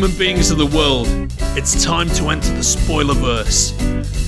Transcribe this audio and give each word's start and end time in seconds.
human 0.00 0.16
beings 0.16 0.50
of 0.50 0.56
the 0.56 0.64
world, 0.64 1.06
it's 1.58 1.84
time 1.84 2.08
to 2.08 2.30
enter 2.30 2.48
the 2.54 2.60
spoilerverse 2.60 3.74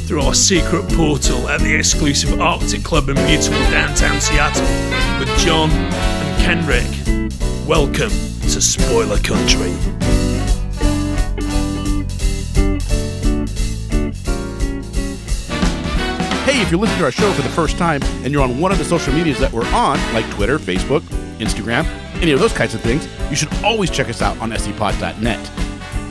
through 0.07 0.21
our 0.21 0.35
secret 0.35 0.87
portal 0.91 1.49
at 1.49 1.61
the 1.61 1.75
exclusive 1.75 2.39
Arctic 2.39 2.85
Club 2.85 3.09
in 3.09 3.15
beautiful 3.15 3.59
downtown 3.71 4.21
Seattle 4.21 4.67
with 5.19 5.31
John 5.39 5.71
and 5.71 6.43
Kenric. 6.43 7.67
Welcome 7.67 8.11
to 8.11 8.61
Spoiler 8.61 9.17
Country. 9.21 9.71
Hey, 16.45 16.61
if 16.61 16.71
you're 16.71 16.79
listening 16.79 16.99
to 16.99 17.05
our 17.05 17.13
show 17.13 17.33
for 17.33 17.41
the 17.41 17.49
first 17.49 17.79
time 17.79 18.03
and 18.25 18.31
you're 18.31 18.43
on 18.43 18.61
one 18.61 18.73
of 18.73 18.79
the 18.79 18.85
social 18.85 19.15
medias 19.15 19.39
that 19.39 19.51
we're 19.51 19.67
on, 19.73 19.97
like 20.13 20.29
Twitter, 20.33 20.59
Facebook, 20.59 21.01
Instagram, 21.39 21.87
any 22.21 22.33
of 22.33 22.41
those 22.41 22.53
kinds 22.53 22.75
of 22.75 22.83
things, 22.83 23.09
you 23.31 23.37
should 23.37 23.53
always 23.65 23.91
check 23.91 24.11
us 24.11 24.21
out 24.21 24.37
on 24.39 24.51
scpod.net. 24.51 25.62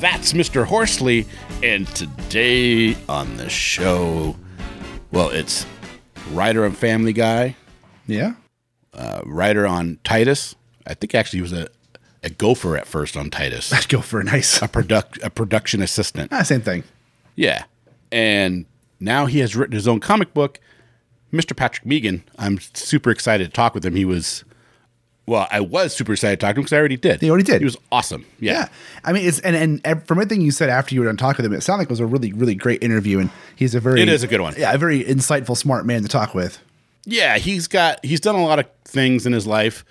that's 0.00 0.32
Mr. 0.32 0.64
Horsley, 0.64 1.26
and 1.62 1.86
today 1.88 2.96
on 3.08 3.36
the 3.36 3.48
show, 3.48 4.36
well, 5.10 5.30
it's 5.30 5.66
writer 6.32 6.64
on 6.64 6.72
Family 6.72 7.12
Guy, 7.12 7.56
Yeah? 8.06 8.34
uh, 8.94 9.22
writer 9.24 9.66
on 9.66 9.98
Titus. 10.04 10.54
I 10.86 10.94
think 10.94 11.14
actually 11.14 11.38
he 11.38 11.42
was 11.42 11.52
a, 11.52 11.68
a 12.22 12.30
gopher 12.30 12.76
at 12.76 12.86
first 12.86 13.16
on 13.16 13.30
Titus, 13.30 13.70
Let's 13.72 13.86
go 13.86 14.00
for 14.00 14.20
a 14.20 14.24
nice. 14.24 14.60
a, 14.62 14.68
product, 14.68 15.18
a 15.22 15.30
production 15.30 15.82
assistant. 15.82 16.32
Ah, 16.32 16.42
same 16.42 16.60
thing. 16.62 16.84
Yeah. 17.34 17.64
And 18.12 18.66
now 19.00 19.26
he 19.26 19.40
has 19.40 19.56
written 19.56 19.74
his 19.74 19.88
own 19.88 20.00
comic 20.00 20.32
book. 20.34 20.60
Mr. 21.32 21.56
Patrick 21.56 21.84
Meighan, 21.86 22.22
I'm 22.38 22.58
super 22.72 23.10
excited 23.10 23.44
to 23.46 23.50
talk 23.50 23.74
with 23.74 23.84
him. 23.84 23.96
He 23.96 24.04
was, 24.04 24.44
well, 25.26 25.48
I 25.50 25.60
was 25.60 25.94
super 25.94 26.12
excited 26.12 26.38
to 26.40 26.46
talk 26.46 26.54
to 26.54 26.60
him 26.60 26.62
because 26.62 26.72
I 26.72 26.78
already 26.78 26.96
did. 26.96 27.22
You 27.22 27.30
already 27.30 27.44
did. 27.44 27.60
He 27.60 27.64
was 27.64 27.76
awesome. 27.90 28.24
Yeah. 28.38 28.52
Yeah. 28.52 28.68
I 29.04 29.12
mean, 29.12 29.26
it's, 29.26 29.40
and, 29.40 29.80
and 29.84 30.06
from 30.06 30.18
everything 30.18 30.40
you 30.40 30.52
said 30.52 30.68
after 30.68 30.94
you 30.94 31.00
were 31.00 31.06
done 31.06 31.16
talking 31.16 31.42
with 31.42 31.52
him, 31.52 31.58
it 31.58 31.62
sounded 31.62 31.80
like 31.80 31.88
it 31.88 31.90
was 31.90 32.00
a 32.00 32.06
really, 32.06 32.32
really 32.32 32.54
great 32.54 32.82
interview. 32.82 33.18
And 33.18 33.30
he's 33.56 33.74
a 33.74 33.80
very, 33.80 34.00
It 34.00 34.08
is 34.08 34.22
a 34.22 34.28
good 34.28 34.40
one. 34.40 34.54
Yeah, 34.56 34.72
a 34.72 34.78
very 34.78 35.02
insightful, 35.02 35.56
smart 35.56 35.84
man 35.84 36.02
to 36.02 36.08
talk 36.08 36.34
with. 36.34 36.60
Yeah. 37.04 37.38
He's 37.38 37.66
got, 37.66 38.04
he's 38.04 38.20
done 38.20 38.36
a 38.36 38.44
lot 38.44 38.58
of 38.58 38.66
things 38.84 39.26
in 39.26 39.32
his 39.32 39.46
life. 39.46 39.84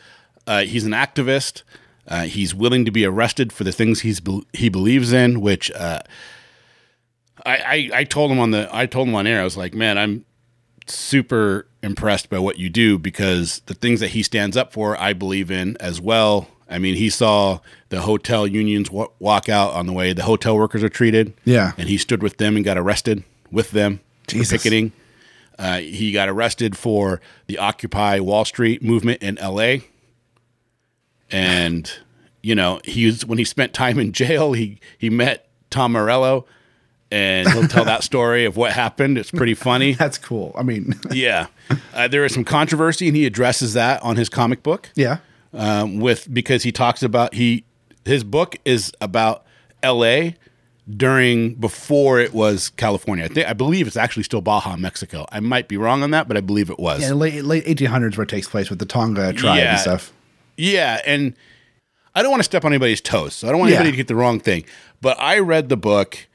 Uh, 0.47 0.61
he's 0.61 0.85
an 0.85 0.91
activist. 0.91 1.63
Uh, 2.07 2.23
he's 2.23 2.53
willing 2.53 2.85
to 2.85 2.91
be 2.91 3.03
arrested 3.03 3.51
for 3.51 3.63
the 3.63 3.71
things 3.71 4.01
he's 4.01 4.19
bel 4.19 4.43
he 4.53 4.69
believes 4.69 5.11
in, 5.11 5.41
which 5.41 5.71
uh, 5.71 5.99
I, 7.45 7.57
I 7.57 7.99
I 7.99 8.03
told 8.03 8.31
him 8.31 8.37
on 8.37 8.51
the 8.51 8.69
I 8.71 8.85
told 8.85 9.07
him 9.07 9.15
on 9.15 9.25
air. 9.25 9.41
I 9.41 9.43
was 9.43 9.57
like, 9.57 9.73
man, 9.73 9.97
I'm 9.97 10.23
super 10.87 11.67
impressed 11.81 12.29
by 12.29 12.39
what 12.39 12.57
you 12.57 12.69
do 12.69 12.97
because 12.97 13.61
the 13.65 13.73
things 13.73 13.99
that 13.99 14.09
he 14.09 14.23
stands 14.23 14.55
up 14.57 14.71
for, 14.73 14.99
I 14.99 15.13
believe 15.13 15.51
in 15.51 15.77
as 15.79 15.99
well. 16.01 16.47
I 16.69 16.79
mean, 16.79 16.95
he 16.95 17.09
saw 17.09 17.59
the 17.89 18.01
hotel 18.01 18.47
unions 18.47 18.89
wa- 18.89 19.07
walk 19.19 19.49
out 19.49 19.73
on 19.73 19.85
the 19.85 19.93
way 19.93 20.13
the 20.13 20.23
hotel 20.23 20.55
workers 20.55 20.83
are 20.83 20.89
treated. 20.89 21.33
Yeah. 21.43 21.73
and 21.77 21.87
he 21.87 21.97
stood 21.97 22.23
with 22.23 22.37
them 22.37 22.55
and 22.55 22.65
got 22.65 22.77
arrested 22.77 23.23
with 23.51 23.71
them 23.71 23.99
Jesus. 24.27 24.49
for 24.49 24.57
picketing. 24.57 24.91
Uh, 25.57 25.79
he 25.79 26.11
got 26.11 26.27
arrested 26.27 26.75
for 26.77 27.21
the 27.47 27.57
Occupy 27.57 28.19
Wall 28.19 28.43
Street 28.45 28.83
movement 28.83 29.21
in 29.21 29.37
L.A. 29.37 29.83
And 31.31 31.91
you 32.41 32.53
know, 32.55 32.79
he 32.83 33.05
was 33.07 33.25
when 33.25 33.37
he 33.37 33.43
spent 33.45 33.73
time 33.73 33.97
in 33.99 34.11
jail. 34.11 34.53
He 34.53 34.79
he 34.97 35.09
met 35.09 35.47
Tom 35.69 35.93
Morello, 35.93 36.45
and 37.11 37.47
he'll 37.51 37.67
tell 37.67 37.85
that 37.85 38.03
story 38.03 38.45
of 38.45 38.57
what 38.57 38.71
happened. 38.71 39.17
It's 39.17 39.31
pretty 39.31 39.53
funny. 39.53 39.93
That's 39.95 40.17
cool. 40.17 40.53
I 40.57 40.63
mean, 40.63 40.95
Yeah, 41.11 41.47
uh, 41.93 42.07
there 42.07 42.25
is 42.25 42.33
some 42.33 42.43
controversy, 42.43 43.07
and 43.07 43.15
he 43.15 43.25
addresses 43.25 43.73
that 43.73 44.01
on 44.03 44.15
his 44.15 44.29
comic 44.29 44.63
book. 44.63 44.89
yeah. 44.95 45.17
Um, 45.53 45.99
with 45.99 46.27
because 46.33 46.63
he 46.63 46.71
talks 46.73 47.01
about 47.01 47.33
he 47.33 47.63
his 48.03 48.23
book 48.25 48.57
is 48.65 48.91
about 48.99 49.45
L.A. 49.83 50.35
during 50.89 51.55
before 51.55 52.19
it 52.19 52.33
was 52.33 52.69
California. 52.71 53.25
I 53.25 53.27
think 53.29 53.47
I 53.47 53.53
believe 53.53 53.87
it's 53.87 53.95
actually 53.97 54.23
still 54.23 54.41
Baja, 54.41 54.75
Mexico. 54.75 55.25
I 55.31 55.39
might 55.39 55.67
be 55.67 55.77
wrong 55.77 56.03
on 56.03 56.11
that, 56.11 56.27
but 56.27 56.35
I 56.37 56.41
believe 56.41 56.69
it 56.69 56.77
was. 56.79 57.01
Yeah, 57.01 57.13
late, 57.13 57.43
late 57.45 57.65
1800s 57.65 58.17
where 58.17 58.23
it 58.23 58.29
takes 58.29 58.47
place 58.49 58.69
with 58.69 58.79
the 58.79 58.85
Tongva 58.85 59.35
tribe 59.37 59.57
Yeah. 59.57 59.71
and 59.71 59.79
stuff. 59.79 60.11
Yeah, 60.57 60.99
and 61.05 61.33
I 62.13 62.21
don't 62.21 62.31
want 62.31 62.39
to 62.41 62.45
step 62.45 62.63
on 62.65 62.71
anybody's 62.73 63.01
toes, 63.01 63.33
so 63.33 63.47
I 63.47 63.51
don't 63.51 63.59
want 63.59 63.71
Yeah. 63.71 63.77
anybody 63.77 63.91
to 63.91 63.97
get 63.97 64.07
the 64.07 64.15
wrong 64.15 64.39
thing. 64.39 64.65
But 65.01 65.17
I 65.19 65.39
read 65.39 65.69
the 65.69 65.77
book, 65.77 66.27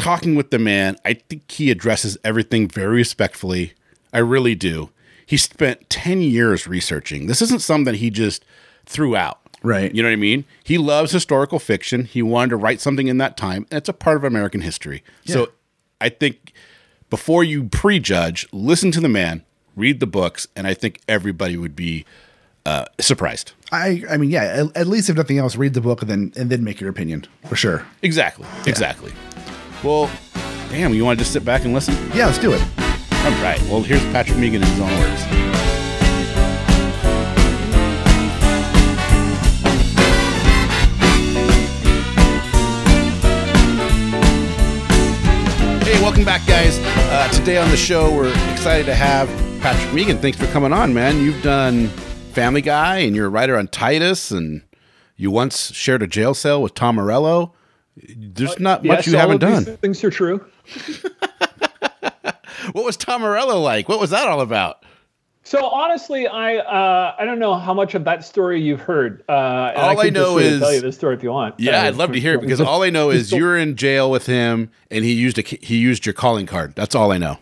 talking 0.00 0.34
with 0.34 0.50
the 0.50 0.58
man. 0.58 0.96
I 1.04 1.14
think 1.14 1.50
he 1.50 1.70
addresses 1.70 2.16
everything 2.24 2.68
very 2.68 2.96
respectfully. 2.96 3.74
I 4.12 4.18
really 4.18 4.54
do. 4.54 4.90
He 5.24 5.36
spent 5.36 5.88
ten 5.88 6.20
years 6.20 6.66
researching. 6.66 7.26
This 7.26 7.42
isn't 7.42 7.60
something 7.60 7.94
he 7.94 8.10
just 8.10 8.44
threw 8.86 9.14
out. 9.14 9.38
Right. 9.62 9.94
You 9.94 10.02
know 10.02 10.08
what 10.08 10.14
I 10.14 10.16
mean? 10.16 10.46
He 10.64 10.78
loves 10.78 11.12
historical 11.12 11.58
fiction. 11.58 12.06
He 12.06 12.22
wanted 12.22 12.50
to 12.50 12.56
write 12.56 12.80
something 12.80 13.08
in 13.08 13.18
that 13.18 13.36
time, 13.36 13.66
and 13.70 13.76
it's 13.76 13.88
a 13.88 13.92
part 13.92 14.16
of 14.16 14.24
American 14.24 14.62
history. 14.62 15.04
So 15.26 15.50
I 16.00 16.08
think 16.08 16.52
before 17.10 17.44
you 17.44 17.64
prejudge, 17.64 18.48
listen 18.52 18.90
to 18.92 19.00
the 19.00 19.08
man, 19.08 19.44
read 19.76 20.00
the 20.00 20.06
books, 20.06 20.48
and 20.56 20.66
I 20.66 20.74
think 20.74 21.00
everybody 21.06 21.58
would 21.58 21.76
be 21.76 22.06
uh, 22.64 22.86
surprised. 22.98 23.52
I, 23.70 24.02
I 24.08 24.16
mean, 24.16 24.30
yeah. 24.30 24.44
At, 24.44 24.76
at 24.76 24.86
least 24.86 25.10
if 25.10 25.16
nothing 25.16 25.38
else, 25.38 25.56
read 25.56 25.74
the 25.74 25.80
book 25.80 26.00
and 26.02 26.10
then 26.10 26.32
and 26.36 26.50
then 26.50 26.64
make 26.64 26.80
your 26.80 26.90
opinion 26.90 27.26
for 27.46 27.54
sure. 27.54 27.86
Exactly. 28.02 28.46
Exactly. 28.66 29.12
Well, 29.82 30.10
damn, 30.68 30.92
you 30.92 31.06
want 31.06 31.18
to 31.18 31.24
just 31.24 31.32
sit 31.32 31.42
back 31.42 31.64
and 31.64 31.72
listen? 31.72 31.94
Yeah, 32.14 32.26
let's 32.26 32.38
do 32.38 32.52
it. 32.52 32.60
All 32.60 33.30
right. 33.42 33.58
Well, 33.62 33.80
here's 33.80 34.02
Patrick 34.12 34.36
Meighan 34.36 34.56
in 34.56 34.62
his 34.62 34.78
own 34.78 34.90
words. 34.98 35.22
Hey, 45.82 45.98
welcome 46.02 46.26
back, 46.26 46.46
guys. 46.46 46.78
Uh, 47.10 47.28
today 47.32 47.56
on 47.56 47.70
the 47.70 47.76
show, 47.78 48.14
we're 48.14 48.28
excited 48.52 48.84
to 48.84 48.94
have 48.94 49.28
Patrick 49.62 49.94
Meighan. 49.94 50.20
Thanks 50.20 50.36
for 50.36 50.46
coming 50.48 50.74
on, 50.74 50.92
man. 50.92 51.22
You've 51.22 51.42
done 51.42 51.88
Family 52.34 52.60
Guy, 52.60 52.98
and 52.98 53.16
you're 53.16 53.26
a 53.26 53.30
writer 53.30 53.56
on 53.56 53.66
Titus, 53.66 54.30
and 54.30 54.60
you 55.16 55.30
once 55.30 55.72
shared 55.72 56.02
a 56.02 56.06
jail 56.06 56.34
cell 56.34 56.60
with 56.60 56.74
Tom 56.74 56.96
Morello. 56.96 57.54
There's 57.96 58.58
not 58.58 58.84
much 58.84 58.98
Yes, 58.98 59.06
you 59.08 59.16
haven't 59.18 59.40
done. 59.40 59.64
Things 59.64 60.02
are 60.04 60.10
true. 60.10 60.44
What 62.72 62.84
was 62.84 62.96
Tom 62.96 63.22
Morello 63.22 63.58
like? 63.58 63.88
What 63.88 64.00
was 64.00 64.10
that 64.10 64.28
all 64.28 64.40
about? 64.40 64.84
So 65.42 65.64
honestly, 65.66 66.26
I 66.28 66.56
uh, 66.58 67.14
I 67.18 67.24
don't 67.24 67.38
know 67.38 67.54
how 67.54 67.72
much 67.74 67.94
of 67.94 68.04
that 68.04 68.22
story 68.24 68.60
you've 68.60 68.80
heard. 68.82 69.24
Uh, 69.28 69.32
All 69.32 69.98
I 69.98 70.04
just 70.04 70.12
know 70.12 70.24
sort 70.38 70.42
of 70.42 70.48
is- 70.52 70.60
tell 70.60 70.74
you 70.74 70.80
the 70.82 70.92
story 70.92 71.16
if 71.16 71.22
you 71.22 71.30
want. 71.32 71.58
Yeah, 71.58 71.80
Uh, 71.82 71.86
I'd 71.88 71.96
love 71.96 72.12
to 72.12 72.20
hear 72.20 72.34
it 72.34 72.40
because 72.42 72.60
all 72.60 72.82
I 72.82 72.90
know 72.90 73.10
is 73.10 73.32
you're 73.40 73.56
in 73.56 73.76
jail 73.76 74.10
with 74.10 74.26
him, 74.26 74.70
and 74.90 75.04
he 75.04 75.12
used 75.12 75.38
a 75.38 75.42
he 75.42 75.78
used 75.78 76.04
your 76.06 76.12
calling 76.12 76.46
card. 76.46 76.74
That's 76.76 76.94
all 76.94 77.10
I 77.12 77.18
know. 77.18 77.38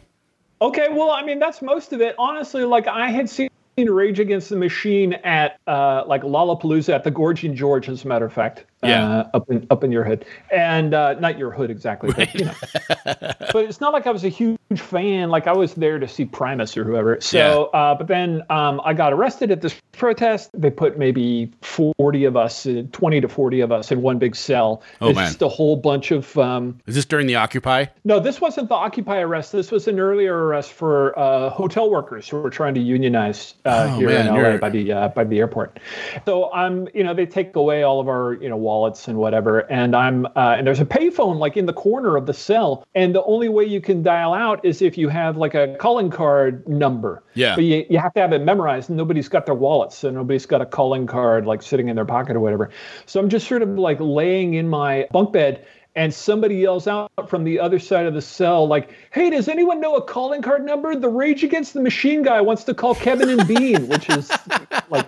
Okay, 0.62 0.86
well, 0.90 1.10
I 1.10 1.24
mean 1.24 1.40
that's 1.40 1.60
most 1.60 1.92
of 1.92 2.00
it. 2.00 2.14
Honestly, 2.18 2.64
like 2.64 2.86
I 2.86 3.10
had 3.10 3.28
seen 3.28 3.50
Rage 3.76 4.20
Against 4.20 4.48
the 4.50 4.56
Machine 4.56 5.14
at 5.24 5.58
uh, 5.66 6.04
like 6.06 6.22
Lollapalooza 6.22 6.94
at 6.94 7.04
the 7.04 7.10
Gorge 7.10 7.44
in 7.44 7.54
George, 7.56 7.88
as 7.88 8.04
a 8.04 8.08
matter 8.08 8.24
of 8.26 8.32
fact. 8.32 8.64
Yeah. 8.82 9.08
Uh, 9.08 9.30
up 9.34 9.50
in 9.50 9.66
up 9.70 9.82
in 9.82 9.90
your 9.90 10.04
hood, 10.04 10.24
and 10.52 10.94
uh, 10.94 11.14
not 11.14 11.36
your 11.38 11.50
hood 11.50 11.70
exactly, 11.70 12.12
but 12.16 12.32
you 12.34 12.44
know. 12.44 12.54
but 13.04 13.56
it's 13.56 13.80
not 13.80 13.92
like 13.92 14.06
I 14.06 14.10
was 14.10 14.24
a 14.24 14.28
huge 14.28 14.58
fan. 14.76 15.30
Like 15.30 15.46
I 15.48 15.52
was 15.52 15.74
there 15.74 15.98
to 15.98 16.06
see 16.06 16.24
Primus 16.24 16.76
or 16.76 16.84
whoever. 16.84 17.20
So, 17.20 17.66
uh, 17.66 17.94
but 17.96 18.06
then 18.06 18.42
um, 18.50 18.80
I 18.84 18.94
got 18.94 19.12
arrested 19.12 19.50
at 19.50 19.62
this 19.62 19.74
protest. 19.92 20.50
They 20.54 20.70
put 20.70 20.96
maybe 20.98 21.50
forty 21.60 22.24
of 22.24 22.36
us, 22.36 22.66
uh, 22.66 22.84
twenty 22.92 23.20
to 23.20 23.28
forty 23.28 23.60
of 23.60 23.72
us, 23.72 23.90
in 23.90 24.00
one 24.02 24.18
big 24.18 24.36
cell. 24.36 24.82
Oh, 25.00 25.08
it's 25.08 25.16
man. 25.16 25.26
just 25.26 25.42
a 25.42 25.48
whole 25.48 25.76
bunch 25.76 26.10
of 26.12 26.36
um, 26.38 26.78
Is 26.86 26.94
this 26.94 27.04
during 27.04 27.26
the 27.26 27.34
Occupy? 27.36 27.86
no, 28.04 28.20
this 28.20 28.40
wasn't 28.40 28.68
the 28.68 28.74
Occupy 28.76 29.18
arrest. 29.18 29.50
This 29.52 29.72
was 29.72 29.88
an 29.88 29.98
earlier 29.98 30.36
arrest 30.46 30.72
for 30.72 31.18
uh, 31.18 31.50
hotel 31.50 31.90
workers 31.90 32.28
who 32.28 32.40
were 32.40 32.50
trying 32.50 32.74
to 32.74 32.80
unionize 32.80 33.54
uh, 33.64 33.88
Oh, 33.90 33.98
here 33.98 34.08
man, 34.08 34.28
in 34.28 34.34
LA 34.34 34.40
you're- 34.40 34.58
by 34.58 34.70
the 34.70 34.92
uh, 34.92 35.08
by 35.08 35.24
the 35.24 35.38
airport. 35.40 35.80
So 36.26 36.52
I'm, 36.52 36.86
you 36.94 37.02
know, 37.02 37.12
they 37.14 37.26
take 37.26 37.56
away 37.56 37.82
all 37.82 38.00
of 38.00 38.08
our, 38.08 38.34
you 38.34 38.48
know, 38.48 38.56
wallets 38.68 39.08
and 39.08 39.16
whatever, 39.16 39.60
and 39.70 39.96
I'm, 39.96 40.26
uh, 40.26 40.56
and 40.58 40.66
there's 40.66 40.80
a 40.80 40.84
payphone 40.84 41.38
like 41.38 41.56
in 41.56 41.64
the 41.64 41.72
corner 41.72 42.16
of 42.16 42.26
the 42.26 42.34
cell, 42.34 42.86
and 42.94 43.14
the 43.14 43.24
only 43.24 43.48
way 43.48 43.64
you 43.64 43.80
can 43.80 44.02
dial 44.02 44.34
out 44.34 44.62
is 44.62 44.82
if 44.82 44.98
you 44.98 45.08
have 45.08 45.38
like 45.38 45.54
a 45.54 45.74
calling 45.78 46.10
card 46.10 46.68
number. 46.68 47.22
Yeah. 47.32 47.54
But 47.54 47.64
you, 47.64 47.86
you 47.88 47.98
have 47.98 48.12
to 48.14 48.20
have 48.20 48.32
it 48.34 48.42
memorized, 48.42 48.90
nobody's 48.90 49.28
got 49.28 49.46
their 49.46 49.54
wallets, 49.54 49.96
so 49.96 50.10
nobody's 50.10 50.44
got 50.44 50.60
a 50.60 50.66
calling 50.66 51.06
card 51.06 51.46
like 51.46 51.62
sitting 51.62 51.88
in 51.88 51.96
their 51.96 52.04
pocket 52.04 52.36
or 52.36 52.40
whatever. 52.40 52.70
So 53.06 53.18
I'm 53.20 53.30
just 53.30 53.48
sort 53.48 53.62
of 53.62 53.70
like 53.70 53.98
laying 54.00 54.54
in 54.54 54.68
my 54.68 55.08
bunk 55.10 55.32
bed 55.32 55.64
and 55.98 56.14
somebody 56.14 56.54
yells 56.54 56.86
out 56.86 57.10
from 57.28 57.42
the 57.42 57.58
other 57.58 57.80
side 57.80 58.06
of 58.06 58.14
the 58.14 58.22
cell, 58.22 58.68
like, 58.68 58.90
"Hey, 59.10 59.30
does 59.30 59.48
anyone 59.48 59.80
know 59.80 59.96
a 59.96 60.02
calling 60.02 60.42
card 60.42 60.64
number? 60.64 60.94
The 60.94 61.08
Rage 61.08 61.42
Against 61.42 61.74
the 61.74 61.80
Machine 61.80 62.22
guy 62.22 62.40
wants 62.40 62.62
to 62.64 62.74
call 62.74 62.94
Kevin 62.94 63.28
and 63.28 63.48
Bean," 63.48 63.88
which 63.88 64.08
is 64.10 64.30
like 64.90 65.06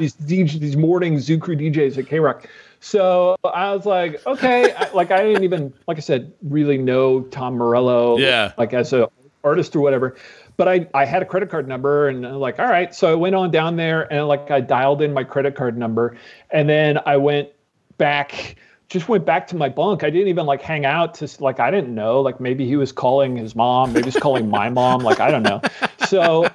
these 0.00 0.14
these 0.14 0.76
morning 0.76 1.20
Zoo 1.20 1.38
Crew 1.38 1.56
DJs 1.56 1.98
at 1.98 2.06
KROQ. 2.06 2.44
So 2.80 3.36
I 3.44 3.74
was 3.74 3.86
like, 3.86 4.24
okay, 4.26 4.72
I, 4.74 4.90
like 4.92 5.10
I 5.10 5.22
didn't 5.22 5.44
even, 5.44 5.72
like 5.86 5.96
I 5.96 6.00
said, 6.00 6.32
really 6.42 6.78
know 6.78 7.22
Tom 7.22 7.54
Morello, 7.56 8.18
Yeah. 8.18 8.52
like 8.56 8.72
as 8.74 8.92
a 8.92 9.08
artist 9.42 9.74
or 9.76 9.80
whatever. 9.80 10.16
But 10.56 10.68
I, 10.68 10.88
I 10.94 11.04
had 11.04 11.22
a 11.22 11.26
credit 11.26 11.50
card 11.50 11.68
number 11.68 12.08
and 12.08 12.26
I'm 12.26 12.34
like, 12.36 12.58
all 12.58 12.66
right. 12.66 12.94
So 12.94 13.10
I 13.10 13.14
went 13.14 13.34
on 13.34 13.50
down 13.50 13.76
there 13.76 14.10
and 14.12 14.26
like 14.26 14.50
I 14.50 14.60
dialed 14.60 15.02
in 15.02 15.12
my 15.12 15.24
credit 15.24 15.54
card 15.54 15.76
number 15.76 16.16
and 16.50 16.68
then 16.68 16.98
I 17.06 17.16
went 17.16 17.50
back 17.98 18.56
just 18.88 19.08
went 19.08 19.24
back 19.24 19.48
to 19.48 19.56
my 19.56 19.68
bunk. 19.68 20.04
I 20.04 20.10
didn't 20.10 20.28
even 20.28 20.46
like 20.46 20.62
hang 20.62 20.84
out 20.86 21.14
to 21.14 21.28
like 21.40 21.58
I 21.58 21.72
didn't 21.72 21.92
know. 21.94 22.20
Like 22.20 22.40
maybe 22.40 22.66
he 22.66 22.76
was 22.76 22.92
calling 22.92 23.36
his 23.36 23.56
mom, 23.56 23.92
maybe 23.92 24.04
he's 24.04 24.16
calling 24.16 24.48
my 24.48 24.70
mom. 24.70 25.00
Like 25.00 25.18
I 25.18 25.30
don't 25.30 25.42
know. 25.42 25.60
So 26.06 26.46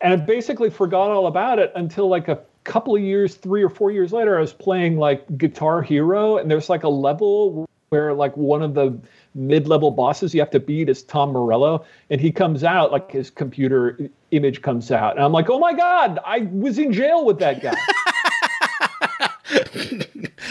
and 0.00 0.12
I 0.12 0.16
basically 0.16 0.68
forgot 0.68 1.10
all 1.10 1.28
about 1.28 1.58
it 1.60 1.70
until 1.76 2.08
like 2.08 2.26
a 2.28 2.40
couple 2.64 2.94
of 2.94 3.02
years, 3.02 3.34
three 3.34 3.62
or 3.62 3.68
four 3.68 3.90
years 3.90 4.12
later, 4.12 4.36
I 4.36 4.40
was 4.40 4.52
playing 4.52 4.98
like 4.98 5.38
Guitar 5.38 5.82
Hero, 5.82 6.36
and 6.36 6.50
there's 6.50 6.68
like 6.68 6.82
a 6.82 6.88
level 6.88 7.66
where 7.90 8.14
like 8.14 8.36
one 8.36 8.62
of 8.62 8.74
the 8.74 8.96
mid-level 9.34 9.90
bosses 9.90 10.32
you 10.34 10.40
have 10.40 10.50
to 10.50 10.60
beat 10.60 10.88
is 10.88 11.02
Tom 11.02 11.32
Morello, 11.32 11.84
and 12.10 12.20
he 12.20 12.30
comes 12.30 12.62
out 12.64 12.92
like 12.92 13.10
his 13.10 13.30
computer 13.30 13.98
image 14.30 14.62
comes 14.62 14.90
out, 14.90 15.16
and 15.16 15.24
I'm 15.24 15.32
like, 15.32 15.50
oh 15.50 15.58
my 15.58 15.72
god, 15.72 16.18
I 16.24 16.40
was 16.52 16.78
in 16.78 16.92
jail 16.92 17.24
with 17.24 17.38
that 17.40 17.62
guy. 17.62 17.76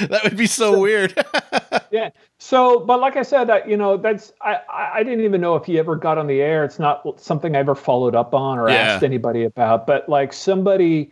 that 0.10 0.22
would 0.24 0.38
be 0.38 0.48
so 0.48 0.80
weird. 0.80 1.14
yeah. 1.92 2.10
So, 2.38 2.80
but 2.80 3.00
like 3.00 3.16
I 3.18 3.24
said, 3.24 3.46
that 3.46 3.70
you 3.70 3.78
know, 3.78 3.98
that's 3.98 4.34
I 4.42 4.60
I 4.70 4.92
I 4.96 5.04
didn't 5.04 5.24
even 5.24 5.42
know 5.42 5.56
if 5.56 5.66
he 5.66 5.78
ever 5.80 5.96
got 5.96 6.18
on 6.18 6.28
the 6.28 6.42
air. 6.42 6.64
It's 6.66 6.80
not 6.80 7.20
something 7.22 7.56
I 7.56 7.60
ever 7.60 7.76
followed 7.76 8.16
up 8.16 8.34
on 8.34 8.58
or 8.58 8.70
Yeah. 8.70 8.76
asked 8.96 9.04
anybody 9.04 9.44
about. 9.44 9.88
But 9.88 10.10
like 10.10 10.34
somebody 10.34 11.12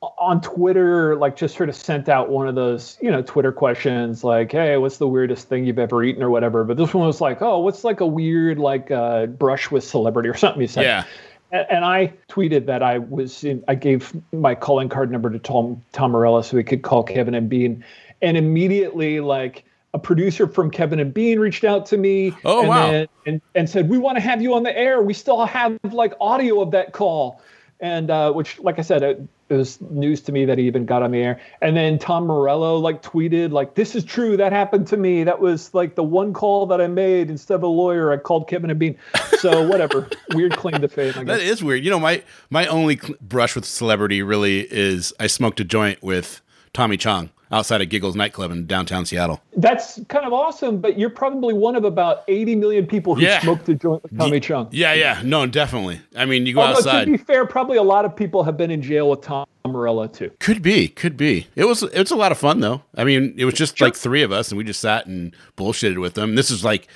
on 0.00 0.40
Twitter, 0.40 1.16
like 1.16 1.36
just 1.36 1.56
sort 1.56 1.68
of 1.68 1.74
sent 1.74 2.08
out 2.08 2.30
one 2.30 2.46
of 2.46 2.54
those, 2.54 2.96
you 3.00 3.10
know, 3.10 3.20
Twitter 3.22 3.50
questions 3.50 4.22
like, 4.22 4.52
"Hey, 4.52 4.76
what's 4.76 4.98
the 4.98 5.08
weirdest 5.08 5.48
thing 5.48 5.64
you've 5.64 5.78
ever 5.78 6.02
eaten 6.04 6.22
or 6.22 6.30
whatever?" 6.30 6.62
But 6.64 6.76
this 6.76 6.94
one 6.94 7.06
was 7.06 7.20
like, 7.20 7.42
"Oh, 7.42 7.58
what's 7.60 7.82
like 7.82 8.00
a 8.00 8.06
weird 8.06 8.58
like 8.58 8.90
uh, 8.90 9.26
brush 9.26 9.70
with 9.70 9.82
celebrity 9.84 10.28
or 10.28 10.34
something?" 10.36 10.60
You 10.60 10.68
said. 10.68 10.84
yeah. 10.84 11.04
And, 11.50 11.66
and 11.70 11.84
I 11.84 12.12
tweeted 12.28 12.66
that 12.66 12.82
I 12.82 12.98
was 12.98 13.42
in, 13.42 13.64
I 13.68 13.74
gave 13.74 14.14
my 14.32 14.54
calling 14.54 14.88
card 14.88 15.10
number 15.10 15.30
to 15.30 15.38
Tom 15.38 15.82
Tom 15.92 16.12
Morello 16.12 16.42
so 16.42 16.56
he 16.56 16.62
could 16.62 16.82
call 16.82 17.02
Kevin 17.02 17.34
and 17.34 17.48
Bean, 17.48 17.82
and 18.22 18.36
immediately 18.36 19.18
like 19.20 19.64
a 19.94 19.98
producer 19.98 20.46
from 20.46 20.70
Kevin 20.70 21.00
and 21.00 21.12
Bean 21.12 21.40
reached 21.40 21.64
out 21.64 21.86
to 21.86 21.96
me. 21.96 22.34
Oh, 22.44 22.60
and 22.60 22.68
wow. 22.68 22.90
then- 22.92 23.08
and 23.26 23.40
and 23.56 23.68
said 23.68 23.88
we 23.88 23.98
want 23.98 24.16
to 24.16 24.20
have 24.20 24.40
you 24.42 24.54
on 24.54 24.62
the 24.62 24.78
air. 24.78 25.02
We 25.02 25.12
still 25.14 25.44
have 25.44 25.76
like 25.90 26.12
audio 26.20 26.60
of 26.60 26.70
that 26.70 26.92
call, 26.92 27.40
and 27.80 28.10
uh, 28.10 28.32
which 28.32 28.58
like 28.58 28.78
I 28.78 28.82
said. 28.82 29.02
It, 29.02 29.28
it 29.48 29.54
was 29.54 29.80
news 29.80 30.20
to 30.22 30.32
me 30.32 30.44
that 30.44 30.58
he 30.58 30.66
even 30.66 30.84
got 30.84 31.02
on 31.02 31.10
the 31.10 31.22
air. 31.22 31.40
And 31.62 31.74
then 31.74 31.98
Tom 31.98 32.26
Morello 32.26 32.76
like 32.76 33.02
tweeted 33.02 33.50
like, 33.50 33.76
"This 33.76 33.94
is 33.94 34.04
true. 34.04 34.36
That 34.36 34.52
happened 34.52 34.86
to 34.88 34.98
me. 34.98 35.24
That 35.24 35.40
was 35.40 35.72
like 35.72 35.94
the 35.94 36.02
one 36.02 36.34
call 36.34 36.66
that 36.66 36.82
I 36.82 36.86
made 36.86 37.30
instead 37.30 37.54
of 37.54 37.62
a 37.62 37.66
lawyer. 37.66 38.12
I 38.12 38.18
called 38.18 38.46
Kevin 38.46 38.68
and 38.68 38.78
Bean. 38.78 38.96
So 39.38 39.66
whatever. 39.66 40.06
Weird 40.34 40.56
claim 40.56 40.80
to 40.82 40.88
fame. 40.88 41.24
That 41.24 41.40
is 41.40 41.64
weird. 41.64 41.82
You 41.82 41.90
know, 41.90 41.98
my 42.00 42.22
my 42.50 42.66
only 42.66 42.98
cl- 42.98 43.16
brush 43.22 43.54
with 43.54 43.64
celebrity 43.64 44.22
really 44.22 44.60
is 44.70 45.14
I 45.18 45.26
smoked 45.26 45.60
a 45.60 45.64
joint 45.64 46.02
with 46.02 46.42
Tommy 46.74 46.98
Chong 46.98 47.30
outside 47.50 47.80
of 47.80 47.88
Giggles 47.88 48.14
nightclub 48.16 48.50
in 48.50 48.66
downtown 48.66 49.06
Seattle. 49.06 49.40
That's 49.56 50.00
kind 50.08 50.26
of 50.26 50.32
awesome, 50.32 50.78
but 50.80 50.98
you're 50.98 51.10
probably 51.10 51.54
one 51.54 51.76
of 51.76 51.84
about 51.84 52.24
80 52.28 52.56
million 52.56 52.86
people 52.86 53.14
who 53.14 53.22
Yeah. 53.22 53.40
smoked 53.40 53.68
a 53.68 53.74
joint 53.74 54.02
with 54.02 54.16
Tommy 54.18 54.40
Chong. 54.40 54.68
Yeah, 54.70 54.92
yeah, 54.94 55.20
no, 55.24 55.46
definitely. 55.46 56.00
I 56.16 56.24
mean, 56.26 56.46
you 56.46 56.54
go 56.54 56.60
Although 56.60 56.74
outside. 56.78 57.06
to 57.06 57.12
be 57.12 57.16
fair, 57.16 57.46
probably 57.46 57.78
a 57.78 57.82
lot 57.82 58.04
of 58.04 58.14
people 58.14 58.42
have 58.44 58.56
been 58.56 58.70
in 58.70 58.82
jail 58.82 59.08
with 59.10 59.22
Tom 59.22 59.46
Morello 59.66 60.06
too. 60.06 60.30
Could 60.40 60.62
be, 60.62 60.88
could 60.88 61.16
be. 61.16 61.46
It 61.54 61.64
was 61.64 61.82
it 61.82 61.98
was 61.98 62.10
a 62.10 62.16
lot 62.16 62.32
of 62.32 62.38
fun 62.38 62.60
though. 62.60 62.82
I 62.96 63.04
mean, 63.04 63.34
it 63.36 63.44
was 63.44 63.54
just 63.54 63.80
like 63.80 63.94
three 63.94 64.22
of 64.22 64.32
us, 64.32 64.50
and 64.50 64.58
we 64.58 64.64
just 64.64 64.80
sat 64.80 65.06
and 65.06 65.34
bullshitted 65.56 66.00
with 66.00 66.14
them. 66.14 66.34
This 66.36 66.50
is 66.50 66.64
like 66.64 66.88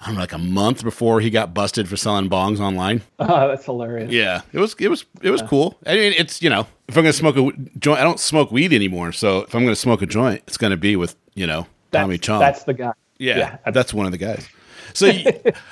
I 0.00 0.06
don't 0.06 0.14
know, 0.14 0.20
like 0.20 0.32
a 0.32 0.38
month 0.38 0.82
before 0.84 1.20
he 1.20 1.30
got 1.30 1.54
busted 1.54 1.88
for 1.88 1.96
selling 1.96 2.28
bongs 2.28 2.60
online. 2.60 3.02
Ah, 3.18 3.46
that's 3.48 3.64
hilarious. 3.64 4.12
Yeah, 4.12 4.42
it 4.52 4.58
was 4.58 4.74
it 4.78 4.88
was 4.88 5.04
it 5.22 5.30
was 5.30 5.42
cool. 5.42 5.78
I 5.86 5.94
mean, 5.94 6.12
it's 6.16 6.42
you 6.42 6.50
know, 6.50 6.66
if 6.86 6.96
I'm 6.96 7.02
gonna 7.02 7.12
smoke 7.12 7.36
a 7.36 7.50
joint, 7.78 8.00
I 8.00 8.04
don't 8.04 8.20
smoke 8.20 8.52
weed 8.52 8.72
anymore. 8.72 9.12
So 9.12 9.40
if 9.42 9.54
I'm 9.54 9.62
gonna 9.62 9.74
smoke 9.74 10.02
a 10.02 10.06
joint, 10.06 10.42
it's 10.46 10.58
gonna 10.58 10.76
be 10.76 10.96
with 10.96 11.16
you 11.34 11.46
know 11.46 11.66
That's, 11.90 12.02
Tommy 12.02 12.18
Chong. 12.18 12.40
That's 12.40 12.64
the 12.64 12.74
guy. 12.74 12.92
yeah, 13.18 13.58
that's 13.72 13.94
one 13.94 14.06
of 14.06 14.12
the 14.12 14.18
guys. 14.18 14.46
So 14.94 15.06
you, 15.06 15.30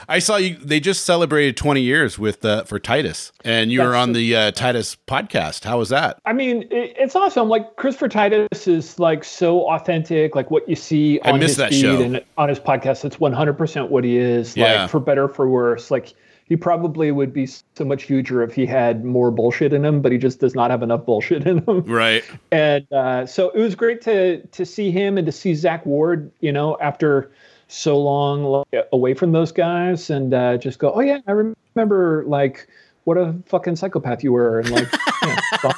I 0.09 0.19
saw 0.19 0.37
you. 0.37 0.57
They 0.57 0.81
just 0.81 1.05
celebrated 1.05 1.57
20 1.57 1.81
years 1.81 2.19
with 2.19 2.45
uh, 2.45 2.65
for 2.65 2.79
Titus, 2.79 3.33
and 3.45 3.73
you 3.73 3.83
were 3.83 3.95
on 3.95 4.13
the 4.13 4.35
uh, 4.37 4.51
Titus 4.53 4.97
podcast. 5.07 5.65
How 5.65 5.79
was 5.79 5.89
that? 5.89 6.19
I 6.25 6.33
mean, 6.33 6.63
it, 6.71 6.95
it's 6.97 7.15
awesome. 7.17 7.49
Like 7.49 7.77
Christopher 7.77 8.09
Titus 8.09 8.67
is 8.67 8.99
like 8.99 9.25
so 9.25 9.71
authentic. 9.71 10.35
Like 10.35 10.51
what 10.51 10.69
you 10.69 10.77
see 10.77 11.21
on 11.21 11.41
his 11.41 11.57
feed 11.57 11.73
show. 11.73 12.01
and 12.01 12.25
on 12.37 12.49
his 12.49 12.61
podcast, 12.61 13.05
it's 13.05 13.17
100% 13.17 13.89
what 13.89 14.05
he 14.05 14.19
is. 14.19 14.57
Yeah. 14.57 14.83
Like 14.83 14.91
for 14.91 15.01
better 15.01 15.25
or 15.25 15.29
for 15.29 15.49
worse. 15.49 15.91
Like 15.91 16.15
he 16.47 16.57
probably 16.57 17.11
would 17.11 17.33
be 17.33 17.47
so 17.47 17.85
much 17.85 18.05
huger 18.05 18.43
if 18.43 18.55
he 18.55 18.67
had 18.67 19.05
more 19.05 19.31
bullshit 19.31 19.73
in 19.73 19.85
him, 19.85 20.03
but 20.03 20.13
he 20.13 20.19
just 20.19 20.41
does 20.41 20.55
not 20.55 20.71
have 20.71 20.83
enough 20.83 21.07
bullshit 21.07 21.47
in 21.47 21.59
him. 21.59 21.83
Right. 21.83 22.25
and 22.53 22.91
uh, 22.93 23.27
so 23.27 23.51
it 23.51 23.61
was 23.61 23.75
great 23.75 24.01
to 24.03 24.43
to 24.47 24.67
see 24.67 24.91
him 24.91 25.17
and 25.19 25.27
to 25.27 25.33
see 25.33 25.55
Zach 25.55 25.85
Ward. 25.87 26.31
You 26.41 26.53
know, 26.53 26.77
after 26.81 27.33
so 27.75 27.99
long 27.99 28.45
like, 28.45 28.89
away 28.93 29.15
from 29.15 29.33
those 29.33 29.53
guys, 29.53 30.11
and 30.11 30.33
uh, 30.33 30.57
just 30.57 30.79
go, 30.79 30.93
oh 30.93 31.01
yeah, 31.01 31.21
I 31.27 31.33
remember 31.33 32.25
like 32.27 32.69
what 33.05 33.19
a 33.19 33.35
fucking 33.47 33.77
psychopath 33.77 34.25
you 34.25 34.33
were, 34.33 34.61
and 34.61 34.71
like. 34.71 34.89
yeah, 35.23 35.41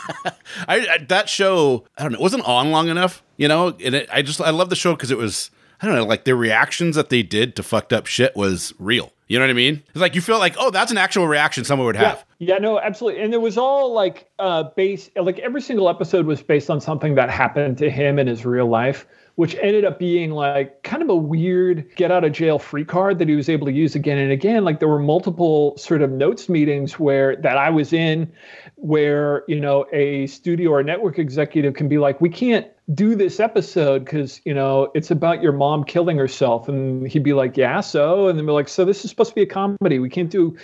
I, 0.68 0.88
I 0.88 0.98
that 1.08 1.28
show 1.28 1.84
I 1.96 2.02
don't 2.02 2.12
know 2.12 2.18
it 2.18 2.22
wasn't 2.22 2.44
on 2.44 2.70
long 2.70 2.88
enough 2.88 3.22
you 3.36 3.46
know 3.48 3.76
and 3.84 3.94
it, 3.94 4.08
I 4.12 4.22
just 4.22 4.40
I 4.40 4.50
love 4.50 4.70
the 4.70 4.76
show 4.76 4.94
because 4.94 5.10
it 5.10 5.18
was 5.18 5.50
I 5.80 5.86
don't 5.86 5.94
know 5.94 6.04
like 6.04 6.24
the 6.24 6.34
reactions 6.34 6.96
that 6.96 7.10
they 7.10 7.22
did 7.22 7.56
to 7.56 7.62
fucked 7.62 7.92
up 7.92 8.06
shit 8.06 8.34
was 8.36 8.72
real 8.78 9.12
you 9.28 9.38
know 9.38 9.44
what 9.44 9.50
I 9.50 9.54
mean 9.54 9.82
it's 9.88 9.96
like 9.96 10.14
you 10.14 10.20
feel 10.20 10.38
like 10.38 10.54
oh 10.58 10.70
that's 10.70 10.90
an 10.90 10.98
actual 10.98 11.26
reaction 11.26 11.64
someone 11.64 11.86
would 11.86 11.96
have 11.96 12.18
Yeah, 12.18 12.26
yeah, 12.38 12.58
no, 12.58 12.78
absolutely. 12.78 13.22
And 13.22 13.32
it 13.32 13.40
was 13.40 13.56
all 13.56 13.92
like 13.92 14.30
uh 14.38 14.64
based 14.76 15.10
like 15.16 15.38
every 15.38 15.62
single 15.62 15.88
episode 15.88 16.26
was 16.26 16.42
based 16.42 16.68
on 16.68 16.80
something 16.80 17.14
that 17.14 17.30
happened 17.30 17.78
to 17.78 17.90
him 17.90 18.18
in 18.18 18.26
his 18.26 18.44
real 18.44 18.66
life, 18.66 19.06
which 19.36 19.54
ended 19.56 19.86
up 19.86 19.98
being 19.98 20.32
like 20.32 20.82
kind 20.82 21.02
of 21.02 21.08
a 21.08 21.16
weird 21.16 21.88
get 21.96 22.12
out 22.12 22.24
of 22.24 22.32
jail 22.32 22.58
free 22.58 22.84
card 22.84 23.18
that 23.18 23.28
he 23.28 23.34
was 23.34 23.48
able 23.48 23.66
to 23.66 23.72
use 23.72 23.94
again 23.94 24.18
and 24.18 24.32
again. 24.32 24.64
Like 24.64 24.80
there 24.80 24.88
were 24.88 24.98
multiple 24.98 25.76
sort 25.78 26.02
of 26.02 26.10
notes 26.10 26.48
meetings 26.48 26.98
where 26.98 27.36
that 27.36 27.56
I 27.56 27.70
was 27.70 27.92
in 27.94 28.30
where, 28.74 29.42
you 29.48 29.58
know, 29.58 29.86
a 29.92 30.26
studio 30.26 30.70
or 30.70 30.80
a 30.80 30.84
network 30.84 31.18
executive 31.18 31.72
can 31.74 31.88
be 31.88 31.96
like, 31.96 32.20
we 32.20 32.28
can't 32.28 32.66
do 32.94 33.16
this 33.16 33.40
episode 33.40 34.04
because 34.04 34.40
you 34.44 34.54
know 34.54 34.92
it's 34.94 35.10
about 35.10 35.42
your 35.42 35.50
mom 35.50 35.82
killing 35.82 36.16
herself 36.16 36.68
and 36.68 37.08
he'd 37.08 37.24
be 37.24 37.32
like 37.32 37.56
yeah 37.56 37.80
so 37.80 38.28
and 38.28 38.38
then 38.38 38.46
be 38.46 38.52
like 38.52 38.68
so 38.68 38.84
this 38.84 39.04
is 39.04 39.10
supposed 39.10 39.30
to 39.30 39.34
be 39.34 39.42
a 39.42 39.46
comedy. 39.46 39.98
We 39.98 40.08
can't 40.08 40.30
do 40.30 40.56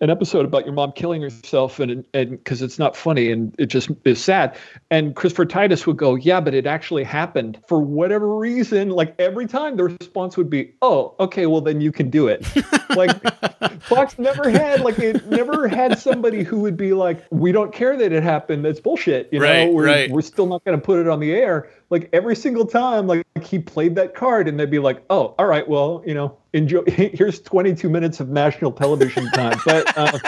an 0.00 0.08
episode 0.08 0.44
about 0.44 0.64
your 0.64 0.72
mom 0.74 0.92
killing 0.92 1.20
herself 1.20 1.80
and 1.80 2.04
and 2.14 2.30
because 2.30 2.62
it's 2.62 2.78
not 2.78 2.96
funny 2.96 3.32
and 3.32 3.52
it 3.58 3.66
just 3.66 3.90
is 4.04 4.22
sad. 4.22 4.56
And 4.92 5.16
christopher 5.16 5.46
titus 5.46 5.84
would 5.86 5.96
go 5.96 6.14
yeah 6.14 6.40
but 6.40 6.54
it 6.54 6.64
actually 6.66 7.02
happened 7.02 7.58
for 7.66 7.80
whatever 7.80 8.36
reason. 8.36 8.90
Like 8.90 9.14
every 9.18 9.46
time 9.46 9.76
the 9.76 9.84
response 9.84 10.36
would 10.36 10.48
be 10.50 10.74
oh 10.80 11.16
okay 11.18 11.46
well 11.46 11.60
then 11.60 11.80
you 11.80 11.90
can 11.90 12.08
do 12.08 12.28
it. 12.28 12.46
Like 12.94 13.82
fox 13.82 14.20
never 14.20 14.48
had 14.48 14.82
like 14.82 15.00
it 15.00 15.26
never 15.26 15.66
had 15.66 15.98
somebody 15.98 16.44
who 16.44 16.60
would 16.60 16.76
be 16.76 16.92
like 16.92 17.24
we 17.30 17.50
don't 17.50 17.72
care 17.72 17.96
that 17.96 18.12
it 18.12 18.22
happened. 18.22 18.64
That's 18.64 18.78
bullshit 18.78 19.28
you 19.32 19.40
Right, 19.40 19.64
know 19.64 19.72
we're, 19.72 19.86
right. 19.86 20.10
we're 20.10 20.20
still 20.22 20.46
not 20.46 20.64
going 20.64 20.78
to 20.78 20.84
put 20.84 21.00
it 21.00 21.08
on 21.08 21.18
the 21.18 21.32
air 21.32 21.63
like 21.90 22.08
every 22.12 22.36
single 22.36 22.66
time 22.66 23.06
like 23.06 23.24
he 23.42 23.58
played 23.58 23.94
that 23.94 24.14
card 24.14 24.48
and 24.48 24.58
they'd 24.58 24.70
be 24.70 24.78
like 24.78 25.04
oh 25.10 25.34
all 25.38 25.46
right 25.46 25.68
well 25.68 26.02
you 26.06 26.14
know 26.14 26.36
enjoy 26.52 26.82
here's 26.86 27.40
22 27.40 27.88
minutes 27.88 28.20
of 28.20 28.28
national 28.28 28.72
television 28.72 29.26
time. 29.30 29.58
But 29.64 29.96
uh, 29.98 30.18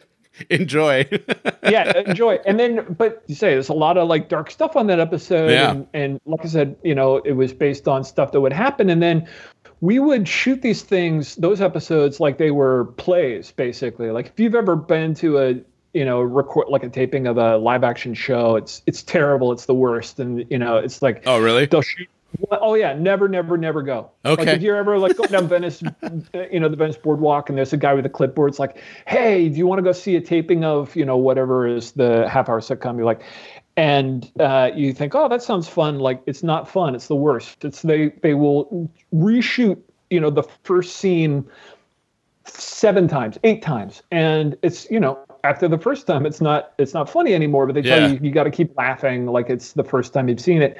enjoy. 0.50 1.08
Yeah 1.64 1.96
enjoy. 1.96 2.38
And 2.44 2.58
then 2.58 2.84
but 2.98 3.22
you 3.28 3.34
say 3.36 3.50
there's 3.50 3.68
a 3.68 3.72
lot 3.74 3.96
of 3.96 4.08
like 4.08 4.28
dark 4.28 4.50
stuff 4.50 4.76
on 4.76 4.88
that 4.88 4.98
episode 4.98 5.50
Yeah. 5.50 5.70
and, 5.70 5.86
and 5.94 6.20
like 6.26 6.44
i 6.44 6.48
said 6.48 6.76
you 6.82 6.94
know 6.94 7.18
it 7.18 7.32
was 7.32 7.52
based 7.52 7.86
on 7.86 8.02
stuff 8.02 8.32
that 8.32 8.40
would 8.40 8.52
happen 8.52 8.90
and 8.90 9.00
then 9.00 9.28
we 9.80 9.98
would 10.00 10.26
shoot 10.28 10.60
these 10.62 10.82
things 10.82 11.36
those 11.36 11.60
episodes 11.60 12.18
like 12.20 12.38
they 12.38 12.50
were 12.50 12.86
plays 12.96 13.52
basically. 13.52 14.10
Like 14.10 14.26
if 14.26 14.40
you've 14.40 14.54
ever 14.54 14.76
been 14.76 15.14
to 15.14 15.38
a 15.38 15.60
you 15.94 16.04
know 16.04 16.20
record 16.20 16.68
like 16.68 16.82
a 16.82 16.88
taping 16.88 17.26
of 17.26 17.36
a 17.36 17.56
live 17.58 17.84
action 17.84 18.14
show 18.14 18.56
it's 18.56 18.82
it's 18.86 19.02
terrible 19.02 19.52
it's 19.52 19.66
the 19.66 19.74
worst 19.74 20.18
and 20.18 20.46
you 20.50 20.58
know 20.58 20.76
it's 20.78 21.02
like 21.02 21.22
oh 21.26 21.38
really 21.40 21.66
they'll 21.66 21.82
shoot 21.82 22.08
Oh 22.50 22.74
yeah, 22.74 22.94
never, 22.94 23.28
never, 23.28 23.58
never 23.58 23.82
go. 23.82 24.10
Like 24.24 24.40
Okay. 24.40 24.52
if 24.52 24.62
you're 24.62 24.76
ever 24.76 24.98
like 24.98 25.16
going 25.16 25.30
down 25.30 25.48
Venice, 25.48 25.82
you 26.50 26.60
know 26.60 26.68
the 26.68 26.76
Venice 26.76 26.96
Boardwalk, 26.96 27.48
and 27.48 27.58
there's 27.58 27.72
a 27.72 27.76
guy 27.76 27.92
with 27.94 28.06
a 28.06 28.08
clipboard. 28.08 28.50
It's 28.50 28.58
like, 28.58 28.78
hey, 29.06 29.48
do 29.48 29.56
you 29.56 29.66
want 29.66 29.80
to 29.80 29.82
go 29.82 29.92
see 29.92 30.16
a 30.16 30.20
taping 30.20 30.64
of 30.64 30.94
you 30.96 31.04
know 31.04 31.16
whatever 31.16 31.66
is 31.66 31.92
the 31.92 32.28
half 32.28 32.48
hour 32.48 32.60
sitcom? 32.60 32.96
You're 32.96 33.04
like, 33.04 33.22
and 33.76 34.30
uh, 34.40 34.70
you 34.74 34.92
think, 34.92 35.14
oh, 35.14 35.28
that 35.28 35.42
sounds 35.42 35.68
fun. 35.68 35.98
Like 35.98 36.22
it's 36.26 36.42
not 36.42 36.68
fun. 36.68 36.94
It's 36.94 37.08
the 37.08 37.16
worst. 37.16 37.64
It's 37.64 37.82
they 37.82 38.08
they 38.22 38.34
will 38.34 38.90
reshoot 39.14 39.78
you 40.10 40.20
know 40.20 40.30
the 40.30 40.44
first 40.62 40.96
scene 40.96 41.44
seven 42.44 43.08
times, 43.08 43.38
eight 43.44 43.62
times, 43.62 44.02
and 44.10 44.56
it's 44.62 44.90
you 44.90 45.00
know 45.00 45.18
after 45.44 45.66
the 45.68 45.78
first 45.78 46.06
time 46.06 46.24
it's 46.26 46.40
not 46.40 46.72
it's 46.78 46.94
not 46.94 47.08
funny 47.10 47.34
anymore. 47.34 47.66
But 47.66 47.74
they 47.74 47.82
tell 47.82 48.00
Yeah. 48.00 48.08
you 48.08 48.18
you 48.22 48.30
got 48.30 48.44
to 48.44 48.50
keep 48.50 48.76
laughing 48.76 49.26
like 49.26 49.50
it's 49.50 49.72
the 49.72 49.84
first 49.84 50.12
time 50.12 50.28
you've 50.28 50.40
seen 50.40 50.62
it, 50.62 50.76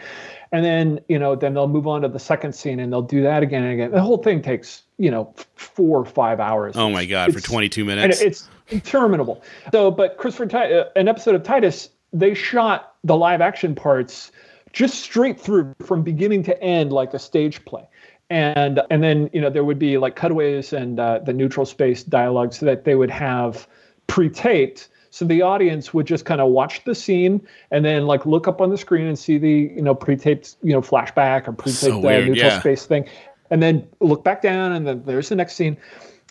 and 0.52 0.64
then 0.64 1.00
you 1.08 1.18
know 1.18 1.34
then 1.34 1.54
they'll 1.54 1.68
move 1.68 1.86
on 1.86 2.02
to 2.02 2.08
the 2.08 2.18
second 2.18 2.54
scene 2.54 2.78
and 2.80 2.92
they'll 2.92 3.02
do 3.02 3.22
that 3.22 3.42
again 3.42 3.62
and 3.64 3.72
again. 3.72 3.90
The 3.90 4.00
whole 4.00 4.18
thing 4.18 4.42
takes 4.42 4.82
you 4.98 5.10
know 5.10 5.34
four 5.56 5.98
or 5.98 6.04
five 6.04 6.40
hours. 6.40 6.76
Oh 6.76 6.90
my 6.90 7.04
god, 7.04 7.32
for 7.32 7.38
It's- 7.38 7.44
22 7.50 7.82
and 7.82 8.00
minutes. 8.00 8.20
it's 8.20 8.48
interminable. 8.70 9.42
So, 9.72 9.90
but 9.90 10.16
Christopher, 10.16 10.46
Ti- 10.46 10.74
uh, 10.78 10.84
an 10.96 11.08
episode 11.08 11.34
of 11.34 11.42
Titus, 11.42 11.90
they 12.12 12.34
shot 12.34 12.94
the 13.04 13.16
live 13.16 13.40
action 13.40 13.74
parts 13.74 14.30
just 14.72 15.00
straight 15.00 15.38
through 15.38 15.74
from 15.84 16.02
beginning 16.02 16.42
to 16.44 16.62
end, 16.62 16.92
like 16.92 17.12
a 17.14 17.18
stage 17.18 17.64
play. 17.64 17.82
And 18.30 18.80
and 18.90 19.02
then 19.02 19.28
you 19.34 19.40
know 19.42 19.50
there 19.50 19.64
would 19.64 19.78
be 19.78 19.98
like 19.98 20.16
cutaways 20.16 20.72
and 20.72 20.98
uh, 20.98 21.18
the 21.18 21.34
neutral 21.34 21.66
space 21.66 22.02
dialogues 22.02 22.58
so 22.58 22.66
that 22.66 22.84
they 22.84 22.94
would 22.94 23.10
have 23.10 23.66
pre-taped. 24.12 24.88
So 25.08 25.24
the 25.24 25.40
audience 25.40 25.94
would 25.94 26.06
just 26.06 26.26
kind 26.26 26.42
of 26.42 26.50
watch 26.50 26.84
the 26.84 26.94
scene 26.94 27.40
and 27.70 27.82
then 27.82 28.06
like 28.06 28.26
look 28.26 28.46
up 28.46 28.60
on 28.60 28.68
the 28.68 28.76
screen 28.76 29.06
and 29.06 29.18
see 29.18 29.38
the 29.38 29.72
you 29.74 29.80
know 29.80 29.94
pre-taped 29.94 30.56
you 30.62 30.72
know 30.74 30.82
flashback 30.82 31.48
or 31.48 31.52
pre-taped 31.52 31.80
So 31.80 31.96
uh, 31.96 32.00
weird, 32.00 32.28
neutral 32.28 32.50
yeah. 32.50 32.60
space 32.60 32.84
thing, 32.84 33.08
and 33.48 33.62
then 33.62 33.88
look 34.00 34.22
back 34.22 34.42
down 34.42 34.72
and 34.72 34.86
then 34.86 35.02
there's 35.06 35.30
the 35.30 35.34
next 35.34 35.54
scene. 35.54 35.78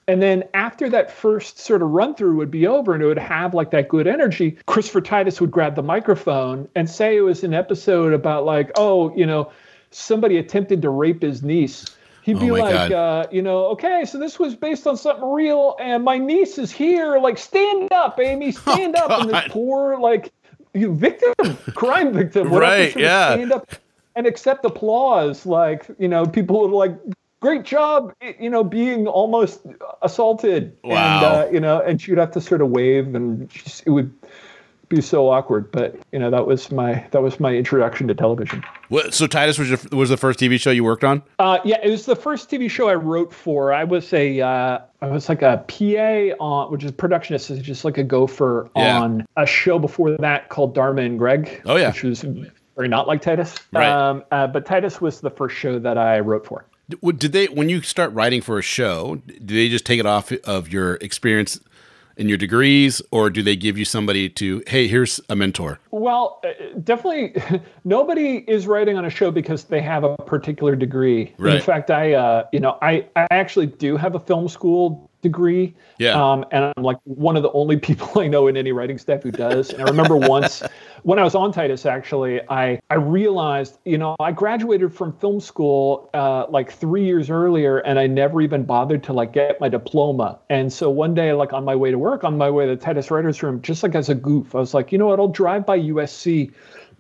And 0.07 0.21
then 0.21 0.43
after 0.53 0.89
that 0.89 1.11
first 1.11 1.57
sort 1.57 1.81
of 1.81 1.89
run 1.89 2.13
through 2.13 2.35
would 2.37 2.51
be 2.51 2.67
over 2.67 2.93
and 2.93 3.01
it 3.01 3.07
would 3.07 3.17
have 3.17 3.55
like 3.55 3.71
that 3.71 3.87
good 3.87 4.05
energy, 4.05 4.57
Christopher 4.67 5.01
Titus 5.01 5.41
would 5.41 5.51
grab 5.51 5.73
the 5.73 5.83
microphone 5.83 6.67
and 6.75 6.87
say 6.87 7.17
it 7.17 7.21
was 7.21 7.43
an 7.43 7.55
episode 7.55 8.13
about 8.13 8.45
like, 8.45 8.71
oh, 8.75 9.15
you 9.15 9.25
know, 9.25 9.51
somebody 9.89 10.37
attempted 10.37 10.83
to 10.83 10.89
rape 10.89 11.23
his 11.23 11.41
niece. 11.41 11.85
He'd 12.21 12.39
be 12.39 12.51
Oh 12.51 12.55
like, 12.55 12.91
uh, 12.91 13.27
you 13.31 13.41
know, 13.41 13.65
okay, 13.67 14.05
so 14.05 14.17
this 14.19 14.37
was 14.37 14.55
based 14.55 14.85
on 14.85 14.95
something 14.95 15.27
real, 15.31 15.75
and 15.79 16.03
my 16.03 16.17
niece 16.17 16.57
is 16.59 16.71
here. 16.71 17.17
Like, 17.19 17.37
stand 17.37 17.91
up, 17.91 18.19
Amy, 18.19 18.51
stand 18.63 18.95
up. 18.95 19.09
And 19.21 19.29
this 19.29 19.43
Oh, 19.45 19.49
poor, 19.49 19.97
like, 19.99 20.31
you 20.73 20.93
victim, 20.93 21.33
crime 21.73 22.13
victim, 22.13 22.49
Right, 22.49 22.95
yeah. 22.95 23.33
stand 23.33 23.51
up 23.51 23.67
and 24.15 24.27
accept 24.27 24.65
applause. 24.65 25.45
Like, 25.45 25.87
you 25.97 26.07
know, 26.07 26.25
people 26.25 26.61
would 26.61 26.71
like, 26.71 26.95
great 27.41 27.63
job, 27.63 28.13
you 28.39 28.51
know, 28.51 28.63
being 28.63 29.07
almost 29.07 29.61
assaulted. 30.03 30.77
And, 30.83 30.91
Wow. 30.91 31.23
uh, 31.41 31.49
you 31.51 31.59
know, 31.59 31.81
and 31.81 31.99
she'd 31.99 32.19
have 32.19 32.31
to 32.31 32.41
sort 32.41 32.61
of 32.61 32.69
wave 32.69 33.15
and 33.15 33.49
it 33.85 33.89
would 33.89 34.13
be 34.91 35.01
so 35.01 35.29
awkward. 35.29 35.71
But, 35.71 35.95
you 36.11 36.19
know, 36.19 36.29
that 36.29 36.45
was 36.45 36.71
my, 36.71 37.05
that 37.11 37.21
was 37.21 37.39
my 37.39 37.53
introduction 37.55 38.07
to 38.09 38.13
television. 38.13 38.63
What, 38.89 39.13
so 39.13 39.25
Titus 39.27 39.57
was 39.57 39.69
your, 39.69 39.79
was 39.91 40.09
the 40.09 40.17
first 40.17 40.39
TV 40.39 40.59
show 40.59 40.71
you 40.71 40.83
worked 40.83 41.03
on? 41.03 41.23
Uh, 41.39 41.59
yeah, 41.63 41.79
it 41.83 41.89
was 41.89 42.05
the 42.05 42.15
first 42.15 42.49
TV 42.49 42.69
show 42.69 42.89
I 42.89 42.95
wrote 42.95 43.33
for. 43.33 43.73
I 43.73 43.83
was 43.83 44.11
a, 44.13 44.41
uh, 44.41 44.79
I 45.01 45.07
was 45.07 45.29
like 45.29 45.41
a 45.41 45.63
PA 45.67 46.43
on, 46.43 46.71
which 46.71 46.83
is 46.83 46.91
production 46.91 47.35
assistant, 47.35 47.63
just 47.65 47.83
like 47.85 47.97
a 47.97 48.03
gopher 48.03 48.69
Yeah. 48.75 48.99
on 49.01 49.25
a 49.37 49.45
show 49.45 49.79
before 49.79 50.15
that 50.17 50.49
called 50.49 50.75
Dharma 50.75 51.01
and 51.01 51.17
Greg. 51.17 51.61
Oh, 51.65 51.77
yeah. 51.77 51.87
which 51.89 52.03
was 52.03 52.21
very 52.75 52.87
not 52.87 53.07
like 53.07 53.21
Titus. 53.21 53.55
Right. 53.71 53.87
Um, 53.87 54.23
uh, 54.31 54.47
but 54.47 54.65
Titus 54.65 55.01
was 55.01 55.21
the 55.21 55.31
first 55.31 55.55
show 55.55 55.79
that 55.79 55.97
I 55.97 56.19
wrote 56.19 56.45
for. 56.45 56.65
Did 57.15 57.31
they 57.31 57.45
when 57.45 57.69
you 57.69 57.81
start 57.81 58.11
writing 58.11 58.41
for 58.41 58.59
a 58.59 58.61
show? 58.61 59.21
Do 59.25 59.55
they 59.55 59.69
just 59.69 59.85
take 59.85 59.99
it 59.99 60.05
off 60.05 60.31
of 60.43 60.67
your 60.67 60.95
experience 60.95 61.57
in 62.21 62.29
your 62.29 62.37
degrees, 62.37 63.01
or 63.09 63.31
do 63.31 63.41
they 63.41 63.55
give 63.55 63.79
you 63.79 63.83
somebody 63.83 64.29
to 64.29 64.61
hey, 64.67 64.87
here's 64.87 65.19
a 65.27 65.35
mentor? 65.35 65.79
Well, 65.89 66.39
uh, 66.45 66.77
definitely, 66.83 67.33
nobody 67.83 68.45
is 68.47 68.67
writing 68.67 68.95
on 68.95 69.05
a 69.05 69.09
show 69.09 69.31
because 69.31 69.63
they 69.63 69.81
have 69.81 70.03
a 70.03 70.15
particular 70.17 70.75
degree. 70.75 71.33
In 71.39 71.59
fact, 71.61 71.89
I, 71.89 72.13
uh, 72.13 72.45
you 72.53 72.59
know, 72.59 72.77
I, 72.83 73.07
I 73.15 73.27
actually 73.31 73.65
do 73.65 73.97
have 73.97 74.13
a 74.13 74.19
film 74.19 74.47
school 74.47 75.09
degree. 75.23 75.73
Yeah. 75.97 76.11
Um, 76.11 76.45
and 76.51 76.71
I'm 76.75 76.83
like 76.83 76.97
one 77.05 77.35
of 77.35 77.43
the 77.43 77.51
only 77.53 77.77
people 77.89 78.21
I 78.21 78.27
know 78.27 78.47
in 78.47 78.55
any 78.55 78.71
writing 78.71 78.99
staff 78.99 79.23
who 79.23 79.31
does. 79.31 79.71
And 79.71 79.81
I 79.81 79.85
remember 79.85 80.15
once 80.15 80.61
when 81.03 81.19
I 81.19 81.23
was 81.23 81.35
on 81.35 81.51
Titus, 81.51 81.85
actually, 81.85 82.41
I, 82.49 82.79
I 82.89 82.95
realized, 82.95 83.77
you 83.85 83.97
know, 83.97 84.15
I 84.19 84.31
graduated 84.31 84.93
from 84.93 85.13
film 85.13 85.39
school 85.39 86.09
uh, 86.13 86.45
like 86.49 86.71
three 86.71 87.05
years 87.05 87.29
earlier 87.29 87.79
and 87.79 87.99
I 87.99 88.07
never 88.07 88.41
even 88.41 88.63
bothered 88.63 89.03
to 89.03 89.13
like 89.13 89.33
get 89.33 89.59
my 89.59 89.69
diploma. 89.69 90.39
And 90.49 90.71
so 90.71 90.89
one 90.89 91.13
day, 91.13 91.33
like 91.33 91.53
on 91.53 91.65
my 91.65 91.75
way 91.75 91.91
to 91.91 91.97
work, 91.97 92.23
on 92.23 92.37
my 92.37 92.49
way 92.49 92.65
to 92.65 92.75
the 92.75 92.81
Titus 92.81 93.11
Writers 93.11 93.41
Room, 93.43 93.61
just 93.61 93.83
like 93.83 93.95
as 93.95 94.09
a 94.09 94.15
goof, 94.15 94.55
I 94.55 94.59
was 94.59 94.73
like, 94.73 94.91
you 94.91 94.97
know 94.97 95.07
what, 95.07 95.19
I'll 95.19 95.27
drive 95.27 95.65
by 95.65 95.79
USC 95.79 96.51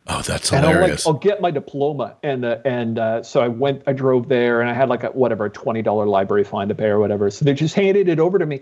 Oh, 0.07 0.21
that's 0.23 0.51
and 0.51 0.65
I'll, 0.65 0.81
like. 0.81 0.99
I'll 1.05 1.13
get 1.13 1.41
my 1.41 1.51
diploma. 1.51 2.15
And 2.23 2.43
uh, 2.43 2.57
and 2.65 2.97
uh, 2.97 3.23
so 3.23 3.41
I 3.41 3.47
went, 3.47 3.83
I 3.85 3.93
drove 3.93 4.27
there, 4.29 4.61
and 4.61 4.69
I 4.69 4.73
had 4.73 4.89
like 4.89 5.03
a 5.03 5.09
whatever 5.09 5.47
twenty 5.47 5.81
dollar 5.81 6.07
library 6.07 6.43
fine 6.43 6.69
to 6.69 6.75
pay 6.75 6.87
or 6.87 6.99
whatever. 6.99 7.29
So 7.29 7.45
they 7.45 7.53
just 7.53 7.75
handed 7.75 8.09
it 8.09 8.19
over 8.19 8.39
to 8.39 8.45
me, 8.45 8.61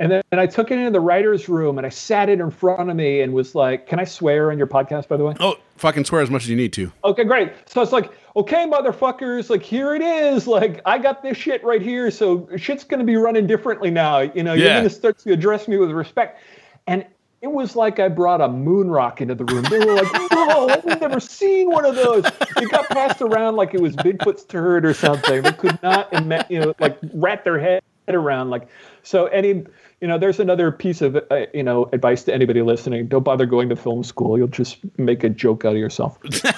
and 0.00 0.10
then 0.10 0.22
and 0.32 0.40
I 0.40 0.46
took 0.46 0.70
it 0.70 0.78
into 0.78 0.90
the 0.90 1.00
writers' 1.00 1.48
room, 1.48 1.76
and 1.76 1.86
I 1.86 1.90
sat 1.90 2.30
it 2.30 2.40
in 2.40 2.50
front 2.50 2.88
of 2.88 2.96
me, 2.96 3.20
and 3.20 3.34
was 3.34 3.54
like, 3.54 3.86
"Can 3.86 4.00
I 4.00 4.04
swear 4.04 4.50
on 4.50 4.56
your 4.56 4.66
podcast, 4.66 5.08
by 5.08 5.18
the 5.18 5.24
way?" 5.24 5.34
oh, 5.38 5.56
fucking 5.76 6.06
swear 6.06 6.22
as 6.22 6.30
much 6.30 6.44
as 6.44 6.48
you 6.48 6.56
need 6.56 6.72
to. 6.72 6.90
Okay, 7.04 7.22
great. 7.22 7.52
So 7.66 7.82
it's 7.82 7.92
like, 7.92 8.10
okay, 8.34 8.66
motherfuckers, 8.66 9.50
like 9.50 9.62
here 9.62 9.94
it 9.94 10.02
is. 10.02 10.46
Like 10.46 10.80
I 10.86 10.98
got 10.98 11.22
this 11.22 11.36
shit 11.36 11.62
right 11.62 11.82
here. 11.82 12.10
So 12.10 12.48
shit's 12.56 12.82
gonna 12.82 13.04
be 13.04 13.16
running 13.16 13.46
differently 13.46 13.90
now. 13.90 14.20
You 14.20 14.42
know, 14.42 14.54
you're 14.54 14.68
gonna 14.68 14.90
start 14.90 15.18
to 15.18 15.32
address 15.32 15.68
me 15.68 15.76
with 15.76 15.90
respect. 15.90 16.40
And 16.86 17.04
it 17.42 17.52
was 17.52 17.76
like 17.76 17.98
I 17.98 18.08
brought 18.08 18.40
a 18.40 18.48
moon 18.48 18.90
rock 18.90 19.20
into 19.20 19.34
the 19.34 19.44
room. 19.44 19.64
They 19.64 19.78
were 19.78 19.94
like, 19.94 20.30
whoa, 20.30 20.68
I've 20.68 21.00
never 21.00 21.20
seen 21.20 21.70
one 21.70 21.84
of 21.84 21.94
those. 21.94 22.24
It 22.56 22.70
got 22.70 22.88
passed 22.88 23.20
around 23.20 23.56
like 23.56 23.74
it 23.74 23.80
was 23.80 23.96
Bigfoot's 23.96 24.44
turd 24.44 24.84
or 24.84 24.92
something. 24.92 25.42
They 25.42 25.52
could 25.52 25.82
not, 25.82 26.12
ima- 26.12 26.46
you 26.50 26.60
know, 26.60 26.74
like 26.80 26.98
wrap 27.14 27.44
their 27.44 27.58
head 27.58 27.82
around. 28.14 28.50
Like, 28.50 28.68
so 29.02 29.26
any, 29.26 29.64
you 30.00 30.08
know, 30.08 30.18
there's 30.18 30.40
another 30.40 30.70
piece 30.72 31.02
of, 31.02 31.16
uh, 31.16 31.46
you 31.54 31.62
know, 31.62 31.88
advice 31.92 32.24
to 32.24 32.34
anybody 32.34 32.62
listening. 32.62 33.06
Don't 33.06 33.22
bother 33.22 33.46
going 33.46 33.68
to 33.68 33.76
film 33.76 34.02
school. 34.04 34.38
You'll 34.38 34.48
just 34.48 34.78
make 34.98 35.24
a 35.24 35.28
joke 35.28 35.64
out 35.64 35.72
of 35.72 35.78
yourself. 35.78 36.18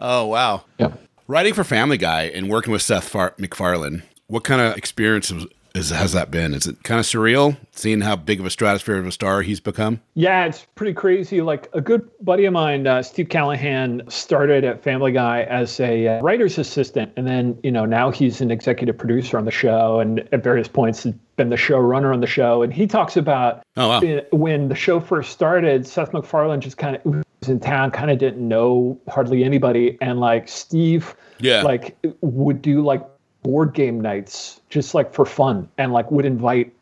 Oh, 0.00 0.26
wow. 0.26 0.64
Yeah. 0.78 0.92
Writing 1.26 1.54
for 1.54 1.64
Family 1.64 1.98
Guy 1.98 2.22
and 2.24 2.48
working 2.48 2.72
with 2.72 2.82
Seth 2.82 3.08
Far- 3.08 3.34
MacFarlane, 3.38 4.02
what 4.28 4.44
kind 4.44 4.60
of 4.60 4.76
experience 4.76 5.32
is, 5.78 5.90
has 5.90 6.12
that 6.12 6.30
been? 6.30 6.52
Is 6.54 6.66
it 6.66 6.82
kind 6.82 6.98
of 7.00 7.06
surreal 7.06 7.56
seeing 7.72 8.00
how 8.00 8.16
big 8.16 8.40
of 8.40 8.46
a 8.46 8.50
stratosphere 8.50 8.96
of 8.98 9.06
a 9.06 9.12
star 9.12 9.42
he's 9.42 9.60
become? 9.60 10.00
Yeah, 10.14 10.44
it's 10.46 10.66
pretty 10.74 10.92
crazy. 10.92 11.40
Like 11.40 11.68
a 11.72 11.80
good 11.80 12.08
buddy 12.20 12.44
of 12.44 12.52
mine, 12.52 12.86
uh, 12.86 13.02
Steve 13.02 13.28
Callaghan, 13.28 14.02
started 14.08 14.64
at 14.64 14.82
Family 14.82 15.12
Guy 15.12 15.42
as 15.44 15.78
a 15.80 16.08
uh, 16.08 16.20
writer's 16.20 16.58
assistant, 16.58 17.12
and 17.16 17.26
then 17.26 17.58
you 17.62 17.70
know 17.70 17.84
now 17.84 18.10
he's 18.10 18.40
an 18.40 18.50
executive 18.50 18.98
producer 18.98 19.38
on 19.38 19.44
the 19.44 19.50
show, 19.50 20.00
and 20.00 20.28
at 20.32 20.42
various 20.42 20.68
points 20.68 21.04
has 21.04 21.14
been 21.36 21.50
the 21.50 21.56
showrunner 21.56 22.12
on 22.12 22.20
the 22.20 22.26
show. 22.26 22.62
And 22.62 22.74
he 22.74 22.86
talks 22.86 23.16
about 23.16 23.62
Oh, 23.76 23.88
wow. 23.88 23.98
uh, 24.00 24.20
when 24.32 24.68
the 24.68 24.74
show 24.74 24.98
first 25.00 25.30
started, 25.30 25.86
Seth 25.86 26.12
MacFarlane 26.12 26.60
just 26.60 26.78
kind 26.78 26.96
of 26.96 27.04
was 27.04 27.48
in 27.48 27.60
town, 27.60 27.92
kind 27.92 28.10
of 28.10 28.18
didn't 28.18 28.46
know 28.46 29.00
hardly 29.08 29.44
anybody, 29.44 29.96
and 30.00 30.18
like 30.18 30.48
Steve, 30.48 31.14
Yeah. 31.38 31.62
like 31.62 31.96
would 32.20 32.60
do 32.60 32.82
like 32.82 33.02
board 33.42 33.74
game 33.74 34.00
nights 34.00 34.60
just 34.68 34.94
like 34.94 35.12
for 35.12 35.24
fun, 35.24 35.68
and 35.78 35.92
like 35.92 36.10
would 36.10 36.24
invite 36.24 36.72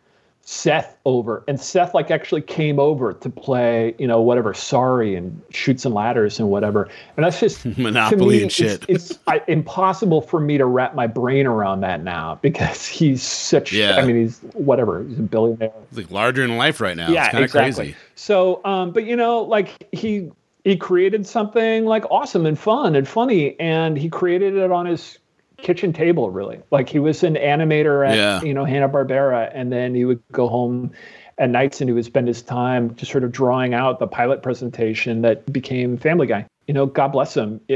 Seth 0.48 0.96
over, 1.04 1.42
and 1.48 1.60
Seth 1.60 1.92
like 1.92 2.12
actually 2.12 2.40
came 2.40 2.78
over 2.78 3.12
to 3.12 3.28
play, 3.28 3.96
you 3.98 4.06
know, 4.06 4.20
whatever, 4.20 4.54
sorry, 4.54 5.16
and 5.16 5.42
shoots 5.50 5.84
and 5.84 5.92
ladders 5.92 6.38
and 6.38 6.48
whatever. 6.48 6.88
And 7.16 7.26
that's 7.26 7.40
just 7.40 7.66
Monopoly 7.76 8.36
me, 8.36 8.42
and 8.44 8.52
shit. 8.52 8.84
It's, 8.88 9.10
it's 9.10 9.18
I, 9.26 9.42
impossible 9.48 10.20
for 10.20 10.38
me 10.38 10.56
to 10.56 10.64
wrap 10.64 10.94
my 10.94 11.08
brain 11.08 11.46
around 11.46 11.80
that 11.80 12.04
now 12.04 12.38
because 12.42 12.86
he's 12.86 13.24
such. 13.24 13.72
Yeah. 13.72 13.96
I 13.96 14.06
mean, 14.06 14.14
he's 14.14 14.38
whatever. 14.52 15.02
He's 15.02 15.18
a 15.18 15.22
billionaire. 15.22 15.72
It's 15.88 15.98
like 15.98 16.12
larger 16.12 16.46
than 16.46 16.56
life 16.56 16.80
right 16.80 16.96
now. 16.96 17.10
yeah, 17.10 17.24
it's 17.24 17.32
kind 17.32 17.42
of 17.42 17.48
exactly. 17.48 17.84
crazy. 17.86 17.96
So, 18.14 18.64
um, 18.64 18.92
but 18.92 19.04
you 19.04 19.16
know, 19.16 19.42
like 19.42 19.88
he 19.90 20.30
he 20.62 20.76
created 20.76 21.26
something 21.26 21.86
like 21.86 22.04
awesome 22.08 22.46
and 22.46 22.56
fun 22.56 22.94
and 22.94 23.08
funny, 23.08 23.58
and 23.58 23.98
he 23.98 24.08
created 24.08 24.54
it 24.54 24.70
on 24.70 24.86
his 24.86 25.18
kitchen 25.58 25.92
table 25.92 26.30
really. 26.30 26.60
Like 26.70 26.88
he 26.88 26.98
was 26.98 27.22
an 27.22 27.34
animator 27.34 28.06
at 28.08 28.16
Yeah. 28.16 28.42
you 28.42 28.54
know 28.54 28.64
hanna-barbera 28.64 29.50
and 29.54 29.72
then 29.72 29.94
he 29.94 30.04
would 30.04 30.20
go 30.32 30.48
home 30.48 30.92
at 31.38 31.50
nights 31.50 31.80
and 31.80 31.88
he 31.90 31.94
would 31.94 32.04
spend 32.04 32.28
his 32.28 32.42
time 32.42 32.94
just 32.94 33.12
sort 33.12 33.22
of 33.24 33.30
drawing 33.32 33.74
out 33.74 33.98
the 33.98 34.06
pilot 34.06 34.42
presentation 34.42 35.22
that 35.22 35.50
became 35.52 35.96
family 35.96 36.26
guy. 36.26 36.46
You 36.66 36.74
know 36.74 36.86
god 36.86 37.08
bless 37.08 37.34
him. 37.36 37.60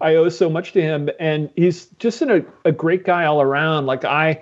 I 0.00 0.14
owe 0.16 0.28
so 0.28 0.48
much 0.50 0.72
to 0.72 0.82
him. 0.82 1.10
And 1.18 1.50
he's 1.56 1.86
just 1.98 2.22
an, 2.22 2.30
a, 2.30 2.68
a 2.68 2.72
great 2.72 3.04
guy 3.04 3.24
all 3.24 3.40
around. 3.42 3.86
Like 3.86 4.04
i 4.04 4.40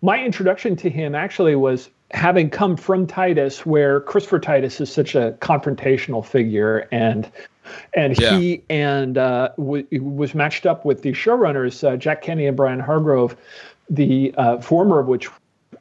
my 0.00 0.22
introduction 0.24 0.76
to 0.76 0.88
him 0.90 1.14
actually 1.14 1.56
was 1.56 1.90
having 2.12 2.48
come 2.48 2.76
from 2.76 3.06
titus 3.06 3.66
where 3.66 4.00
christopher 4.02 4.38
titus 4.38 4.80
is 4.80 4.90
such 4.90 5.14
a 5.14 5.36
confrontational 5.40 6.24
figure 6.24 6.88
and 6.90 7.30
and 7.94 8.18
Yeah. 8.18 8.36
he 8.38 8.62
and 8.70 9.18
uh, 9.18 9.50
w- 9.56 9.86
was 10.00 10.34
matched 10.34 10.66
up 10.66 10.84
with 10.84 11.02
the 11.02 11.12
showrunners 11.12 11.86
uh, 11.86 11.96
Jack 11.96 12.22
Kenney 12.22 12.46
and 12.46 12.56
Brian 12.56 12.80
Hargrove, 12.80 13.36
the 13.90 14.34
uh, 14.36 14.58
former 14.58 14.98
of 14.98 15.06
which, 15.06 15.28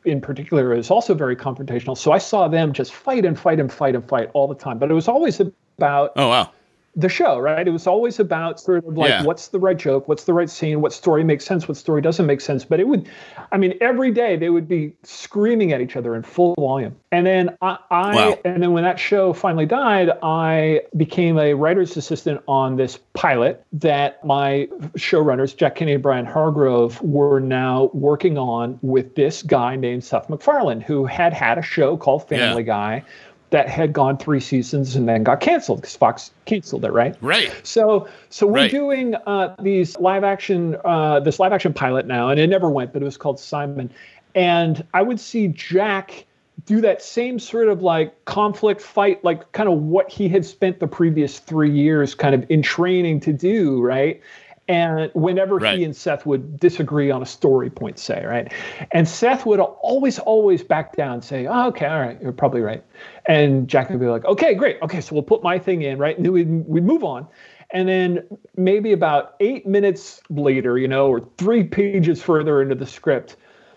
in 0.05 0.21
particular, 0.21 0.73
is 0.73 0.89
also 0.91 1.13
very 1.13 1.35
confrontational. 1.35 1.97
So 1.97 2.11
I 2.11 2.17
saw 2.17 2.47
them 2.47 2.73
just 2.73 2.93
fight 2.93 3.25
and 3.25 3.37
fight 3.39 3.59
and 3.59 3.71
fight 3.71 3.95
and 3.95 4.07
fight 4.07 4.29
all 4.33 4.47
the 4.47 4.55
time. 4.55 4.77
But 4.79 4.91
it 4.91 4.93
was 4.93 5.07
always 5.07 5.39
about 5.39 6.13
Oh 6.15 6.29
wow. 6.29 6.51
The 6.99 7.09
show, 7.09 7.37
right? 7.37 7.67
It 7.67 7.71
was 7.71 7.85
always 7.85 8.19
about 8.19 8.59
sort 8.59 8.83
of 8.83 8.97
like 8.97 9.09
Yeah. 9.11 9.23
what's 9.23 9.49
the 9.49 9.59
right 9.59 9.77
joke, 9.77 10.07
what's 10.07 10.23
the 10.23 10.33
right 10.33 10.49
scene, 10.49 10.81
what 10.81 10.91
story 10.91 11.23
makes 11.23 11.45
sense, 11.45 11.67
what 11.67 11.77
story 11.77 12.01
doesn't 12.01 12.25
make 12.25 12.41
sense. 12.41 12.65
But 12.65 12.79
it 12.79 12.87
would, 12.87 13.07
I 13.51 13.57
mean, 13.57 13.75
every 13.81 14.09
day 14.09 14.35
they 14.35 14.49
would 14.49 14.67
be 14.67 14.93
screaming 15.03 15.71
at 15.73 15.79
each 15.79 15.95
other 15.95 16.15
in 16.15 16.23
full 16.23 16.55
volume. 16.57 16.95
And 17.11 17.25
then 17.27 17.55
I, 17.61 17.77
I 17.91 18.15
Wow. 18.15 18.39
and 18.43 18.63
then 18.63 18.73
when 18.73 18.83
that 18.83 18.99
show 18.99 19.31
finally 19.31 19.67
died, 19.67 20.09
I 20.23 20.81
became 20.97 21.37
a 21.37 21.53
writer's 21.53 21.95
assistant 21.97 22.41
on 22.47 22.77
this 22.77 22.97
pilot 23.13 23.63
that 23.73 24.25
my 24.25 24.67
showrunners, 24.97 25.55
Jack 25.55 25.75
Kenney 25.75 25.93
and 25.93 26.01
Brian 26.03 26.25
Hargrove, 26.25 26.99
were 27.03 27.39
now 27.39 27.91
working 27.93 28.39
on 28.39 28.79
with 28.81 29.13
this 29.13 29.43
guy 29.43 29.75
named 29.75 30.03
Seth 30.03 30.29
MacFarlane, 30.29 30.81
who 30.81 31.05
had 31.05 31.31
had 31.31 31.59
a 31.59 31.61
show 31.61 31.95
called 31.95 32.27
Family 32.27 32.63
Guy 32.63 33.03
that 33.51 33.69
had 33.69 33.93
gone 33.93 34.17
three 34.17 34.39
seasons 34.39 34.95
and 34.95 35.07
then 35.07 35.23
got 35.23 35.39
canceled 35.39 35.81
because 35.81 35.95
Fox 35.95 36.31
canceled 36.45 36.83
it, 36.83 36.91
right? 36.91 37.15
Right. 37.21 37.51
So, 37.63 38.07
so 38.29 38.45
we're 38.45 38.61
Right. 38.63 38.71
doing 38.71 39.15
uh, 39.15 39.55
these 39.61 39.97
live 39.99 40.23
action, 40.23 40.75
uh, 40.83 41.21
this 41.21 41.39
live 41.39 41.53
action 41.53 41.73
pilot 41.73 42.05
now, 42.07 42.29
and 42.29 42.39
it 42.39 42.47
never 42.47 42.69
went, 42.69 42.91
but 42.91 43.01
it 43.01 43.05
was 43.05 43.17
called 43.17 43.39
Simon. 43.39 43.89
And 44.35 44.85
I 44.93 45.01
would 45.01 45.19
see 45.19 45.47
Jack 45.47 46.25
do 46.65 46.81
that 46.81 47.01
same 47.01 47.39
sort 47.39 47.69
of 47.69 47.81
like 47.81 48.25
conflict 48.25 48.81
fight, 48.81 49.23
like 49.23 49.51
kind 49.53 49.69
of 49.69 49.79
what 49.79 50.09
he 50.11 50.27
had 50.27 50.45
spent 50.45 50.79
the 50.79 50.87
previous 50.87 51.39
three 51.39 51.71
years 51.71 52.13
kind 52.15 52.35
of 52.35 52.45
in 52.49 52.61
training 52.61 53.19
to 53.21 53.31
do, 53.31 53.81
right? 53.81 54.21
And 54.67 55.09
whenever 55.13 55.55
Right. 55.57 55.77
he 55.77 55.83
and 55.85 55.95
Seth 55.95 56.25
would 56.25 56.59
disagree 56.59 57.09
on 57.09 57.21
a 57.21 57.25
story 57.25 57.69
point, 57.69 57.99
say, 57.99 58.25
right? 58.25 58.51
And 58.91 59.07
Seth 59.07 59.45
would 59.45 59.59
always, 59.59 60.19
always 60.19 60.63
back 60.63 60.95
down 60.95 61.13
and 61.15 61.23
say, 61.23 61.47
oh, 61.47 61.67
okay, 61.67 61.85
all 61.85 61.99
right, 61.99 62.21
you're 62.21 62.33
probably 62.33 62.61
right. 62.61 62.83
And 63.27 63.67
Jack 63.67 63.89
would 63.89 63.99
be 63.99 64.07
like, 64.07 64.25
okay, 64.25 64.53
great. 64.55 64.77
Okay, 64.81 64.99
so 64.99 65.15
we'll 65.15 65.23
put 65.23 65.41
my 65.41 65.57
thing 65.57 65.83
in, 65.83 65.97
right? 65.97 66.17
And 66.17 66.25
then 66.25 66.33
we'd, 66.33 66.49
we'd 66.67 66.83
move 66.83 67.03
on. 67.03 67.27
And 67.71 67.87
then 67.87 68.23
maybe 68.55 68.93
about 68.93 69.35
eight 69.39 69.65
minutes 69.65 70.21
later, 70.29 70.77
you 70.77 70.87
know, 70.87 71.07
or 71.07 71.27
three 71.37 71.63
pages 71.63 72.21
further 72.21 72.61
into 72.61 72.75
the 72.75 72.85
script, 72.85 73.35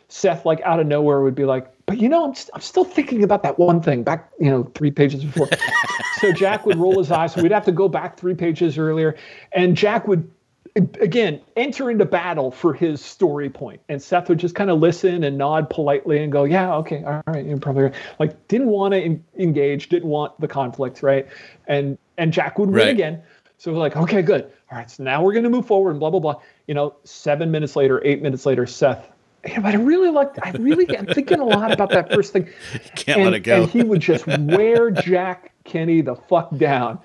Seth, 0.09 0.45
like 0.45 0.61
out 0.63 0.81
of 0.81 0.87
nowhere, 0.87 1.21
would 1.23 1.35
be 1.37 1.45
like, 1.45 1.73
but 1.87 1.99
you 1.99 2.09
know, 2.09 2.25
I'm, 2.25 2.35
st- 2.35 2.51
I'm 2.55 2.61
still 2.61 2.85
thinking 2.85 3.23
about 3.25 3.43
that 3.45 3.59
one 3.59 3.81
thing 3.81 4.03
back, 4.03 4.31
you 4.41 4.51
know, 4.51 4.65
three 4.75 4.91
pages 4.91 5.25
before. 5.25 5.49
so 6.21 6.33
Jack 6.33 6.67
would 6.67 6.77
roll 6.79 6.99
his 6.99 7.11
eyes. 7.11 7.33
So 7.33 7.43
we'd 7.43 7.53
have 7.53 7.65
to 7.65 7.73
go 7.73 7.89
back 7.89 8.17
three 8.19 8.35
pages 8.35 8.77
earlier. 8.79 9.17
And 9.53 9.77
Jack 9.77 10.07
would, 10.09 10.29
again, 10.77 11.41
enter 11.57 11.91
into 11.91 12.05
battle 12.05 12.51
for 12.51 12.73
his 12.73 13.05
story. 13.05 13.51
And 13.89 14.03
Seth 14.03 14.29
would 14.29 14.39
just 14.39 14.55
kind 14.55 14.71
of 14.71 14.79
listen 14.79 15.25
and 15.25 15.37
nod 15.37 15.69
politely 15.71 16.23
and 16.23 16.31
go, 16.31 16.45
yeah, 16.45 16.75
okay, 16.77 17.03
all 17.05 17.23
right, 17.27 17.45
you're 17.45 17.59
probably 17.59 17.85
right. 17.85 17.95
Like, 18.19 18.49
didn't 18.49 18.69
want 18.69 18.95
to 18.95 19.01
en- 19.01 19.25
engage, 19.39 19.89
didn't 19.89 20.09
want 20.09 20.39
the 20.41 20.49
conflict, 20.49 21.03
right? 21.03 21.27
And 21.67 21.99
and 22.19 22.33
Jack 22.33 22.59
would 22.59 22.71
win 22.71 22.89
again. 22.89 23.23
So 23.59 23.73
we're 23.73 23.79
like, 23.79 23.97
okay, 23.97 24.23
good. 24.23 24.45
All 24.71 24.79
right, 24.79 24.91
so 24.91 25.03
now 25.03 25.23
we're 25.23 25.33
going 25.33 25.45
to 25.45 25.51
move 25.51 25.67
forward 25.67 25.91
and 25.91 26.01
blah, 26.01 26.11
blah, 26.11 26.21
blah. 26.21 26.41
You 26.67 26.75
know, 26.75 26.95
seven 27.05 27.51
minutes 27.51 27.77
later, 27.77 28.01
eight 28.05 28.23
minutes 28.23 28.47
later, 28.47 28.67
Seth, 28.67 29.11
yeah, 29.47 29.61
but 29.61 29.75
I 29.75 29.79
really 29.79 30.11
like, 30.11 30.35
I 30.45 30.51
really, 30.53 30.97
I'm 30.97 31.07
thinking 31.07 31.41
a 31.41 31.45
lot 31.45 31.73
about 31.73 31.91
that 31.91 32.13
first 32.13 32.33
thing. 32.33 32.49
Can't 32.95 33.21
and, 33.21 33.25
let 33.25 33.35
it 33.35 33.41
go. 33.41 33.63
And 33.63 33.71
he 33.71 33.83
would 33.83 34.01
just 34.01 34.27
wear 34.27 34.91
Jack 34.91 35.53
Kenney 35.65 36.03
the 36.03 36.15
fuck 36.15 36.55
down, 36.57 36.99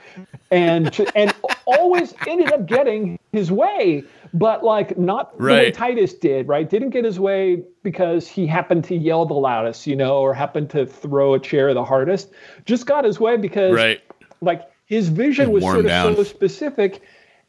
and 0.51 0.87
and 1.15 1.33
always 1.65 2.13
ended 2.27 2.51
up 2.51 2.65
getting 2.65 3.19
his 3.31 3.51
way, 3.51 4.03
but 4.33 4.63
like 4.63 4.97
not 4.97 5.37
the 5.37 5.43
way 5.43 5.71
Titus 5.71 6.13
did. 6.13 6.47
Right? 6.47 6.69
Didn't 6.69 6.91
get 6.91 7.05
his 7.05 7.19
way 7.19 7.63
because 7.83 8.27
he 8.27 8.47
happened 8.47 8.83
to 8.85 8.95
yell 8.95 9.25
the 9.25 9.33
loudest, 9.33 9.87
you 9.87 9.95
know, 9.95 10.17
or 10.19 10.33
happened 10.33 10.69
to 10.71 10.85
throw 10.85 11.33
a 11.33 11.39
chair 11.39 11.73
the 11.73 11.85
hardest. 11.85 12.31
Just 12.65 12.85
got 12.85 13.05
his 13.05 13.19
way 13.19 13.37
because 13.37 13.73
Right. 13.73 14.01
like 14.41 14.61
his 14.85 15.09
vision 15.09 15.51
was 15.51 15.63
sort 15.63 15.85
of 15.85 16.15
so 16.15 16.23
specific 16.23 17.01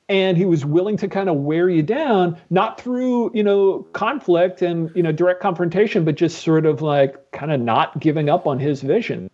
and 0.09 0.37
he 0.37 0.45
was 0.45 0.65
willing 0.65 0.97
to 0.97 1.09
kind 1.09 1.29
of 1.29 1.37
wear 1.37 1.69
you 1.69 1.83
down 1.83 2.39
not 2.51 2.81
through 2.81 3.31
you 3.35 3.43
know 3.43 3.87
conflict 3.93 4.63
and 4.63 4.91
you 4.95 5.03
know 5.03 5.13
direct 5.13 5.41
confrontation 5.43 6.05
but 6.05 6.15
just 6.15 6.43
sort 6.43 6.65
of 6.65 6.81
like 6.81 7.17
kind 7.33 7.53
of 7.53 7.61
not 7.61 7.99
giving 8.01 8.29
up 8.29 8.47
on 8.47 8.59
his 8.59 8.83
vision 8.83 9.29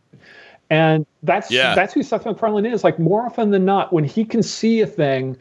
and 0.70 1.06
that's 1.22 1.50
Yeah. 1.50 1.74
that's 1.74 1.92
who 1.92 2.02
Seth 2.02 2.24
MacFarlane 2.26 2.66
is 2.66 2.84
like 2.84 2.98
more 2.98 3.24
often 3.26 3.50
than 3.50 3.64
not 3.64 3.92
when 3.92 4.04
he 4.04 4.24
can 4.24 4.42
see 4.42 4.80
a 4.80 4.86
thing 4.86 5.36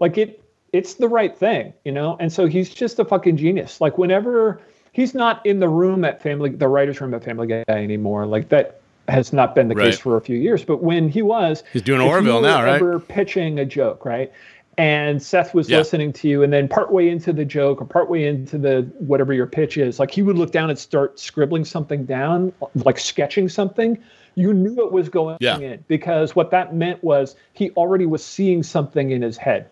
like 0.00 0.18
it 0.18 0.42
it's 0.72 0.94
the 0.94 1.08
right 1.08 1.36
thing 1.36 1.72
you 1.84 1.92
know 1.92 2.16
and 2.20 2.32
so 2.32 2.46
he's 2.46 2.70
just 2.72 2.98
a 2.98 3.04
fucking 3.04 3.36
genius 3.36 3.80
like 3.80 3.98
whenever 3.98 4.60
he's 4.92 5.14
not 5.14 5.44
in 5.46 5.60
the 5.60 5.68
room 5.68 6.04
at 6.04 6.22
family 6.22 6.50
the 6.50 6.68
writers 6.68 7.00
room 7.00 7.14
at 7.14 7.24
family 7.24 7.46
guy 7.46 7.64
anymore 7.68 8.26
like 8.26 8.48
that 8.50 8.80
has 9.08 9.32
not 9.32 9.54
been 9.54 9.68
the 9.68 9.74
Right. 9.74 9.86
case 9.86 9.98
for 9.98 10.16
a 10.16 10.20
few 10.20 10.36
years 10.36 10.64
but 10.64 10.82
when 10.82 11.08
he 11.08 11.22
was 11.22 11.64
He's 11.72 11.82
doing 11.82 12.00
Orville 12.02 12.42
now, 12.42 12.62
right? 12.62 12.74
ever 12.76 13.00
pitching 13.00 13.58
a 13.58 13.64
joke 13.64 14.04
right 14.04 14.30
and 14.76 15.20
Seth 15.20 15.54
was 15.54 15.68
Yeah. 15.68 15.78
listening 15.78 16.12
to 16.12 16.28
you 16.28 16.42
and 16.44 16.52
then 16.52 16.68
partway 16.68 17.08
into 17.08 17.32
the 17.32 17.44
joke 17.44 17.80
or 17.80 17.84
partway 17.86 18.24
into 18.26 18.58
the 18.58 18.82
whatever 18.98 19.32
your 19.32 19.46
pitch 19.46 19.76
is 19.78 19.98
like 19.98 20.10
he 20.10 20.22
would 20.22 20.36
look 20.36 20.52
down 20.52 20.68
and 20.70 20.78
start 20.78 21.18
scribbling 21.18 21.64
something 21.64 22.04
down 22.04 22.52
like 22.74 22.98
sketching 22.98 23.48
something 23.48 23.98
you 24.38 24.54
knew 24.54 24.76
it 24.86 24.92
was 24.92 25.08
going 25.08 25.36
Yeah. 25.40 25.58
in 25.58 25.84
because 25.88 26.36
what 26.36 26.50
that 26.52 26.74
meant 26.74 27.02
was 27.02 27.34
he 27.52 27.70
already 27.72 28.06
was 28.06 28.24
seeing 28.24 28.62
something 28.62 29.10
in 29.10 29.20
his 29.22 29.36
head. 29.36 29.68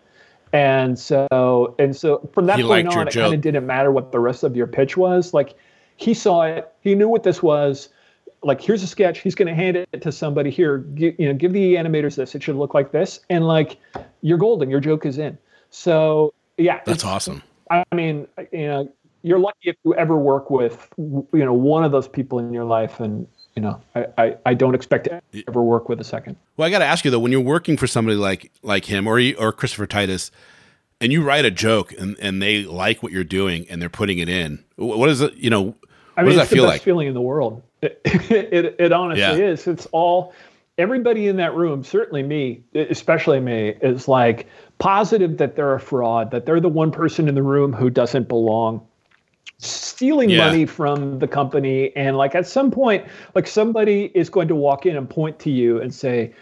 And 0.53 0.97
so 0.99 1.75
and 1.79 1.95
so 1.95 2.29
from 2.33 2.45
that 2.47 2.57
He 2.57 2.63
point 2.63 2.87
on 2.87 3.07
it 3.07 3.13
kind 3.13 3.33
of 3.33 3.41
didn't 3.41 3.65
matter 3.65 3.91
what 3.91 4.11
the 4.11 4.19
rest 4.19 4.43
of 4.43 4.55
your 4.55 4.67
pitch 4.67 4.97
was. 4.97 5.33
Like 5.33 5.55
he 5.95 6.13
saw 6.13 6.43
it. 6.43 6.71
He 6.81 6.95
knew 6.95 7.07
what 7.09 7.23
this 7.23 7.41
was. 7.41 7.89
Like 8.43 8.61
here's 8.61 8.83
a 8.83 8.87
sketch. 8.87 9.19
He's 9.19 9.35
going 9.35 9.47
to 9.47 9.55
hand 9.55 9.77
it 9.77 10.01
to 10.01 10.11
somebody. 10.11 10.49
Here 10.49 10.85
you 10.95 11.13
know 11.19 11.33
give 11.33 11.53
the 11.53 11.75
animators 11.75 12.15
this. 12.15 12.35
It 12.35 12.43
should 12.43 12.55
look 12.55 12.73
like 12.73 12.91
this. 12.91 13.19
And 13.29 13.47
like 13.47 13.77
you're 14.21 14.37
golden. 14.37 14.69
Your 14.69 14.79
joke 14.79 15.05
is 15.05 15.17
in. 15.17 15.37
So 15.69 16.33
yeah 16.57 16.79
That's 16.85 17.03
awesome. 17.03 17.43
i 17.69 17.83
mean 17.93 18.27
you 18.51 18.67
know 18.67 18.89
you're 19.23 19.39
lucky 19.39 19.69
if 19.69 19.75
you 19.83 19.93
ever 19.95 20.15
work 20.17 20.49
with 20.49 20.87
you 20.97 21.27
know 21.33 21.53
one 21.53 21.83
of 21.83 21.91
those 21.91 22.07
people 22.07 22.39
in 22.39 22.53
your 22.53 22.63
life 22.63 22.99
and 22.99 23.27
you 23.57 23.61
know 23.61 23.81
i 23.95 24.05
i, 24.19 24.35
I 24.45 24.53
don't 24.53 24.75
expect 24.75 25.05
to 25.05 25.21
ever 25.47 25.63
work 25.63 25.89
with 25.89 25.99
a 25.99 26.03
second 26.03 26.35
Well, 26.55 26.67
I 26.67 26.69
got 26.69 26.79
to 26.79 26.85
ask 26.85 27.03
you 27.03 27.11
though, 27.11 27.19
when 27.19 27.31
you're 27.31 27.41
working 27.41 27.75
for 27.75 27.87
somebody 27.87 28.15
like 28.15 28.51
like 28.61 28.85
him 28.85 29.07
or 29.07 29.19
or 29.39 29.51
Christopher 29.51 29.87
Titus, 29.87 30.31
and 31.01 31.11
you 31.11 31.23
write 31.23 31.43
a 31.45 31.51
joke 31.51 31.91
and, 31.93 32.15
and 32.19 32.41
they 32.41 32.63
like 32.63 33.01
what 33.03 33.11
you're 33.11 33.23
doing 33.23 33.65
and 33.69 33.81
they're 33.81 33.89
putting 33.89 34.19
it 34.19 34.29
in, 34.29 34.63
what 34.75 35.09
is 35.09 35.21
it? 35.21 35.33
You 35.35 35.49
know, 35.49 35.75
I 36.15 36.23
what 36.23 36.29
mean, 36.29 36.37
does 36.37 36.41
it's 36.43 36.49
that 36.49 36.55
feel 36.55 36.63
the 36.63 36.69
best 36.69 36.75
like? 36.75 36.81
feeling 36.83 37.07
in 37.07 37.13
the 37.15 37.21
world. 37.21 37.63
It, 37.81 37.99
it, 38.53 38.75
it 38.79 38.91
honestly 38.91 39.21
Yeah. 39.21 39.51
is. 39.51 39.67
It's 39.67 39.85
all, 39.91 40.33
everybody 40.79 41.27
in 41.27 41.37
that 41.37 41.53
room, 41.55 41.83
certainly 41.83 42.23
me, 42.23 42.61
especially 42.75 43.39
me, 43.39 43.75
is 43.81 44.07
like 44.07 44.47
positive 44.79 45.37
that 45.37 45.55
they're 45.55 45.73
a 45.75 45.79
fraud, 45.79 46.31
that 46.31 46.45
they're 46.45 46.59
the 46.59 46.69
one 46.69 46.91
person 46.91 47.27
in 47.27 47.35
the 47.35 47.43
room 47.43 47.73
who 47.73 47.89
doesn't 47.91 48.27
belong, 48.27 48.85
stealing 49.59 50.29
Yeah. 50.29 50.45
money 50.45 50.65
from 50.65 51.19
the 51.19 51.27
company. 51.27 51.95
And 51.95 52.17
like 52.17 52.35
at 52.35 52.47
some 52.47 52.71
point, 52.71 53.05
like 53.35 53.47
somebody 53.47 54.11
is 54.13 54.29
going 54.29 54.47
to 54.49 54.55
walk 54.55 54.85
in 54.85 54.95
and 54.95 55.09
point 55.09 55.39
to 55.39 55.49
you 55.51 55.81
and 55.81 55.93
say, 55.93 56.33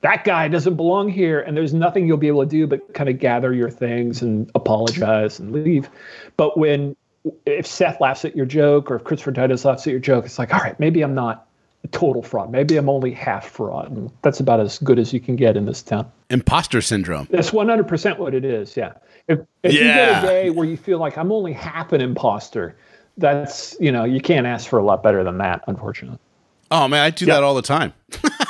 that 0.00 0.24
guy 0.24 0.48
doesn't 0.48 0.76
belong 0.76 1.08
here 1.08 1.40
and 1.40 1.56
there's 1.56 1.72
nothing 1.72 2.06
you'll 2.06 2.18
be 2.18 2.28
able 2.28 2.42
to 2.42 2.48
do 2.48 2.66
but 2.66 2.92
kind 2.92 3.08
of 3.08 3.18
gather 3.18 3.54
your 3.54 3.70
things 3.70 4.20
and 4.20 4.50
apologize 4.54 5.38
and 5.38 5.50
leave 5.52 5.88
but 6.36 6.58
when 6.58 6.94
if 7.46 7.66
seth 7.66 8.00
laughs 8.02 8.22
at 8.24 8.36
your 8.36 8.44
joke 8.44 8.90
or 8.90 8.96
if 8.96 9.04
christopher 9.04 9.32
titus 9.32 9.64
laughs 9.64 9.86
at 9.86 9.90
your 9.90 10.00
joke 10.00 10.26
it's 10.26 10.38
like 10.38 10.52
all 10.52 10.60
right 10.60 10.78
maybe 10.78 11.00
i'm 11.00 11.14
not 11.14 11.43
total 11.90 12.22
fraud 12.22 12.50
maybe 12.50 12.76
i'm 12.76 12.88
only 12.88 13.12
half 13.12 13.46
fraud 13.48 13.90
and 13.90 14.10
that's 14.22 14.40
about 14.40 14.60
as 14.60 14.78
good 14.78 14.98
as 14.98 15.12
you 15.12 15.20
can 15.20 15.36
get 15.36 15.56
in 15.56 15.66
this 15.66 15.82
town 15.82 16.10
Imposter 16.30 16.80
syndrome. 16.80 17.28
that's 17.30 17.50
100% 17.50 18.18
what 18.18 18.34
it 18.34 18.44
is 18.44 18.76
yeah 18.76 18.92
if, 19.28 19.38
if 19.62 19.72
you 19.72 19.80
get 19.80 20.24
a 20.24 20.26
day 20.26 20.50
where 20.50 20.66
you 20.66 20.76
feel 20.76 20.98
like 20.98 21.18
i'm 21.18 21.30
only 21.30 21.52
half 21.52 21.92
an 21.92 22.00
imposter 22.00 22.76
that's 23.18 23.76
you 23.80 23.92
know 23.92 24.04
you 24.04 24.20
can't 24.20 24.46
ask 24.46 24.68
for 24.68 24.78
a 24.78 24.84
lot 24.84 25.02
better 25.02 25.22
than 25.22 25.38
that 25.38 25.62
unfortunately 25.66 26.18
Oh 26.70 26.88
man, 26.88 27.04
I 27.04 27.10
do 27.10 27.26
that 27.26 27.44
all 27.44 27.54
the 27.54 27.62
time. 27.62 27.92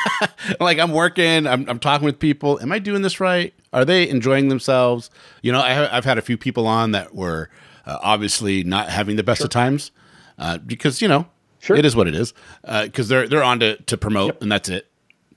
like 0.61 0.79
I'm 0.79 0.92
working, 0.92 1.47
I'm, 1.47 1.68
I'm 1.68 1.79
talking 1.79 2.07
with 2.07 2.18
people. 2.18 2.59
Am 2.61 2.73
I 2.73 2.79
doing 2.79 3.03
this 3.03 3.20
right? 3.20 3.53
Are 3.73 3.85
they 3.85 4.09
enjoying 4.09 4.49
themselves? 4.49 5.11
You 5.42 5.53
know, 5.53 5.61
I, 5.61 5.70
have- 5.70 5.88
I've 5.92 6.05
had 6.05 6.16
a 6.16 6.23
few 6.23 6.38
people 6.38 6.66
on 6.66 6.92
that 6.92 7.14
were 7.14 7.51
uh, 7.85 7.99
obviously 8.03 8.64
not 8.64 8.88
having 8.88 9.16
the 9.16 9.23
best 9.25 9.42
of 9.42 9.51
times 9.51 9.90
uh, 10.38 10.59
because 10.59 11.03
you 11.03 11.09
know 11.09 11.27
Sure. 11.64 11.77
it 11.77 11.85
is 11.85 11.96
what 11.96 12.07
it 12.09 12.14
is 12.14 12.35
uh, 12.64 12.85
because 12.85 13.09
they're 13.09 13.27
they're 13.27 13.42
on 13.42 13.61
to, 13.61 13.77
to 13.85 13.96
promote 13.96 14.40
and 14.42 14.53
that's 14.53 14.68
it. 14.68 14.87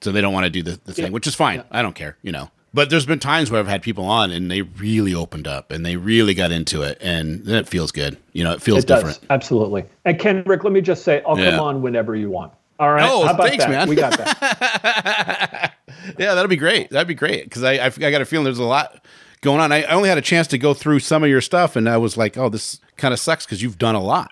So 0.02 0.12
they 0.12 0.22
don't 0.22 0.34
want 0.34 0.44
to 0.44 0.50
do 0.50 0.62
the, 0.62 0.80
the 0.86 0.94
thing, 0.94 1.12
which 1.12 1.26
is 1.26 1.34
fine. 1.36 1.64
I 1.72 1.82
don't 1.82 1.96
care, 1.96 2.18
you 2.22 2.32
know. 2.32 2.52
But 2.74 2.90
there's 2.92 3.06
been 3.08 3.18
times 3.20 3.50
where 3.50 3.60
I've 3.60 3.68
had 3.68 3.82
people 3.82 4.06
on 4.06 4.30
and 4.30 4.52
they 4.52 4.62
really 4.62 5.16
opened 5.16 5.48
up 5.48 5.72
and 5.72 5.84
they 5.86 5.96
really 5.96 6.34
got 6.36 6.52
into 6.52 6.84
it, 6.84 6.98
and 7.02 7.44
then 7.46 7.56
it 7.56 7.68
feels 7.68 7.92
good. 7.92 8.18
You 8.34 8.44
know, 8.44 8.52
it 8.54 8.62
feels 8.62 8.84
It 8.84 8.88
does 8.88 9.00
different. 9.00 9.20
absolutely. 9.32 9.86
And 10.06 10.20
Kendrick, 10.20 10.64
let 10.64 10.72
me 10.74 10.82
just 10.82 11.04
say, 11.04 11.24
I'll 11.26 11.40
Yeah. 11.40 11.52
come 11.52 11.62
on 11.62 11.82
whenever 11.82 12.16
you 12.16 12.30
want. 12.30 12.52
All 12.80 12.92
right. 12.92 13.10
Oh, 13.10 13.36
thanks, 13.38 13.64
that? 13.66 13.72
man. 13.72 13.90
We 13.90 13.96
got 13.96 14.16
that. 14.18 15.74
Yeah, 16.20 16.36
that'd 16.36 16.50
be 16.50 16.56
great. 16.58 16.90
That'd 16.92 17.08
be 17.08 17.14
great 17.16 17.44
because 17.46 17.64
I, 17.64 17.74
I 17.74 17.86
I 17.88 17.90
got 18.12 18.22
a 18.22 18.26
feeling 18.26 18.46
there's 18.46 18.60
a 18.60 18.64
lot 18.64 19.04
going 19.42 19.60
on. 19.60 19.72
I, 19.72 19.84
I 19.84 19.92
only 19.94 20.10
had 20.10 20.18
a 20.18 20.22
chance 20.22 20.48
to 20.48 20.58
go 20.58 20.74
through 20.74 21.00
some 21.00 21.24
of 21.24 21.30
your 21.30 21.42
stuff, 21.42 21.76
and 21.76 21.90
I 21.90 21.98
was 21.98 22.16
like, 22.18 22.38
oh, 22.38 22.50
this 22.50 22.80
kind 22.98 23.14
of 23.14 23.20
sucks 23.20 23.46
because 23.46 23.62
you've 23.62 23.78
done 23.78 23.96
a 23.96 24.02
lot. 24.02 24.32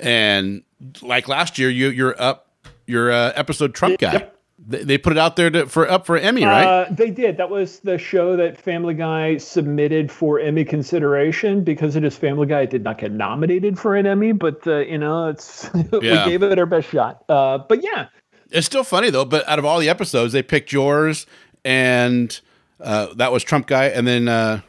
And 0.00 0.62
like 1.02 1.28
last 1.28 1.58
year, 1.58 1.70
you 1.70 1.88
you're 1.90 2.20
up 2.20 2.48
your 2.86 3.10
uh, 3.12 3.32
episode 3.36 3.74
Trump 3.74 3.98
guy. 4.00 4.28
They, 4.66 4.84
they 4.84 4.98
put 4.98 5.12
it 5.12 5.18
out 5.18 5.36
there 5.36 5.48
to, 5.48 5.66
for 5.66 5.90
up 5.90 6.04
for 6.04 6.18
Emmy, 6.18 6.44
right? 6.44 6.64
Uh, 6.66 6.86
they 6.90 7.10
did. 7.10 7.38
That 7.38 7.48
was 7.48 7.80
the 7.80 7.96
show 7.96 8.36
that 8.36 8.60
Family 8.60 8.92
Guy 8.92 9.38
submitted 9.38 10.12
for 10.12 10.38
Emmy 10.38 10.64
consideration 10.66 11.64
because 11.64 11.96
it 11.96 12.04
is 12.04 12.14
Family 12.16 12.46
Guy. 12.46 12.62
It 12.62 12.70
did 12.70 12.84
not 12.84 12.98
get 12.98 13.10
nominated 13.12 13.78
for 13.78 13.96
an 13.96 14.06
Emmy, 14.06 14.32
but 14.32 14.66
uh, 14.66 14.78
you 14.80 14.98
know, 14.98 15.28
it's 15.28 15.70
Yeah. 16.02 16.24
we 16.26 16.30
gave 16.30 16.42
it 16.42 16.58
our 16.58 16.66
best 16.66 16.90
shot. 16.90 17.24
Uh, 17.28 17.56
but 17.58 17.82
yeah, 17.82 18.08
It's 18.50 18.66
still 18.66 18.84
funny 18.84 19.08
though. 19.10 19.24
But 19.24 19.48
out 19.48 19.58
of 19.58 19.64
all 19.64 19.78
the 19.78 19.88
episodes, 19.88 20.34
they 20.34 20.42
picked 20.42 20.72
yours, 20.72 21.24
and 21.64 22.38
uh, 22.80 23.14
that 23.14 23.32
was 23.32 23.42
Trump 23.42 23.66
guy, 23.66 23.86
and 23.86 24.06
then 24.06 24.28
uh, 24.28 24.60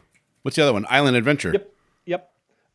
what's 0.44 0.56
the 0.56 0.64
other 0.64 0.74
one? 0.74 0.86
Island 0.90 1.18
Adventure. 1.18 1.52
Yep. 1.52 1.68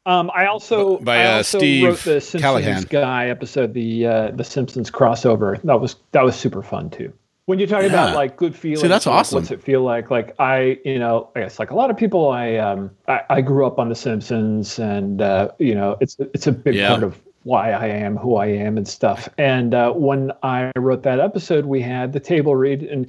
Um, 0.07 0.31
I 0.35 0.47
also 0.47 0.99
By, 0.99 1.17
I 1.19 1.25
uh, 1.27 1.37
also 1.39 1.59
Steve 1.59 1.85
wrote 1.85 1.99
the 1.99 2.21
Simpsons 2.21 2.41
Callaghan. 2.41 2.83
guy 2.89 3.29
episode, 3.29 3.75
the 3.75 4.07
uh, 4.07 4.31
the 4.31 4.45
Simpsons 4.45 4.91
crossover. 4.91 5.61
That 5.63 5.81
was 5.81 5.97
that 6.13 6.23
was 6.25 6.37
super 6.37 6.63
fun 6.63 6.89
too. 6.91 7.13
When 7.47 7.59
you're 7.61 7.69
talking 7.69 7.91
about 7.91 8.15
like 8.15 8.37
good 8.37 8.57
feelings, 8.57 8.89
that's 8.89 9.07
like, 9.07 9.15
awesome. 9.15 9.37
What's 9.37 9.51
it 9.51 9.63
feel 9.63 9.83
like? 9.83 10.11
Like 10.11 10.35
I, 10.41 10.79
you 10.85 10.99
know, 10.99 11.31
I 11.37 11.41
guess 11.41 11.59
like 11.59 11.71
a 11.71 11.75
lot 11.77 11.91
of 11.91 11.97
people, 11.97 12.31
I 12.31 12.57
um, 12.57 12.91
I, 13.07 13.21
I 13.31 13.41
grew 13.41 13.67
up 13.67 13.79
on 13.79 13.89
the 13.89 13.95
Simpsons, 13.95 14.79
and 14.79 15.21
uh, 15.21 15.51
you 15.59 15.75
know, 15.75 15.97
it's 16.01 16.17
it's 16.35 16.47
a 16.47 16.53
big 16.53 16.75
Yeah. 16.77 16.89
part 16.89 17.03
of 17.05 17.21
why 17.45 17.71
I 17.71 17.87
am 17.87 18.17
who 18.17 18.35
I 18.35 18.47
am 18.47 18.77
and 18.77 18.89
stuff. 18.89 19.29
And 19.39 19.75
uh, 19.75 19.93
when 19.93 20.33
I 20.43 20.73
wrote 20.77 21.05
that 21.05 21.21
episode, 21.21 21.67
we 21.67 21.81
had 21.81 22.13
the 22.13 22.19
table 22.19 22.57
read, 22.57 22.83
and 22.83 23.09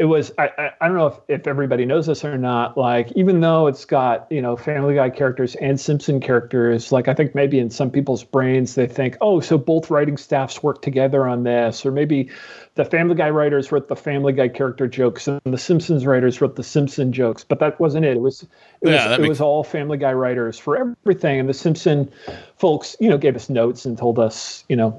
it 0.00 0.06
was 0.06 0.32
I, 0.38 0.48
I, 0.56 0.70
I 0.80 0.88
don't 0.88 0.96
know 0.96 1.08
if, 1.08 1.18
if 1.28 1.46
everybody 1.46 1.84
knows 1.84 2.06
this 2.06 2.24
or 2.24 2.38
not. 2.38 2.78
Like 2.78 3.12
even 3.16 3.40
though 3.40 3.66
it's 3.66 3.84
got 3.84 4.26
you 4.32 4.40
know 4.40 4.56
Family 4.56 4.94
Guy 4.94 5.10
characters 5.10 5.56
and 5.56 5.78
Simpson 5.78 6.20
characters, 6.20 6.90
like 6.90 7.06
I 7.06 7.12
think 7.12 7.34
maybe 7.34 7.58
in 7.58 7.68
some 7.68 7.90
people's 7.90 8.24
brains 8.24 8.76
they 8.76 8.86
think, 8.86 9.18
oh, 9.20 9.40
so 9.40 9.58
both 9.58 9.90
writing 9.90 10.16
staffs 10.16 10.62
work 10.62 10.80
together 10.80 11.28
on 11.28 11.42
this, 11.42 11.84
or 11.84 11.92
maybe 11.92 12.30
the 12.82 12.88
Family 12.90 13.14
Guy 13.14 13.28
writers 13.28 13.70
wrote 13.70 13.88
the 13.88 13.96
Family 13.96 14.32
Guy 14.32 14.48
character 14.48 14.86
jokes 14.86 15.28
and 15.28 15.38
the 15.44 15.58
Simpsons 15.58 16.06
writers 16.06 16.40
wrote 16.40 16.56
the 16.56 16.62
Simpson 16.62 17.12
jokes, 17.12 17.44
but 17.44 17.58
that 17.58 17.78
wasn't 17.78 18.06
it. 18.06 18.16
It 18.16 18.20
was 18.22 18.42
it 18.80 18.88
Yeah, 18.88 19.08
was 19.10 19.18
it 19.18 19.20
makes- 19.20 19.28
was 19.28 19.40
all 19.42 19.62
Family 19.62 19.98
Guy 19.98 20.14
writers 20.14 20.58
for 20.58 20.78
everything, 21.04 21.38
and 21.40 21.46
the 21.46 21.52
Simpson 21.54 22.10
folks, 22.56 22.96
you 22.98 23.10
know, 23.10 23.18
gave 23.18 23.36
us 23.36 23.50
notes 23.50 23.84
and 23.84 23.98
told 23.98 24.18
us, 24.18 24.64
you 24.70 24.76
know, 24.76 24.92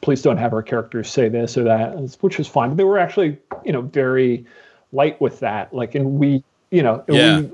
please 0.00 0.20
don't 0.20 0.38
have 0.38 0.52
our 0.52 0.62
characters 0.64 1.08
say 1.08 1.28
this 1.28 1.56
or 1.56 1.62
that, 1.62 1.94
which 2.22 2.38
was 2.38 2.48
fine. 2.48 2.70
But 2.70 2.78
they 2.78 2.84
were 2.84 2.98
actually, 2.98 3.38
you 3.64 3.72
know, 3.72 3.82
very 3.82 4.44
light 4.92 5.20
with 5.20 5.38
that. 5.38 5.72
Like, 5.72 5.94
and 5.94 6.18
we, 6.18 6.42
you 6.72 6.82
know, 6.82 7.04
Yeah. 7.08 7.40
we, 7.42 7.50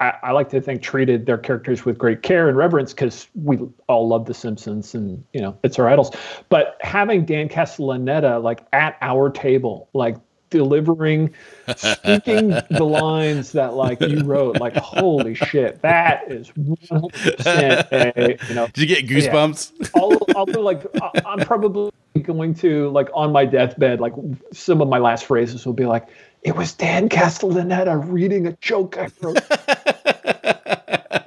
I, 0.00 0.14
I 0.22 0.32
like 0.32 0.48
to 0.50 0.60
think 0.60 0.82
treated 0.82 1.26
their 1.26 1.38
characters 1.38 1.84
with 1.84 1.98
great 1.98 2.22
care 2.22 2.48
and 2.48 2.56
reverence 2.56 2.92
because 2.92 3.28
we 3.34 3.58
all 3.88 4.08
love 4.08 4.26
The 4.26 4.34
Simpsons 4.34 4.94
and 4.94 5.24
you 5.32 5.40
know 5.40 5.56
it's 5.62 5.78
our 5.78 5.88
idols. 5.88 6.14
But 6.48 6.78
having 6.80 7.24
Dan 7.24 7.48
Castellaneta 7.48 8.42
like 8.42 8.66
at 8.72 8.96
our 9.00 9.30
table, 9.30 9.88
like 9.92 10.16
delivering, 10.50 11.34
speaking 11.76 12.48
the 12.70 12.84
lines 12.84 13.52
that 13.52 13.74
like 13.74 14.00
you 14.00 14.20
wrote, 14.22 14.60
like 14.60 14.76
holy 14.76 15.34
shit, 15.34 15.82
that 15.82 16.30
is 16.30 16.48
one 16.56 16.76
hundred 16.88 17.36
percent 17.36 18.48
you 18.48 18.54
know 18.54 18.68
Did 18.68 18.78
you 18.78 18.86
get 18.86 19.06
goosebumps? 19.06 19.90
I'll, 19.96 20.18
I'll 20.36 20.46
be 20.46 20.54
like, 20.54 20.84
I'm 21.26 21.40
probably 21.40 21.90
going 22.22 22.54
to 22.54 22.88
like 22.90 23.08
on 23.14 23.32
my 23.32 23.44
deathbed, 23.44 24.00
like 24.00 24.12
some 24.52 24.80
of 24.80 24.88
my 24.88 24.98
last 24.98 25.24
phrases 25.24 25.66
will 25.66 25.72
be 25.72 25.86
like, 25.86 26.08
"It 26.44 26.54
was 26.56 26.72
Dan 26.72 27.08
Castellaneta 27.08 28.00
reading 28.06 28.46
a 28.46 28.52
joke 28.60 28.96
I 28.98 29.08
wrote." 29.20 29.40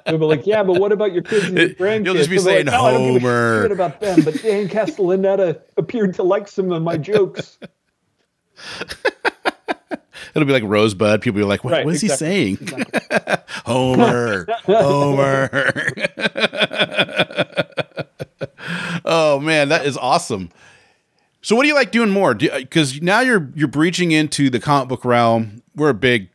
They'll 0.05 0.17
be 0.17 0.25
like, 0.25 0.47
"Yeah, 0.47 0.63
but 0.63 0.79
what 0.79 0.93
about 0.93 1.11
your 1.11 1.23
kids 1.23 1.47
and 1.47 1.57
your 1.57 1.69
grandkids?" 1.69 2.05
You'll 2.05 2.15
just 2.15 2.29
be 2.29 2.37
They'll 2.37 2.45
saying, 2.45 2.65
like, 2.67 2.73
"No, 2.73 2.85
I 2.85 2.91
don't 2.93 3.13
give 3.13 3.23
a 3.23 3.27
"Homer." 3.27 3.61
shit 3.63 3.71
about 3.71 3.99
them, 3.99 4.21
but 4.23 4.41
Dan 4.41 4.69
Castellaneta 4.69 5.59
appeared 5.75 6.13
to 6.15 6.23
like 6.23 6.47
some 6.47 6.71
of 6.71 6.81
my 6.81 6.95
jokes. 6.97 7.57
It'll 10.35 10.45
be 10.45 10.53
like 10.53 10.63
Rosebud. 10.63 11.21
People 11.21 11.39
be 11.39 11.43
like, 11.45 11.63
what, 11.63 11.71
Right, 11.73 11.85
what 11.85 11.95
is 11.95 12.03
exactly. 12.03 12.55
he 12.55 12.57
saying? 12.57 12.85
Homer. 13.65 14.45
Homer. 14.65 15.49
oh 19.05 19.39
man, 19.39 19.69
that 19.69 19.85
is 19.85 19.97
awesome. 19.97 20.49
So 21.47 21.55
what 21.55 21.61
do 21.61 21.69
you 21.69 21.75
like 21.75 21.93
doing 21.93 22.09
more? 22.09 22.35
Because 22.35 22.97
uh, 22.97 22.99
now 23.01 23.21
you're 23.21 23.49
you're 23.55 23.69
breaching 23.69 24.11
into 24.11 24.49
the 24.49 24.59
comic 24.59 24.89
book 24.89 25.05
realm. 25.05 25.61
We're 25.77 25.91
a 25.91 25.93
big 25.93 26.27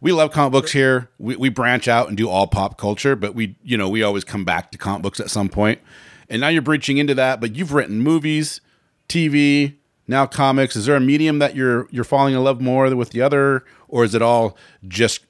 we 0.00 0.12
love 0.12 0.32
comic 0.32 0.52
books 0.52 0.72
here. 0.72 1.10
We, 1.18 1.36
we 1.36 1.50
branch 1.50 1.88
out 1.88 2.08
and 2.08 2.16
do 2.16 2.30
all 2.30 2.46
pop 2.46 2.78
culture, 2.78 3.14
but 3.16 3.34
we 3.34 3.54
you 3.62 3.76
know 3.76 3.86
we 3.90 4.02
always 4.02 4.24
come 4.24 4.46
back 4.46 4.72
to 4.72 4.78
comic 4.78 5.02
books 5.02 5.20
at 5.20 5.28
some 5.28 5.50
point. 5.50 5.82
And 6.30 6.40
now 6.40 6.48
you're 6.48 6.62
breaching 6.62 6.96
into 6.96 7.14
that. 7.16 7.38
But 7.38 7.54
you've 7.54 7.74
written 7.74 8.00
movies, 8.00 8.62
TV, 9.10 9.74
now 10.08 10.24
comics. 10.24 10.74
Is 10.74 10.86
there 10.86 10.96
a 10.96 11.00
medium 11.00 11.38
that 11.38 11.54
you're 11.54 11.86
you're 11.90 12.02
falling 12.02 12.32
in 12.32 12.42
love 12.42 12.58
more 12.58 12.96
with 12.96 13.10
the 13.10 13.20
other, 13.20 13.62
or 13.88 14.04
is 14.04 14.14
it 14.14 14.22
all 14.22 14.56
just 14.88 15.20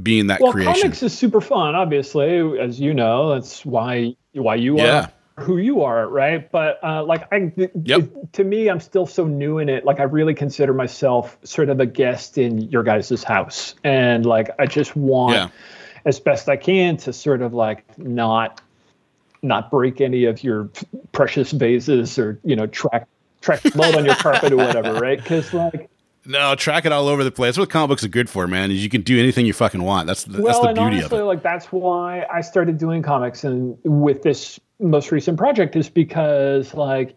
being 0.00 0.28
that 0.28 0.40
Well, 0.40 0.52
creation? 0.52 0.82
comics 0.82 1.02
is 1.02 1.12
super 1.12 1.40
fun, 1.40 1.74
obviously, 1.74 2.56
as 2.60 2.78
you 2.78 2.94
know. 2.94 3.34
That's 3.34 3.66
why 3.66 4.14
why 4.34 4.54
you 4.54 4.76
Yeah. 4.76 5.06
are 5.06 5.12
who 5.38 5.58
you 5.58 5.82
are, 5.82 6.08
right? 6.08 6.50
But 6.50 6.78
uh, 6.82 7.04
like, 7.04 7.30
I 7.32 7.52
Yep. 7.56 8.00
it- 8.00 8.32
to 8.34 8.44
me, 8.44 8.68
I'm 8.68 8.80
still 8.80 9.06
so 9.06 9.26
new 9.26 9.58
in 9.58 9.68
it. 9.68 9.84
Like, 9.84 10.00
I 10.00 10.04
really 10.04 10.34
consider 10.34 10.72
myself 10.72 11.36
sort 11.44 11.68
of 11.68 11.78
a 11.80 11.86
guest 11.86 12.38
in 12.38 12.58
your 12.70 12.82
guys' 12.82 13.22
house, 13.22 13.74
and 13.84 14.24
like, 14.24 14.50
I 14.58 14.66
just 14.66 14.96
want, 14.96 15.34
Yeah. 15.34 15.48
as 16.04 16.18
best 16.20 16.48
I 16.48 16.56
can, 16.56 16.96
to 16.98 17.12
sort 17.12 17.42
of 17.42 17.52
like 17.54 17.98
not 17.98 18.60
not 19.42 19.70
break 19.70 20.00
any 20.00 20.24
of 20.24 20.42
your 20.42 20.70
precious 21.12 21.52
vases 21.52 22.18
or 22.18 22.40
you 22.42 22.56
know 22.56 22.66
track 22.66 23.06
track 23.42 23.60
mold 23.76 23.94
on 23.94 24.04
your 24.06 24.16
carpet 24.16 24.52
or 24.52 24.56
whatever, 24.56 24.94
right? 25.00 25.18
Because 25.18 25.52
like. 25.52 25.90
No, 26.28 26.56
track 26.56 26.84
it 26.86 26.90
all 26.90 27.06
over 27.06 27.22
the 27.22 27.30
place. 27.30 27.50
That's 27.50 27.58
what 27.58 27.70
comic 27.70 27.90
books 27.90 28.02
are 28.02 28.08
good 28.08 28.28
for, 28.28 28.48
man. 28.48 28.72
Is 28.72 28.82
you 28.82 28.90
can 28.90 29.02
do 29.02 29.16
anything 29.16 29.46
you 29.46 29.52
fucking 29.52 29.80
want. 29.80 30.08
That's 30.08 30.24
the, 30.24 30.42
that's 30.42 30.58
the 30.58 30.66
beauty 30.72 30.80
honestly, 30.80 31.18
of 31.18 31.22
it. 31.22 31.26
like 31.26 31.42
that's 31.44 31.66
why 31.66 32.26
I 32.32 32.40
started 32.40 32.78
doing 32.78 33.00
comics 33.02 33.44
and 33.44 33.78
with 33.84 34.22
this 34.22 34.58
most 34.78 35.10
recent 35.10 35.38
project 35.38 35.76
is 35.76 35.88
because 35.88 36.74
like 36.74 37.16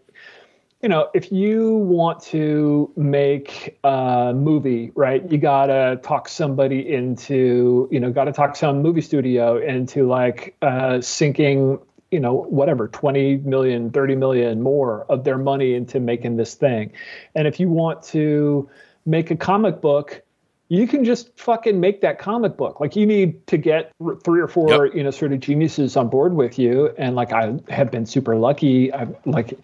you 0.82 0.88
know 0.88 1.10
if 1.13 1.32
you 1.32 1.76
want 1.76 2.22
to 2.22 2.91
make 2.95 3.78
a 3.84 4.32
movie 4.34 4.91
right 4.95 5.30
you 5.30 5.38
gotta 5.38 6.00
talk 6.04 6.30
somebody 6.30 6.93
into 6.93 7.88
you 7.91 8.00
know 8.00 8.12
gotta 8.12 8.32
talk 8.32 8.56
some 8.56 8.82
movie 8.82 9.02
studio 9.02 9.58
into 9.58 10.08
like 10.08 10.56
uh 10.62 11.02
sinking 11.02 11.80
you 12.12 12.19
know 12.19 12.34
whatever 12.50 12.88
20 12.88 13.38
million 13.38 13.91
30 13.91 14.15
million 14.15 14.62
more 14.62 15.06
of 15.10 15.24
their 15.24 15.38
money 15.38 15.74
into 15.74 16.00
making 16.00 16.38
this 16.38 16.56
thing. 16.56 16.91
And 17.36 17.48
if 17.48 17.60
you 17.60 17.69
want 17.69 18.02
to 18.04 18.69
make 19.06 19.32
a 19.32 19.36
comic 19.36 19.82
book 19.82 20.22
you 20.72 20.88
can 20.88 21.04
just 21.04 21.36
fucking 21.38 21.80
make 21.80 22.02
that 22.02 22.20
comic 22.20 22.56
book. 22.56 22.80
Like 22.80 22.96
you 22.96 23.08
need 23.08 23.46
to 23.48 23.58
get 23.58 23.92
three 24.24 24.40
or 24.40 24.48
four, 24.48 24.86
Yep. 24.86 24.96
you 24.96 25.04
know, 25.04 25.10
sort 25.10 25.34
of 25.34 25.40
geniuses 25.40 25.98
on 25.98 26.10
board 26.10 26.36
with 26.36 26.60
you. 26.60 26.94
And 26.96 27.16
like 27.16 27.34
I 27.34 27.56
have 27.70 27.90
been 27.90 28.06
super 28.06 28.36
lucky. 28.36 28.94
I've 28.94 29.16
like 29.26 29.60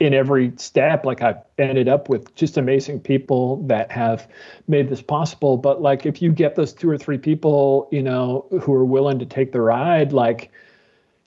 in 0.00 0.12
every 0.12 0.52
step, 0.56 1.06
like 1.06 1.22
I've 1.22 1.38
ended 1.56 1.88
up 1.88 2.10
with 2.10 2.34
just 2.34 2.58
amazing 2.58 3.00
people 3.00 3.62
that 3.68 3.90
have 3.90 4.28
made 4.68 4.90
this 4.90 5.00
possible. 5.00 5.56
But 5.56 5.80
like 5.80 6.04
if 6.04 6.20
you 6.20 6.30
get 6.30 6.56
those 6.56 6.74
two 6.74 6.90
or 6.90 6.98
three 6.98 7.18
people, 7.18 7.88
you 7.90 8.02
know, 8.02 8.44
who 8.60 8.74
are 8.74 8.84
willing 8.84 9.18
to 9.18 9.26
take 9.26 9.52
the 9.52 9.62
ride, 9.62 10.12
like 10.12 10.50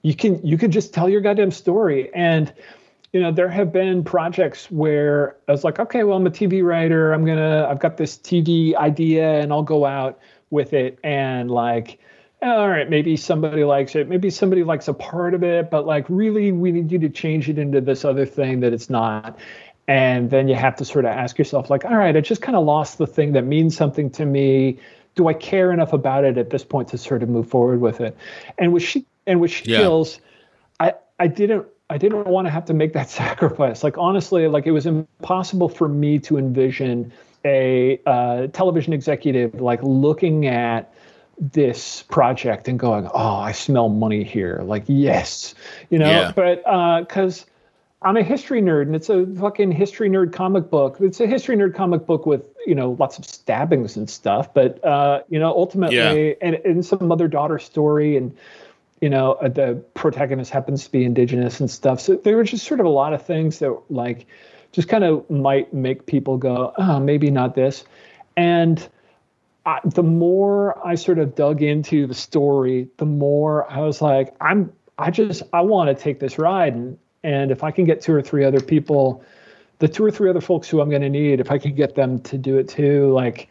you 0.03 0.15
can 0.15 0.45
you 0.45 0.59
can 0.59 0.69
just 0.69 0.93
tell 0.93 1.09
your 1.09 1.21
goddamn 1.21 1.49
story 1.51 2.13
and 2.13 2.53
you 3.13 3.21
know 3.21 3.31
there 3.31 3.47
have 3.47 3.71
been 3.71 4.03
projects 4.03 4.69
where 4.71 5.37
i 5.47 5.51
was 5.51 5.63
like 5.63 5.79
okay 5.79 6.03
well 6.03 6.17
i'm 6.17 6.25
a 6.27 6.31
tv 6.31 6.63
writer. 6.63 7.13
I'm 7.13 7.25
gonna 7.25 7.67
i've 7.69 7.79
got 7.79 7.95
this 7.95 8.17
tv 8.17 8.75
idea 8.75 9.39
and 9.39 9.53
i'll 9.53 9.63
go 9.63 9.85
out 9.85 10.19
with 10.49 10.73
it. 10.73 10.99
And 11.03 11.49
like 11.49 11.99
all 12.41 12.67
right 12.67 12.89
maybe 12.89 13.15
somebody 13.15 13.63
likes 13.63 13.95
it. 13.95 14.09
Maybe 14.09 14.29
somebody 14.29 14.63
likes 14.65 14.87
a 14.87 14.93
part 14.93 15.33
of 15.33 15.43
it 15.43 15.69
but 15.71 15.85
like 15.85 16.05
really 16.09 16.51
we 16.51 16.71
need 16.71 16.91
you 16.91 16.99
to 16.99 17.09
change 17.09 17.47
it 17.49 17.57
into 17.57 17.79
this 17.81 18.03
other 18.03 18.25
thing 18.25 18.59
that 18.61 18.73
it's 18.73 18.89
not. 18.89 19.37
And 19.87 20.29
then 20.29 20.47
you 20.47 20.55
have 20.55 20.75
to 20.77 20.85
sort 20.85 21.05
of 21.05 21.11
ask 21.11 21.37
yourself 21.37 21.69
like 21.69 21.85
all 21.85 21.95
right 21.95 22.17
i 22.17 22.21
just 22.21 22.41
kind 22.41 22.55
of 22.57 22.65
lost 22.65 22.97
the 22.97 23.07
thing 23.07 23.33
that 23.33 23.43
means 23.45 23.77
something 23.77 24.09
to 24.11 24.25
me. 24.25 24.79
Do 25.15 25.27
i 25.27 25.33
care 25.33 25.71
enough 25.71 25.93
about 25.93 26.23
it 26.25 26.37
at 26.39 26.49
this 26.49 26.63
point 26.63 26.87
to 26.89 26.97
sort 26.97 27.21
of 27.21 27.29
move 27.29 27.47
forward 27.47 27.79
with 27.79 28.01
it? 28.01 28.17
And 28.57 28.73
with 28.73 28.81
she 28.83 29.05
and 29.27 29.39
with 29.39 29.51
she 29.51 29.69
Yeah. 29.71 29.77
kills 29.77 30.19
I 30.79 30.95
I 31.19 31.27
didn't 31.27 31.67
I 31.93 31.97
didn't 31.99 32.25
want 32.25 32.47
to 32.47 32.51
have 32.51 32.65
to 32.65 32.73
make 32.73 32.93
that 32.93 33.09
sacrifice. 33.23 33.83
Like 33.83 33.97
honestly, 33.99 34.47
like 34.47 34.65
it 34.65 34.71
was 34.71 34.87
impossible 34.87 35.69
for 35.69 35.87
me 35.87 36.17
to 36.19 36.37
envision 36.37 37.13
a 37.45 38.01
uh, 38.07 38.47
television 38.47 38.93
executive 38.93 39.61
like 39.61 39.79
looking 39.83 40.47
at 40.47 40.91
this 41.37 42.01
project 42.03 42.67
and 42.67 42.79
going, 42.79 43.07
"Oh, 43.13 43.35
I 43.35 43.51
smell 43.51 43.89
money 43.89 44.23
here." 44.23 44.61
Like, 44.63 44.85
yes, 44.87 45.53
you 45.91 45.99
know. 45.99 46.09
Yeah. 46.09 46.31
But 46.35 46.63
because 47.07 47.45
I'm 48.01 48.17
a 48.17 48.23
history 48.23 48.61
nerd, 48.61 48.83
and 48.83 48.95
it's 48.95 49.09
a 49.09 49.27
fucking 49.39 49.71
history 49.71 50.09
nerd 50.09 50.33
comic 50.33 50.71
book. 50.71 50.97
It's 50.99 51.19
a 51.19 51.27
history 51.27 51.55
nerd 51.55 51.75
comic 51.75 52.07
book 52.07 52.25
with 52.25 52.49
you 52.65 52.73
know 52.73 52.97
lots 52.99 53.19
of 53.19 53.25
stabbings 53.25 53.97
and 53.97 54.09
stuff. 54.09 54.51
But 54.51 54.83
uh, 54.83 55.21
you 55.29 55.37
know, 55.37 55.51
ultimately, 55.51 56.29
Yeah. 56.29 56.33
and, 56.41 56.55
and 56.65 56.83
some 56.83 57.07
mother 57.07 57.27
daughter 57.27 57.59
story 57.59 58.17
and 58.17 58.35
you 59.03 59.09
know, 59.09 59.33
uh, 59.33 59.49
the 59.49 59.83
protagonist 59.95 60.49
happens 60.49 60.85
to 60.85 60.91
be 60.91 61.03
indigenous 61.03 61.59
and 61.59 61.69
stuff. 61.69 61.99
So 61.99 62.15
there 62.15 62.37
were 62.37 62.45
just 62.45 62.65
sort 62.65 62.79
of 62.79 62.85
a 62.85 62.89
lot 62.89 63.11
of 63.11 63.25
things 63.25 63.59
that 63.59 63.77
like 63.89 64.27
just 64.71 64.87
kind 64.87 65.03
of 65.03 65.29
might 65.29 65.73
make 65.73 66.05
people 66.05 66.37
go, 66.37 66.73
oh, 66.77 67.01
maybe 67.01 67.29
not 67.29 67.53
this. 67.53 67.83
And 68.37 68.87
I, 69.65 69.81
the 69.83 70.03
more 70.03 70.79
I 70.87 70.95
sort 70.95 71.19
of 71.19 71.35
dug 71.35 71.61
into 71.61 72.07
the 72.07 72.13
story, 72.13 72.87
the 72.95 73.05
more 73.05 73.69
I 73.69 73.81
was 73.81 74.01
like, 74.01 74.33
I'm, 74.39 74.71
I 74.97 75.11
just, 75.11 75.43
I 75.51 75.59
want 75.59 75.89
to 75.89 76.01
take 76.01 76.21
this 76.21 76.39
ride. 76.39 76.73
And, 76.73 76.97
and 77.25 77.51
if 77.51 77.61
I 77.61 77.71
can 77.71 77.83
get 77.83 77.99
two 77.99 78.13
or 78.13 78.21
three 78.21 78.45
other 78.45 78.61
people, 78.61 79.21
the 79.79 79.89
two 79.89 80.05
or 80.05 80.11
three 80.11 80.29
other 80.29 80.39
folks 80.39 80.69
who 80.69 80.79
I'm 80.79 80.89
going 80.89 81.01
to 81.01 81.09
need, 81.09 81.41
if 81.41 81.51
I 81.51 81.57
can 81.57 81.75
get 81.75 81.95
them 81.95 82.19
to 82.21 82.37
do 82.37 82.57
it 82.57 82.69
too, 82.69 83.11
like, 83.11 83.49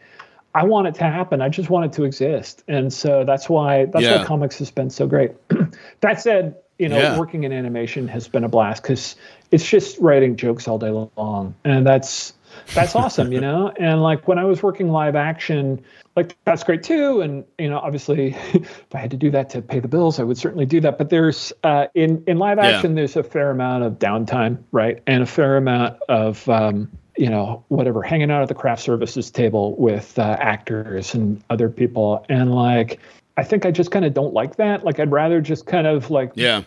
I 0.55 0.63
want 0.63 0.87
it 0.87 0.95
to 0.95 1.03
happen. 1.03 1.41
I 1.41 1.49
just 1.49 1.69
want 1.69 1.85
it 1.85 1.93
to 1.93 2.03
exist. 2.03 2.63
And 2.67 2.91
so 2.93 3.23
that's 3.25 3.49
why, 3.49 3.85
that's 3.85 4.03
Yeah. 4.05 4.19
why 4.19 4.25
comics 4.25 4.59
has 4.59 4.69
been 4.69 4.89
so 4.89 5.07
great. 5.07 5.31
that 6.01 6.21
said, 6.21 6.55
you 6.79 6.89
know, 6.89 6.99
Yeah. 6.99 7.17
working 7.17 7.43
in 7.43 7.51
animation 7.51 8.07
has 8.07 8.27
been 8.27 8.43
a 8.43 8.49
blast 8.49 8.83
because 8.83 9.15
it's 9.51 9.67
just 9.67 9.97
writing 9.99 10.35
jokes 10.35 10.67
all 10.67 10.77
day 10.77 10.89
long. 10.89 11.55
And 11.65 11.85
that's, 11.87 12.33
that's 12.75 12.95
awesome, 12.95 13.31
you 13.33 13.39
know? 13.47 13.71
And 13.77 14.03
like 14.03 14.27
when 14.27 14.37
I 14.37 14.43
was 14.43 14.61
working 14.61 14.89
live 14.89 15.15
action, 15.15 15.83
like 16.15 16.35
that's 16.45 16.63
great 16.63 16.83
too. 16.83 17.21
And, 17.21 17.43
you 17.57 17.69
know, 17.69 17.79
obviously 17.79 18.35
if 18.53 18.85
I 18.93 18.99
had 18.99 19.09
to 19.11 19.17
do 19.17 19.31
that 19.31 19.49
to 19.51 19.61
pay 19.61 19.79
the 19.79 19.87
bills, 19.87 20.19
I 20.19 20.23
would 20.23 20.37
certainly 20.37 20.65
do 20.67 20.79
that. 20.81 20.99
But 20.99 21.09
there's, 21.09 21.51
uh, 21.63 21.87
in, 21.95 22.23
in 22.27 22.37
live 22.37 22.59
Yeah. 22.59 22.67
action, 22.67 22.93
there's 22.93 23.15
a 23.15 23.23
fair 23.23 23.49
amount 23.49 23.83
of 23.85 23.93
downtime, 23.93 24.59
right? 24.71 25.01
And 25.07 25.23
a 25.23 25.27
fair 25.27 25.57
amount 25.57 25.99
of, 26.09 26.47
um, 26.47 26.91
you 27.17 27.29
know, 27.29 27.63
whatever, 27.67 28.01
hanging 28.01 28.31
out 28.31 28.41
at 28.41 28.47
the 28.47 28.55
craft 28.55 28.81
services 28.81 29.29
table 29.31 29.75
with 29.77 30.17
uh, 30.17 30.37
actors 30.39 31.13
and 31.13 31.43
other 31.49 31.69
people. 31.69 32.25
And 32.29 32.53
like, 32.53 32.99
I 33.37 33.43
think 33.43 33.65
I 33.65 33.71
just 33.71 33.91
kind 33.91 34.05
of 34.05 34.13
don't 34.13 34.33
like 34.33 34.55
that. 34.57 34.83
Like, 34.83 34.99
I'd 34.99 35.11
rather 35.11 35.41
just 35.41 35.65
kind 35.65 35.87
of 35.87 36.09
like, 36.11 36.31
Yeah. 36.35 36.63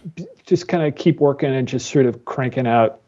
just 0.47 0.69
kind 0.69 0.85
of 0.87 0.95
keep 0.97 1.21
working 1.21 1.55
and 1.55 1.67
just 1.67 1.91
sort 1.91 2.07
of 2.07 2.25
cranking 2.25 2.67
out 2.67 3.01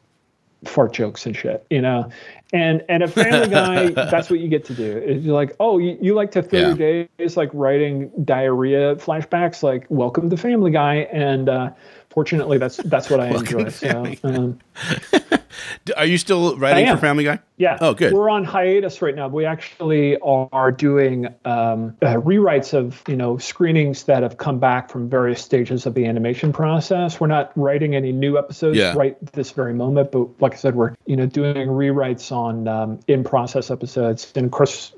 fart 0.64 0.92
jokes 0.92 1.26
and 1.26 1.36
shit, 1.36 1.64
you 1.70 1.80
know. 1.80 2.10
And 2.52 2.82
and 2.88 3.02
a 3.02 3.08
Family 3.08 3.48
Guy, 3.50 3.90
that's 3.90 4.30
what 4.30 4.40
you 4.40 4.48
get 4.48 4.64
to 4.66 4.74
do. 4.74 4.98
Is 4.98 5.24
you're 5.24 5.34
like, 5.34 5.54
oh, 5.60 5.78
you, 5.78 5.98
you 6.00 6.14
like 6.14 6.30
to 6.32 6.42
fill 6.42 6.76
your 6.76 7.06
days 7.18 7.36
like 7.36 7.50
writing 7.52 8.10
diarrhea 8.24 8.96
flashbacks, 8.96 9.62
like 9.62 9.86
welcome 9.90 10.30
to 10.30 10.36
Family 10.36 10.70
Guy. 10.70 11.06
And 11.12 11.48
uh, 11.48 11.70
fortunately, 12.10 12.58
that's 12.58 12.76
that's 12.78 13.10
what 13.10 13.20
I 13.20 13.28
enjoy. 13.36 13.68
So 13.70 14.14
um, 14.24 14.58
Are 15.96 16.04
you 16.06 16.18
still 16.18 16.56
writing 16.56 16.86
for. 16.86 16.96
Family 16.98 17.24
Guy? 17.24 17.38
yeah. 17.56 17.78
Oh, 17.80 17.94
good. 17.94 18.12
We're 18.12 18.30
on 18.30 18.44
hiatus 18.44 19.00
right 19.02 19.14
now. 19.14 19.28
We 19.28 19.44
actually 19.44 20.16
are 20.18 20.70
doing 20.70 21.26
um, 21.44 21.96
uh, 22.02 22.14
rewrites 22.16 22.74
of 22.74 23.02
you 23.08 23.16
know 23.16 23.38
screenings 23.38 24.04
that 24.04 24.22
have 24.22 24.36
come 24.36 24.58
back 24.58 24.90
from 24.90 25.08
various 25.08 25.42
stages 25.42 25.86
of 25.86 25.94
the 25.94 26.06
animation 26.06 26.52
process. 26.52 27.18
We're 27.20 27.26
not 27.28 27.52
writing 27.56 27.94
any 27.94 28.12
new 28.12 28.38
episodes 28.38 28.76
Yeah. 28.76 28.94
right 28.96 29.16
this 29.32 29.50
very 29.50 29.74
moment, 29.74 30.12
but 30.12 30.28
like 30.40 30.54
I 30.54 30.56
said, 30.56 30.74
we're 30.74 30.94
you 31.06 31.16
know 31.16 31.26
doing 31.26 31.68
rewrites 31.68 32.30
on 32.30 32.68
um, 32.68 33.00
in 33.08 33.24
process 33.24 33.70
episodes, 33.70 34.32
and 34.36 34.46
of 34.46 34.52
course, 34.52 34.92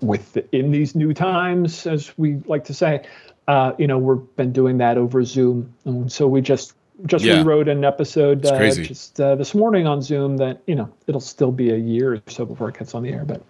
with 0.00 0.36
in 0.52 0.72
these 0.72 0.94
new 0.94 1.12
times, 1.14 1.86
as 1.86 2.16
we 2.18 2.36
like 2.46 2.64
to 2.64 2.74
say, 2.74 3.04
uh, 3.48 3.72
you 3.78 3.86
know, 3.86 3.96
we've 3.98 4.36
been 4.36 4.52
doing 4.52 4.76
that 4.78 4.96
over 4.98 5.22
Zoom, 5.24 5.72
and 5.84 6.10
so 6.12 6.26
we 6.28 6.40
just. 6.40 6.74
Just 7.06 7.24
Yeah. 7.24 7.38
rewrote 7.38 7.66
an 7.68 7.84
episode 7.84 8.46
uh, 8.46 8.72
just 8.76 9.20
uh, 9.20 9.34
this 9.34 9.56
morning 9.56 9.88
on 9.88 10.00
Zoom 10.02 10.36
that 10.36 10.60
you 10.68 10.76
know 10.76 10.88
it'll 11.08 11.20
still 11.22 11.50
be 11.50 11.70
a 11.72 11.76
year 11.76 12.14
or 12.14 12.22
so 12.28 12.44
before 12.44 12.68
it 12.68 12.78
gets 12.78 12.94
on 12.94 13.02
the 13.02 13.10
air. 13.10 13.24
But 13.24 13.42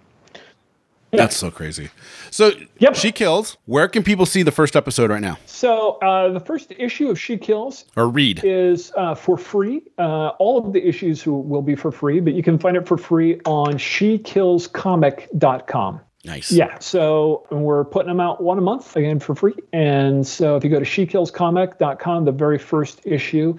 That's 1.11 1.37
so 1.37 1.50
crazy. 1.50 1.90
So, 2.31 2.52
Yep. 2.78 2.94
She 2.96 3.12
Kills. 3.12 3.59
Where 3.66 3.88
can 3.88 4.05
people 4.05 4.24
see 4.24 4.42
the 4.42 4.52
first 4.52 4.74
episode 4.74 5.11
right 5.11 5.20
now 5.20 5.37
so 5.44 5.98
uh, 6.00 6.31
the 6.33 6.40
first 6.40 6.72
issue 6.78 7.11
of 7.11 7.20
She 7.20 7.37
Kills 7.37 7.85
or 7.94 8.09
read? 8.09 8.40
is 8.42 8.90
uh, 8.96 9.14
for 9.14 9.37
free. 9.37 9.83
Uh, 9.98 10.28
all 10.38 10.57
of 10.64 10.72
the 10.72 10.83
issues 10.88 11.26
will 11.26 11.42
will 11.42 11.61
be 11.62 11.74
for 11.74 11.92
free, 11.92 12.20
but 12.20 12.33
you 12.33 12.42
can 12.42 12.59
find 12.59 12.74
it 12.78 12.88
for 12.88 12.96
free 12.96 13.38
on 13.44 13.74
SheKillsComic.com. 13.74 16.00
Nice. 16.24 16.52
Yeah, 16.52 16.78
so 16.78 17.46
we're 17.50 17.85
putting 17.85 18.08
them 18.08 18.20
out 18.20 18.40
one 18.42 18.56
a 18.56 18.61
month 18.61 18.94
again 18.96 19.18
for 19.18 19.35
free. 19.35 19.54
And 19.72 20.24
so 20.26 20.54
if 20.56 20.62
you 20.62 20.70
go 20.70 20.78
to 20.78 20.85
SheKillsComic.com, 20.85 22.24
the 22.24 22.32
very 22.32 22.58
first 22.58 23.00
issue 23.04 23.58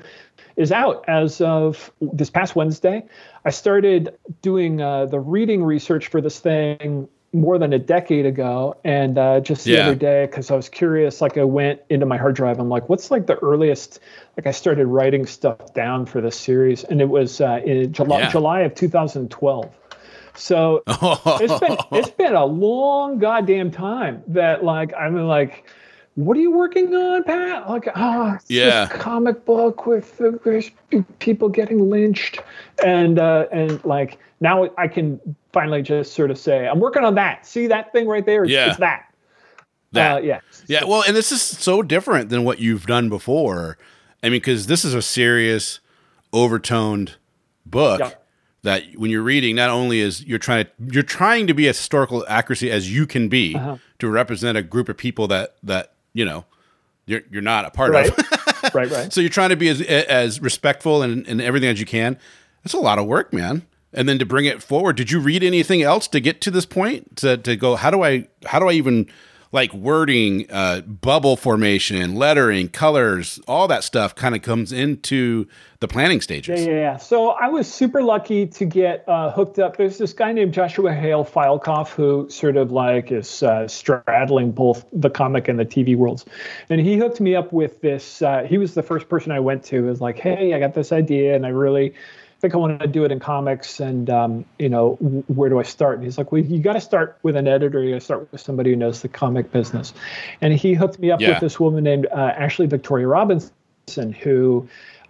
is 0.55 0.71
out 0.71 1.03
as 1.07 1.41
of 1.41 1.91
this 1.99 2.29
past 2.29 2.55
Wednesday. 2.55 3.03
I 3.43 3.49
started 3.49 4.15
doing 4.41 4.81
uh, 4.81 5.07
the 5.07 5.19
reading 5.19 5.63
research 5.63 6.07
for 6.07 6.21
this 6.21 6.39
thing 6.39 7.09
more 7.35 7.57
than 7.57 7.73
a 7.73 7.79
decade 7.79 8.27
ago, 8.27 8.77
and 8.83 9.17
uh, 9.17 9.39
just 9.39 9.65
the 9.65 9.71
Yeah. 9.71 9.87
other 9.87 9.95
day 9.95 10.27
because 10.27 10.51
I 10.51 10.55
was 10.55 10.69
curious. 10.69 11.19
Like 11.19 11.35
I 11.37 11.43
went 11.43 11.81
into 11.89 12.05
my 12.05 12.15
hard 12.15 12.35
drive. 12.35 12.59
I'm 12.59 12.69
like, 12.69 12.87
what's 12.89 13.09
like 13.09 13.25
the 13.25 13.37
earliest? 13.39 13.99
Like 14.37 14.45
I 14.45 14.51
started 14.51 14.85
writing 14.85 15.25
stuff 15.25 15.73
down 15.73 16.05
for 16.05 16.21
this 16.21 16.39
series, 16.39 16.83
and 16.83 17.01
it 17.01 17.09
was 17.09 17.41
uh, 17.41 17.59
in 17.65 17.91
July, 17.91 18.19
Yeah. 18.19 18.29
July 18.29 18.59
of 18.61 18.75
2012. 18.75 19.79
So 20.35 20.83
it's 20.87 21.59
been 21.59 21.77
it's 21.91 22.09
been 22.11 22.35
a 22.35 22.45
long 22.45 23.19
goddamn 23.19 23.71
time 23.71 24.23
that 24.27 24.63
like 24.63 24.93
I'm 24.93 25.15
like, 25.27 25.65
what 26.15 26.37
are 26.37 26.41
you 26.41 26.51
working 26.51 26.93
on, 26.95 27.23
Pat? 27.23 27.69
Like, 27.69 27.87
ah, 27.95 28.35
it's 28.35 28.49
Yeah. 28.49 28.87
comic 28.87 29.45
book 29.45 29.85
with 29.85 30.19
there's 30.43 30.71
people 31.19 31.49
getting 31.49 31.89
lynched, 31.89 32.39
and 32.83 33.19
uh, 33.19 33.45
and 33.51 33.83
like 33.85 34.17
now 34.39 34.69
I 34.77 34.87
can 34.87 35.19
finally 35.53 35.81
just 35.81 36.13
sort 36.13 36.31
of 36.31 36.37
say 36.37 36.67
I'm 36.67 36.79
working 36.79 37.03
on 37.03 37.15
that. 37.15 37.45
See 37.45 37.67
that 37.67 37.91
thing 37.93 38.07
right 38.07 38.25
there? 38.25 38.43
It's, 38.43 38.51
Yeah. 38.51 38.69
it's 38.69 38.79
that. 38.79 39.05
That. 39.91 40.17
Uh, 40.17 40.21
yeah. 40.21 40.39
Yeah, 40.67 40.85
well, 40.85 41.03
and 41.07 41.15
this 41.15 41.31
is 41.31 41.41
so 41.41 41.83
different 41.83 42.29
than 42.29 42.43
what 42.43 42.57
you've 42.59 42.87
done 42.87 43.09
before. 43.09 43.77
I 44.23 44.27
mean, 44.27 44.37
because 44.37 44.65
this 44.65 44.83
is 44.83 44.95
a 44.95 45.01
serious, 45.03 45.79
overtoned 46.33 47.15
book 47.65 47.99
Yeah. 47.99 48.11
That 48.63 48.83
when 48.95 49.11
you're 49.11 49.21
reading, 49.23 49.55
not 49.55 49.69
only 49.69 49.99
is 49.99 50.23
you're 50.25 50.39
trying 50.39 50.65
to 50.65 50.71
you're 50.91 51.03
trying 51.03 51.47
to 51.47 51.53
be 51.53 51.67
as 51.67 51.77
historical 51.77 52.25
accuracy 52.27 52.71
as 52.71 52.91
you 52.93 53.05
can 53.05 53.27
be 53.29 53.55
Uh-huh. 53.55 53.77
to 53.99 54.09
represent 54.09 54.57
a 54.57 54.61
group 54.63 54.89
of 54.89 54.97
people 54.97 55.27
that 55.27 55.55
that 55.63 55.93
you 56.13 56.25
know 56.25 56.45
you're 57.05 57.21
you're 57.31 57.41
not 57.41 57.65
a 57.65 57.69
part 57.71 57.91
Right. 57.91 58.09
of. 58.09 58.73
right. 58.73 58.89
Right. 58.89 59.13
so 59.13 59.19
you're 59.21 59.29
trying 59.29 59.49
to 59.49 59.55
be 59.57 59.67
as 59.69 59.81
as 59.81 60.41
respectful 60.41 61.01
and, 61.03 61.27
and 61.27 61.41
everything 61.41 61.69
as 61.69 61.79
you 61.79 61.85
can. 61.85 62.17
That's 62.63 62.73
a 62.73 62.79
lot 62.79 62.97
of 62.99 63.05
work, 63.05 63.33
man. 63.33 63.63
And 63.95 64.09
then 64.09 64.17
to 64.19 64.25
bring 64.25 64.45
it 64.45 64.63
forward, 64.63 64.95
did 64.95 65.11
you 65.11 65.19
read 65.19 65.43
anything 65.43 65.83
else 65.83 66.07
to 66.07 66.19
get 66.19 66.41
to 66.41 66.49
this 66.51 66.65
point? 66.65 67.17
To 67.17 67.37
to 67.37 67.55
go, 67.55 67.75
how 67.75 67.91
do 67.91 68.03
I 68.03 68.27
how 68.45 68.59
do 68.59 68.69
I 68.69 68.73
even 68.73 69.07
like 69.53 69.71
wording, 69.71 70.47
uh, 70.51 70.81
bubble 70.81 71.37
formation, 71.37 72.15
lettering, 72.15 72.67
colors, 72.67 73.39
all 73.47 73.67
that 73.67 73.83
stuff 73.83 74.15
kind 74.15 74.35
of 74.35 74.41
comes 74.41 74.71
into 74.71 75.47
the 75.79 75.87
planning 75.87 76.21
stages. 76.21 76.61
Yeah, 76.61 76.71
yeah, 76.71 76.79
yeah. 76.79 76.97
So 76.97 77.29
I 77.29 77.49
was 77.49 77.71
super 77.71 78.01
lucky 78.01 78.47
to 78.47 78.65
get 78.65 79.07
uh, 79.07 79.31
hooked 79.31 79.59
up. 79.59 79.77
There's 79.77 79.99
this 79.99 80.11
guy 80.11 80.31
named 80.31 80.55
Joshua 80.55 80.91
Hale 80.91 81.23
Fialkov 81.23 81.89
who 81.89 82.27
sort 82.29 82.57
of 82.57 82.71
like 82.71 83.11
is 83.11 83.43
uh, 83.43 83.67
straddling 83.67 84.51
both 84.51 84.85
the 84.91 85.09
comic 85.09 85.47
and 85.47 85.59
the 85.59 85.65
TV 85.65 85.95
worlds, 85.95 86.25
and 86.69 86.81
he 86.81 86.97
hooked 86.97 87.21
me 87.21 87.35
up 87.35 87.53
with 87.53 87.79
this. 87.81 88.23
Uh, 88.23 88.43
he 88.43 88.57
was 88.57 88.73
the 88.73 88.83
first 88.83 89.07
person 89.07 89.31
I 89.31 89.39
went 89.39 89.63
to. 89.65 89.83
Was 89.83 90.01
like, 90.01 90.17
hey, 90.17 90.55
I 90.55 90.59
got 90.59 90.73
this 90.73 90.91
idea, 90.91 91.35
and 91.35 91.45
I 91.45 91.49
really 91.49 91.93
think 92.43 92.53
I 92.55 92.57
want 92.57 92.81
to 92.81 92.87
do 92.87 93.05
it 93.05 93.11
in 93.11 93.21
comics, 93.21 93.79
and 93.79 94.09
um, 94.09 94.43
you 94.59 94.67
know, 94.67 94.95
where 95.27 95.49
do 95.49 95.59
I 95.59 95.63
start? 95.63 95.95
And 95.95 96.03
he's 96.03 96.17
like, 96.17 96.33
well, 96.33 96.41
you 96.41 96.59
got 96.59 96.73
to 96.73 96.81
start 96.81 97.17
with 97.23 97.37
an 97.37 97.47
editor. 97.47 97.81
You 97.81 97.91
got 97.91 97.99
to 97.99 98.05
start 98.05 98.29
with 98.33 98.41
somebody 98.41 98.71
who 98.71 98.75
knows 98.75 99.01
the 99.01 99.07
comic 99.07 99.49
business, 99.53 99.93
and 100.41 100.53
he 100.53 100.73
hooked 100.73 100.99
me 100.99 101.09
up 101.09 101.21
Yeah. 101.21 101.29
with 101.29 101.39
this 101.39 101.57
woman 101.57 101.85
named 101.85 102.05
uh, 102.07 102.33
Ashley 102.35 102.65
Victoria 102.67 103.07
Robinson, 103.07 104.11
who 104.11 104.67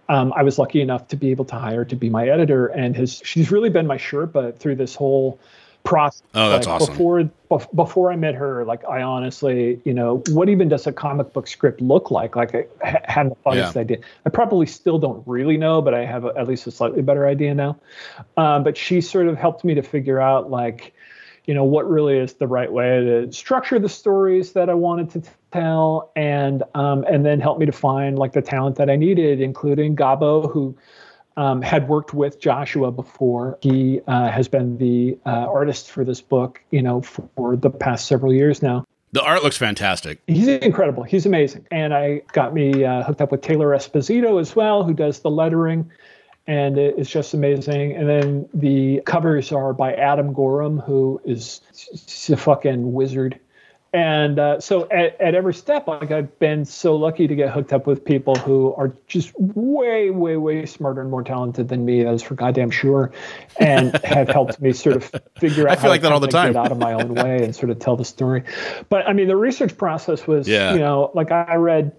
um, 0.08 0.32
I 0.36 0.44
was 0.44 0.60
lucky 0.60 0.80
enough 0.80 1.08
to 1.08 1.16
be 1.16 1.32
able 1.32 1.44
to 1.46 1.56
hire 1.56 1.84
to 1.84 1.96
be 1.96 2.08
my 2.08 2.28
editor, 2.28 2.68
and 2.68 2.94
has 2.94 3.20
she's 3.24 3.50
really 3.50 3.68
been 3.68 3.88
my 3.88 3.98
Sherpa 3.98 4.56
through 4.56 4.76
this 4.76 4.94
whole 4.94 5.40
process. 5.84 6.22
Oh, 6.34 6.50
that's 6.50 6.66
Like, 6.66 6.74
awesome. 6.74 6.92
Before 6.94 7.30
bef- 7.50 7.74
before 7.76 8.10
I 8.10 8.16
met 8.16 8.34
her, 8.34 8.64
like 8.64 8.84
I 8.86 9.02
honestly, 9.02 9.80
you 9.84 9.94
know, 9.94 10.22
what 10.30 10.48
even 10.48 10.68
does 10.68 10.86
a 10.86 10.92
comic 10.92 11.32
book 11.32 11.46
script 11.46 11.80
look 11.80 12.10
like? 12.10 12.34
Like 12.34 12.54
I 12.54 12.66
ha- 12.82 13.00
had 13.04 13.30
the 13.30 13.34
funniest 13.36 13.76
Yeah. 13.76 13.82
idea. 13.82 13.98
I 14.26 14.30
probably 14.30 14.66
still 14.66 14.98
don't 14.98 15.22
really 15.26 15.56
know, 15.56 15.80
but 15.80 15.94
I 15.94 16.04
have 16.04 16.24
a, 16.24 16.32
at 16.36 16.48
least 16.48 16.66
a 16.66 16.70
slightly 16.70 17.02
better 17.02 17.26
idea 17.26 17.54
now. 17.54 17.76
Um, 18.36 18.64
but 18.64 18.76
she 18.76 19.00
sort 19.00 19.28
of 19.28 19.36
helped 19.36 19.64
me 19.64 19.74
to 19.74 19.82
figure 19.82 20.20
out 20.20 20.50
like 20.50 20.94
you 21.46 21.52
know 21.52 21.64
what 21.64 21.88
really 21.88 22.16
is 22.16 22.32
the 22.34 22.46
right 22.46 22.72
way 22.72 23.04
to 23.04 23.30
structure 23.30 23.78
the 23.78 23.88
stories 23.90 24.52
that 24.52 24.70
I 24.70 24.74
wanted 24.74 25.10
to 25.10 25.30
tell, 25.52 26.10
and 26.16 26.62
um, 26.74 27.04
and 27.06 27.26
then 27.26 27.40
help 27.40 27.58
me 27.58 27.66
to 27.66 27.72
find 27.72 28.18
like 28.18 28.32
the 28.32 28.40
talent 28.40 28.76
that 28.76 28.88
I 28.88 28.96
needed, 28.96 29.42
including 29.42 29.94
Gabo, 29.94 30.50
who 30.50 30.74
um, 31.36 31.62
had 31.62 31.88
worked 31.88 32.14
with 32.14 32.40
Joshua 32.40 32.90
before. 32.90 33.58
He 33.60 34.00
uh, 34.06 34.30
has 34.30 34.48
been 34.48 34.78
the 34.78 35.18
uh, 35.26 35.30
artist 35.30 35.90
for 35.90 36.04
this 36.04 36.20
book, 36.20 36.60
you 36.70 36.82
know, 36.82 37.02
for 37.02 37.56
the 37.56 37.70
past 37.70 38.06
several 38.06 38.32
years 38.32 38.62
now. 38.62 38.84
The 39.12 39.22
art 39.22 39.44
looks 39.44 39.56
fantastic. 39.56 40.20
He's 40.26 40.48
incredible. 40.48 41.04
He's 41.04 41.24
amazing. 41.24 41.66
And 41.70 41.94
I 41.94 42.22
got 42.32 42.52
me 42.52 42.84
uh, 42.84 43.04
hooked 43.04 43.20
up 43.20 43.30
with 43.30 43.42
Taylor 43.42 43.68
Esposito 43.68 44.40
as 44.40 44.56
well, 44.56 44.82
who 44.82 44.92
does 44.92 45.20
the 45.20 45.30
lettering. 45.30 45.90
And 46.46 46.76
it's 46.76 47.08
just 47.08 47.32
amazing. 47.32 47.92
And 47.92 48.08
then 48.08 48.48
the 48.52 49.02
covers 49.06 49.52
are 49.52 49.72
by 49.72 49.94
Adam 49.94 50.32
Gorham, 50.32 50.80
who 50.80 51.20
is 51.24 51.60
a 52.28 52.36
fucking 52.36 52.92
wizard. 52.92 53.38
And 53.94 54.40
uh, 54.40 54.58
so 54.60 54.90
at, 54.90 55.18
at 55.20 55.34
every 55.36 55.54
step 55.54 55.86
like 55.86 56.10
i've 56.10 56.36
been 56.40 56.64
so 56.64 56.96
lucky 56.96 57.28
to 57.28 57.34
get 57.36 57.48
hooked 57.50 57.72
up 57.72 57.86
with 57.86 58.04
people 58.04 58.34
who 58.34 58.74
are 58.74 58.92
just 59.06 59.32
way 59.38 60.10
way 60.10 60.36
way 60.36 60.66
smarter 60.66 61.00
and 61.00 61.10
more 61.10 61.22
talented 61.22 61.68
than 61.68 61.84
me 61.84 62.02
that's 62.02 62.22
for 62.22 62.34
goddamn 62.34 62.70
sure 62.70 63.12
and 63.60 63.96
have 64.04 64.28
helped 64.28 64.60
me 64.60 64.72
sort 64.72 64.96
of 64.96 65.04
figure 65.38 65.68
out 65.68 65.78
I 65.78 65.80
feel 65.80 65.90
like 65.90 66.02
that 66.02 66.10
all 66.12 66.18
the 66.20 66.26
time. 66.26 66.52
get 66.52 66.66
out 66.66 66.72
of 66.72 66.78
my 66.78 66.92
own 66.92 67.14
way 67.14 67.44
and 67.44 67.54
sort 67.54 67.70
of 67.70 67.78
tell 67.78 67.96
the 67.96 68.04
story 68.04 68.42
but 68.88 69.06
i 69.08 69.12
mean 69.12 69.28
the 69.28 69.36
research 69.36 69.76
process 69.78 70.26
was 70.26 70.48
Yeah. 70.48 70.72
you 70.74 70.80
know 70.80 71.12
like 71.14 71.30
i 71.30 71.54
read 71.54 71.92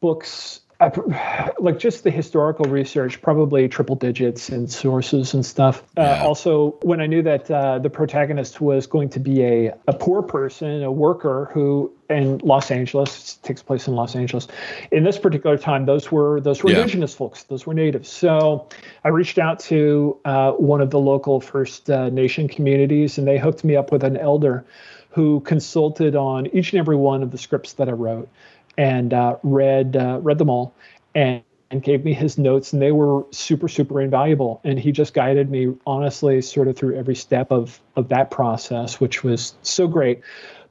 books 0.00 0.60
I, 0.80 1.52
like 1.58 1.78
just 1.78 2.04
the 2.04 2.10
historical 2.10 2.64
research, 2.64 3.20
probably 3.22 3.68
triple 3.68 3.96
digits 3.96 4.48
in 4.48 4.66
sources 4.66 5.34
and 5.34 5.44
stuff. 5.44 5.82
Yeah. 5.96 6.22
Uh, 6.22 6.26
also, 6.26 6.78
when 6.82 7.00
I 7.00 7.06
knew 7.06 7.22
that 7.22 7.50
uh, 7.50 7.78
the 7.78 7.90
protagonist 7.90 8.60
was 8.60 8.86
going 8.86 9.10
to 9.10 9.20
be 9.20 9.42
a, 9.42 9.74
a 9.86 9.92
poor 9.92 10.22
person, 10.22 10.82
a 10.82 10.90
worker 10.90 11.50
who 11.52 11.92
in 12.08 12.38
Los 12.38 12.70
Angeles 12.70 13.38
it 13.42 13.46
takes 13.46 13.62
place 13.62 13.86
in 13.86 13.94
Los 13.94 14.16
Angeles. 14.16 14.48
In 14.90 15.04
this 15.04 15.18
particular 15.18 15.56
time, 15.56 15.86
those 15.86 16.10
were 16.10 16.40
those 16.40 16.62
were 16.62 16.70
Yeah. 16.70 16.78
indigenous 16.78 17.14
folks, 17.14 17.44
those 17.44 17.66
were 17.66 17.74
natives. 17.74 18.08
So 18.08 18.68
I 19.04 19.08
reached 19.08 19.38
out 19.38 19.60
to 19.60 20.18
uh, 20.24 20.52
one 20.52 20.80
of 20.80 20.90
the 20.90 20.98
local 20.98 21.40
First 21.40 21.88
uh, 21.90 22.08
Nation 22.08 22.48
communities, 22.48 23.18
and 23.18 23.28
they 23.28 23.38
hooked 23.38 23.62
me 23.62 23.76
up 23.76 23.92
with 23.92 24.02
an 24.02 24.16
elder 24.16 24.64
who 25.10 25.40
consulted 25.40 26.14
on 26.14 26.46
each 26.48 26.72
and 26.72 26.78
every 26.78 26.96
one 26.96 27.22
of 27.22 27.32
the 27.32 27.38
scripts 27.38 27.74
that 27.74 27.88
I 27.88 27.92
wrote 27.92 28.28
and 28.78 29.12
uh, 29.12 29.36
read 29.42 29.96
uh, 29.96 30.18
read 30.22 30.38
them 30.38 30.50
all 30.50 30.74
and, 31.14 31.42
and 31.70 31.82
gave 31.82 32.04
me 32.04 32.12
his 32.12 32.38
notes 32.38 32.72
and 32.72 32.82
they 32.82 32.92
were 32.92 33.24
super 33.30 33.68
super 33.68 34.00
invaluable 34.00 34.60
and 34.64 34.78
he 34.78 34.92
just 34.92 35.14
guided 35.14 35.50
me 35.50 35.74
honestly 35.86 36.40
sort 36.40 36.68
of 36.68 36.76
through 36.76 36.96
every 36.96 37.14
step 37.14 37.50
of 37.50 37.80
of 37.96 38.08
that 38.08 38.30
process 38.30 39.00
which 39.00 39.22
was 39.22 39.54
so 39.62 39.86
great 39.86 40.20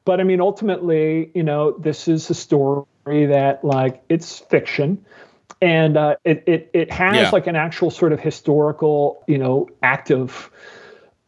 but 0.06 0.20
i 0.20 0.24
mean 0.24 0.42
ultimately 0.42 1.32
you 1.34 1.44
know 1.44 1.72
this 1.80 2.08
is 2.08 2.30
a 2.30 2.34
story 2.34 2.86
that 3.08 3.64
like 3.64 4.02
it's 4.10 4.40
fiction 4.40 5.04
and 5.62 5.98
uh, 5.98 6.16
it, 6.24 6.44
it 6.48 6.70
it 6.74 6.92
has 6.92 7.18
Yeah. 7.18 7.30
like 7.32 7.48
an 7.48 7.56
actual 7.56 7.92
sort 7.92 8.14
of 8.14 8.20
historical 8.20 9.24
you 9.28 9.38
know 9.38 9.68
active 9.84 10.50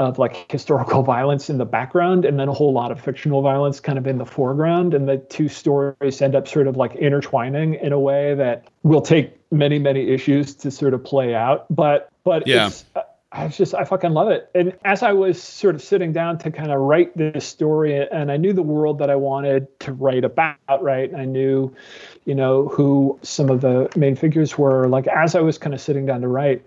of 0.08 0.20
like 0.20 0.52
historical 0.52 1.04
violence 1.16 1.50
in 1.50 1.58
the 1.58 1.66
background 1.66 2.26
and 2.26 2.40
then 2.40 2.48
a 2.48 2.54
whole 2.54 2.74
lot 2.74 2.92
of 2.92 3.00
fictional 3.00 3.42
violence 3.42 3.80
kind 3.80 3.98
of 3.98 4.08
in 4.08 4.18
the 4.18 4.26
foreground 4.26 4.94
and 4.94 5.08
the 5.08 5.18
two 5.18 5.48
stories 5.48 6.22
end 6.22 6.36
up 6.36 6.48
sort 6.48 6.68
of 6.68 6.78
like 6.78 6.96
intertwining 6.96 7.76
in 7.76 7.92
a 7.94 8.00
way 8.00 8.34
that 8.36 8.68
will 8.84 9.02
take 9.02 9.38
many 9.52 9.80
many 9.80 10.10
issues 10.10 10.56
to 10.56 10.72
sort 10.72 10.94
of 10.94 11.04
play 11.04 11.36
out 11.36 11.66
but 11.70 12.10
but 12.24 12.46
Yeah. 12.48 12.68
it's 12.68 12.86
uh, 12.96 13.02
I 13.34 13.46
was 13.46 13.56
just 13.56 13.74
I 13.74 13.86
fucking 13.86 14.12
love 14.12 14.28
it. 14.28 14.50
And 14.54 14.74
as 14.84 15.04
I 15.04 15.14
was 15.14 15.42
sort 15.42 15.76
of 15.76 15.82
sitting 15.82 16.12
down 16.12 16.38
to 16.40 16.52
kind 16.52 16.70
of 16.70 16.82
write 16.82 17.16
this 17.16 17.46
story, 17.46 18.06
and 18.10 18.30
I 18.30 18.36
knew 18.36 18.52
the 18.52 18.62
world 18.62 19.00
that 19.00 19.10
I 19.10 19.16
wanted 19.16 19.68
to 19.80 19.94
write 19.94 20.26
about, 20.26 20.58
right? 20.82 21.14
I 21.16 21.24
knew, 21.24 21.74
you 22.26 22.36
know, 22.36 22.68
who 22.68 23.18
some 23.22 23.50
of 23.50 23.62
the 23.62 23.90
main 23.96 24.18
figures 24.18 24.58
were. 24.58 24.90
Like 24.90 25.08
as 25.08 25.34
I 25.34 25.40
was 25.40 25.58
kind 25.58 25.74
of 25.74 25.80
sitting 25.80 26.06
down 26.06 26.20
to 26.22 26.28
write, 26.28 26.62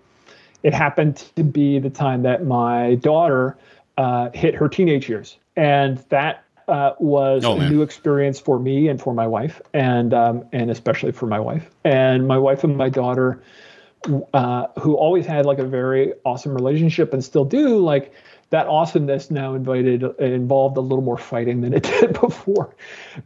it 0.65 0.73
happened 0.73 1.17
to 1.35 1.43
be 1.43 1.77
the 1.77 1.91
time 1.91 2.23
that 2.23 2.43
my 2.43 2.95
daughter 2.95 3.55
uh, 3.97 4.31
hit 4.33 4.55
her 4.55 4.67
teenage 4.67 5.07
years, 5.07 5.37
and 5.55 5.99
that 6.09 6.43
uh, 6.67 6.93
was 6.99 7.45
Oh, 7.45 7.59
a 7.59 7.69
new 7.69 7.83
experience 7.83 8.39
for 8.39 8.57
me 8.57 8.87
and 8.87 8.99
for 8.99 9.13
my 9.13 9.27
wife, 9.27 9.61
and 9.75 10.11
um, 10.11 10.43
and 10.51 10.71
especially 10.71 11.11
for 11.11 11.27
my 11.27 11.39
wife. 11.39 11.69
And 11.83 12.27
my 12.27 12.39
wife 12.39 12.63
and 12.63 12.75
my 12.75 12.89
daughter, 12.89 13.43
uh, 14.33 14.65
who 14.79 14.95
always 14.95 15.27
had 15.27 15.45
like 15.45 15.59
a 15.59 15.65
very 15.67 16.13
awesome 16.25 16.55
relationship 16.55 17.13
and 17.13 17.23
still 17.23 17.45
do, 17.45 17.77
like 17.77 18.11
that 18.51 18.67
awesomeness 18.67 19.31
now 19.31 19.53
invited 19.55 20.03
involved 20.19 20.77
a 20.77 20.81
little 20.81 21.03
more 21.03 21.17
fighting 21.17 21.61
than 21.61 21.73
it 21.73 21.83
did 21.99 22.19
before. 22.19 22.75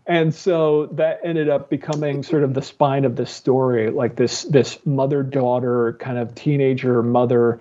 And 0.07 0.33
so 0.33 0.87
that 0.93 1.19
ended 1.23 1.49
up 1.49 1.69
becoming 1.69 2.23
sort 2.23 2.43
of 2.43 2.53
the 2.53 2.61
spine 2.61 3.05
of 3.05 3.15
the 3.15 3.25
story 3.25 3.91
like 3.91 4.15
this 4.15 4.43
this 4.43 4.79
mother 4.85 5.23
daughter 5.23 5.97
kind 5.99 6.17
of 6.17 6.33
teenager 6.35 7.03
mother 7.03 7.59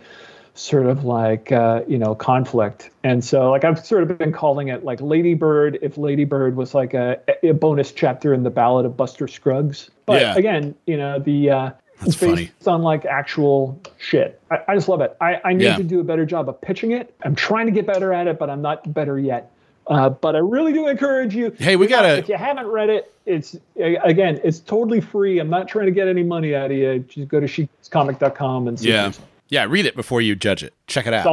sort 0.55 0.87
of 0.87 1.05
like 1.05 1.53
uh, 1.53 1.83
you 1.87 1.99
know 1.99 2.15
conflict. 2.15 2.91
And 3.05 3.25
so 3.25 3.51
like 3.51 3.65
i've 3.65 3.85
sort 3.85 4.03
of 4.09 4.19
been 4.19 4.33
calling 4.33 4.69
it 4.69 4.85
like 4.85 5.01
Lady 5.01 5.35
Bird 5.35 5.79
if 5.83 5.99
Lady 5.99 6.25
Bird 6.25 6.57
was 6.57 6.75
like 6.75 6.95
a, 6.95 7.21
a 7.43 7.53
bonus 7.53 7.93
chapter 7.93 8.35
in 8.35 8.43
the 8.45 8.51
ballad 8.51 8.87
of 8.87 8.97
buster 8.97 9.29
scruggs. 9.29 9.91
But 10.07 10.23
Yeah. 10.23 10.35
again 10.37 10.75
you 10.87 10.97
know 10.97 11.19
the 11.19 11.51
uh 11.51 11.71
That's 12.01 12.13
it's 12.15 12.17
based 12.21 12.53
funny. 12.61 12.77
on 12.77 12.83
like 12.83 13.05
actual 13.05 13.81
shit. 13.99 14.41
I, 14.51 14.59
I 14.69 14.75
just 14.75 14.89
love 14.89 15.01
it. 15.01 15.17
I, 15.21 15.41
I 15.45 15.53
need 15.53 15.65
Yeah. 15.65 15.77
to 15.77 15.83
do 15.83 16.01
a 16.01 16.05
better 16.05 16.25
job 16.27 16.49
of 16.49 16.61
pitching 16.61 16.93
it. 16.93 17.15
I'm 17.25 17.35
trying 17.35 17.67
to 17.67 17.73
get 17.73 17.87
better 17.87 18.13
at 18.13 18.27
it, 18.27 18.39
but 18.39 18.49
I'm 18.51 18.63
not 18.63 18.93
better 18.95 19.19
yet. 19.19 19.51
Uh, 19.89 20.11
but 20.11 20.37
I 20.37 20.41
really 20.41 20.73
do 20.73 20.87
encourage 20.87 21.35
you. 21.35 21.51
Hey, 21.59 21.77
we 21.77 21.87
gotta- 21.87 22.19
If 22.19 22.29
you 22.29 22.37
haven't 22.37 22.67
read 22.67 22.91
it, 22.91 23.13
it's 23.27 23.57
again, 23.77 24.41
it's 24.45 24.61
totally 24.61 25.01
free. 25.01 25.39
I'm 25.39 25.51
not 25.51 25.67
trying 25.67 25.87
to 25.87 25.93
get 25.93 26.09
any 26.09 26.23
money 26.23 26.55
out 26.55 26.71
of 26.71 26.77
you. 26.77 26.99
Just 27.01 27.29
go 27.29 27.41
to 27.41 27.47
shecomic.com 27.47 28.69
and 28.69 28.79
see. 28.79 28.91
Yeah. 28.91 29.13
Yeah, 29.51 29.65
read 29.65 29.87
it 29.87 29.97
before 29.97 30.21
you 30.21 30.37
judge 30.37 30.63
it. 30.63 30.75
Check 30.87 31.07
it 31.07 31.15
out. 31.15 31.25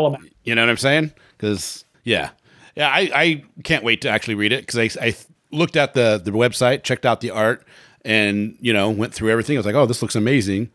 You 0.46 0.56
know 0.56 0.62
what 0.62 0.70
I'm 0.70 0.78
saying? 0.78 1.12
Because 1.38 1.84
yeah, 2.06 2.30
yeah, 2.76 2.88
I, 2.88 3.12
I 3.14 3.44
can't 3.64 3.84
wait 3.84 4.02
to 4.02 4.10
actually 4.10 4.36
read 4.36 4.54
it 4.54 4.66
because 4.66 4.98
I, 4.98 5.06
I 5.06 5.16
looked 5.52 5.76
at 5.76 5.94
the 5.96 6.22
the 6.24 6.32
website, 6.32 6.84
checked 6.84 7.06
out 7.06 7.20
the 7.20 7.32
art, 7.32 7.66
and 8.06 8.56
you 8.62 8.72
know 8.72 8.90
went 8.90 9.14
through 9.14 9.32
everything. 9.32 9.58
I 9.58 9.60
was 9.60 9.66
like, 9.66 9.76
oh, 9.76 9.86
this 9.86 10.02
looks 10.02 10.16
amazing. 10.16 10.70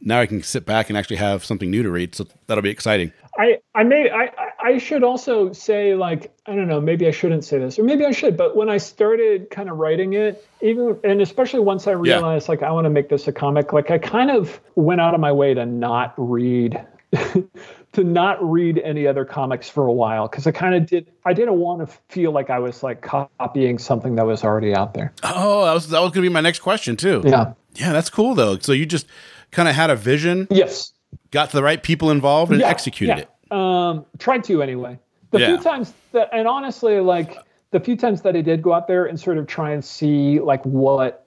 Now 0.00 0.20
I 0.20 0.26
can 0.26 0.42
sit 0.44 0.64
back 0.64 0.90
and 0.90 0.96
actually 0.96 1.16
have 1.16 1.44
something 1.44 1.68
new 1.70 1.82
to 1.82 1.90
read. 1.90 2.14
So 2.14 2.26
that'll 2.46 2.62
be 2.62 2.70
exciting. 2.70 3.12
I, 3.38 3.58
I 3.74 3.82
may 3.82 4.10
I, 4.10 4.24
I- 4.24 4.48
I 4.64 4.78
should 4.78 5.02
also 5.02 5.52
say 5.52 5.96
like 5.96 6.32
I 6.46 6.54
don't 6.54 6.68
know 6.68 6.80
maybe 6.80 7.08
I 7.08 7.10
shouldn't 7.10 7.44
say 7.44 7.58
this 7.58 7.80
or 7.80 7.82
maybe 7.82 8.04
I 8.04 8.12
should 8.12 8.36
but 8.36 8.54
when 8.54 8.68
I 8.68 8.76
started 8.76 9.50
kind 9.50 9.68
of 9.68 9.76
writing 9.78 10.12
it 10.12 10.46
even 10.60 10.96
and 11.02 11.20
especially 11.20 11.58
once 11.58 11.88
I 11.88 11.92
realized 11.92 12.48
like 12.48 12.62
I 12.62 12.70
want 12.70 12.84
to 12.84 12.90
make 12.90 13.08
this 13.08 13.26
a 13.26 13.32
comic 13.32 13.72
like 13.72 13.90
I 13.90 13.98
kind 13.98 14.30
of 14.30 14.60
went 14.76 15.00
out 15.00 15.14
of 15.14 15.20
my 15.20 15.32
way 15.32 15.52
to 15.52 15.66
not 15.66 16.14
read 16.16 16.80
to 17.92 18.02
not 18.04 18.42
read 18.42 18.78
any 18.78 19.06
other 19.06 19.24
comics 19.24 19.68
for 19.68 19.86
a 19.86 19.92
while 19.92 20.26
because 20.28 20.46
I 20.46 20.50
kind 20.50 20.74
of 20.74 20.86
did 20.86 21.10
I 21.24 21.32
didn't 21.34 21.58
want 21.58 21.86
to 21.86 21.94
feel 22.08 22.32
like 22.32 22.48
I 22.50 22.58
was 22.58 22.82
like 22.82 23.02
copying 23.02 23.78
something 23.78 24.14
that 24.16 24.26
was 24.26 24.42
already 24.44 24.74
out 24.74 24.94
there 24.94 25.12
Oh, 25.22 25.64
that 25.66 25.74
was 25.74 25.88
that 25.90 26.00
was 26.00 26.10
gonna 26.12 26.22
be 26.26 26.28
my 26.32 26.40
next 26.40 26.60
question 26.60 26.96
too. 26.96 27.22
yeah 27.24 27.52
Yeah, 27.74 27.92
that's 27.92 28.10
cool 28.10 28.34
though. 28.34 28.58
So 28.58 28.72
you 28.72 28.86
just 28.86 29.06
kind 29.50 29.68
of 29.68 29.74
had 29.74 29.90
a 29.90 29.96
vision, 29.96 30.46
yes 30.50 30.92
got 31.30 31.50
the 31.50 31.62
right 31.62 31.82
people 31.82 32.10
involved, 32.10 32.52
and 32.52 32.60
Yeah, 32.60 32.68
executed 32.68 33.16
yeah. 33.18 33.24
it. 33.24 33.52
Um, 33.56 34.04
tried 34.18 34.44
to 34.44 34.62
anyway. 34.62 34.98
The 35.30 35.40
Yeah. 35.40 35.46
few 35.46 35.58
times 35.58 35.92
that, 36.12 36.28
and 36.32 36.46
honestly, 36.48 37.00
like 37.00 37.38
the 37.70 37.80
few 37.80 37.96
times 37.96 38.22
that 38.22 38.36
I 38.36 38.40
did 38.42 38.62
go 38.62 38.72
out 38.74 38.86
there 38.86 39.04
and 39.06 39.18
sort 39.20 39.38
of 39.38 39.46
try 39.46 39.72
and 39.72 39.82
see 39.84 40.40
like 40.40 40.62
what 40.64 41.26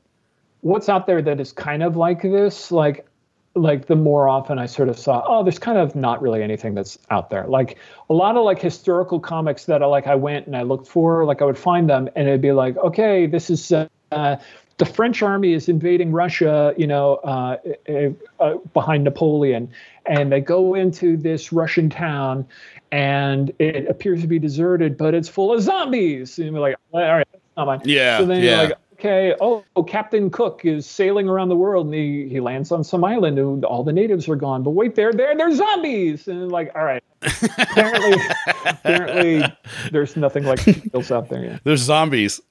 what's 0.61 0.89
out 0.89 1.05
there 1.05 1.21
that 1.21 1.39
is 1.39 1.51
kind 1.51 1.83
of 1.83 1.95
like 1.95 2.21
this, 2.23 2.71
like 2.71 3.05
like 3.55 3.87
the 3.87 3.95
more 3.95 4.27
often 4.27 4.59
I 4.59 4.65
sort 4.65 4.89
of 4.89 4.99
saw, 4.99 5.23
oh, 5.25 5.43
there's 5.43 5.59
kind 5.59 5.77
of 5.77 5.95
not 5.95 6.21
really 6.21 6.43
anything 6.43 6.75
that's 6.75 6.97
out 7.09 7.29
there. 7.29 7.47
Like 7.47 7.77
a 8.09 8.13
lot 8.13 8.35
of 8.35 8.43
like 8.43 8.61
historical 8.61 9.19
comics 9.19 9.65
that 9.65 9.81
I 9.81 9.85
like 9.85 10.07
I 10.07 10.15
went 10.15 10.45
and 10.45 10.55
I 10.55 10.63
looked 10.63 10.87
for, 10.87 11.25
like 11.25 11.41
I 11.41 11.45
would 11.45 11.57
find 11.57 11.89
them 11.89 12.09
and 12.15 12.27
it'd 12.27 12.41
be 12.41 12.51
like, 12.51 12.75
okay, 12.77 13.25
this 13.27 13.49
is 13.49 13.71
uh, 13.71 13.87
uh, 14.11 14.35
the 14.77 14.85
French 14.85 15.21
army 15.21 15.53
is 15.53 15.69
invading 15.69 16.11
Russia, 16.11 16.73
you 16.77 16.87
know, 16.87 17.15
uh, 17.15 17.57
uh, 17.87 18.09
uh, 18.43 18.57
behind 18.73 19.05
Napoleon, 19.05 19.69
and 20.05 20.31
they 20.31 20.41
go 20.41 20.75
into 20.75 21.15
this 21.15 21.53
Russian 21.53 21.89
town, 21.89 22.45
and 22.91 23.53
it 23.59 23.87
appears 23.87 24.21
to 24.21 24.27
be 24.27 24.37
deserted, 24.37 24.97
but 24.97 25.13
it's 25.13 25.29
full 25.29 25.53
of 25.53 25.61
zombies. 25.61 26.37
And 26.37 26.51
you're 26.51 26.59
like, 26.59 26.75
all 26.91 26.99
right, 26.99 27.27
that's 27.31 27.43
not 27.55 27.67
mine. 27.67 27.81
Yeah, 27.85 28.17
So 28.17 28.25
then 28.25 28.43
yeah. 28.43 28.49
you're 28.49 28.69
like, 28.69 28.77
okay, 29.05 29.35
oh, 29.39 29.83
Captain 29.83 30.29
Cook 30.29 30.61
is 30.63 30.85
sailing 30.85 31.29
around 31.29 31.49
the 31.49 31.55
world, 31.55 31.87
and 31.87 31.95
he, 31.95 32.27
he 32.27 32.39
lands 32.39 32.71
on 32.71 32.83
some 32.83 33.03
island, 33.03 33.37
and 33.37 33.63
all 33.65 33.83
the 33.83 33.93
natives 33.93 34.27
are 34.27 34.35
gone. 34.35 34.63
But 34.63 34.71
wait, 34.71 34.95
there, 34.95 35.13
there, 35.13 35.35
they're 35.35 35.53
zombies, 35.53 36.27
and 36.27 36.51
like, 36.51 36.71
all 36.75 36.83
right. 36.83 37.03
apparently, 37.21 38.21
apparently, 38.65 39.57
there's 39.91 40.15
nothing 40.15 40.43
like 40.45 40.59
feels 40.59 41.11
out 41.11 41.29
there 41.29 41.43
yet. 41.45 41.61
There's 41.63 41.81
zombies. 41.81 42.41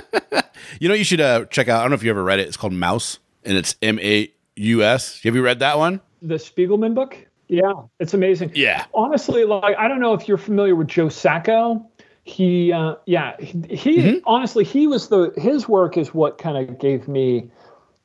you 0.80 0.88
know, 0.88 0.94
you 0.94 1.04
should 1.04 1.20
uh, 1.20 1.46
check 1.46 1.68
out. 1.68 1.78
I 1.78 1.82
don't 1.82 1.90
know 1.90 1.96
if 1.96 2.02
you 2.02 2.10
ever 2.10 2.22
read 2.22 2.40
it. 2.40 2.48
It's 2.48 2.56
called 2.56 2.72
Maus, 2.72 3.18
and 3.44 3.56
it's 3.56 3.76
M 3.80 3.98
A 4.00 4.30
U 4.56 4.82
S. 4.82 5.22
Have 5.22 5.34
you 5.34 5.42
read 5.42 5.60
that 5.60 5.78
one? 5.78 6.00
The 6.22 6.34
Spiegelman 6.34 6.94
book? 6.94 7.16
Yeah, 7.48 7.72
it's 7.98 8.14
amazing. 8.14 8.52
Yeah. 8.54 8.84
Honestly, 8.94 9.44
like 9.44 9.76
I 9.76 9.88
don't 9.88 10.00
know 10.00 10.14
if 10.14 10.28
you're 10.28 10.38
familiar 10.38 10.76
with 10.76 10.88
Joe 10.88 11.08
Sacco. 11.08 11.86
He, 12.24 12.72
uh, 12.72 12.96
yeah, 13.06 13.36
he, 13.38 13.62
he 13.74 14.02
Mm-hmm. 14.02 14.18
honestly 14.26 14.64
he 14.64 14.86
was 14.86 15.08
the 15.08 15.32
his 15.36 15.68
work 15.68 15.96
is 15.96 16.14
what 16.14 16.38
kind 16.38 16.56
of 16.56 16.78
gave 16.78 17.08
me 17.08 17.50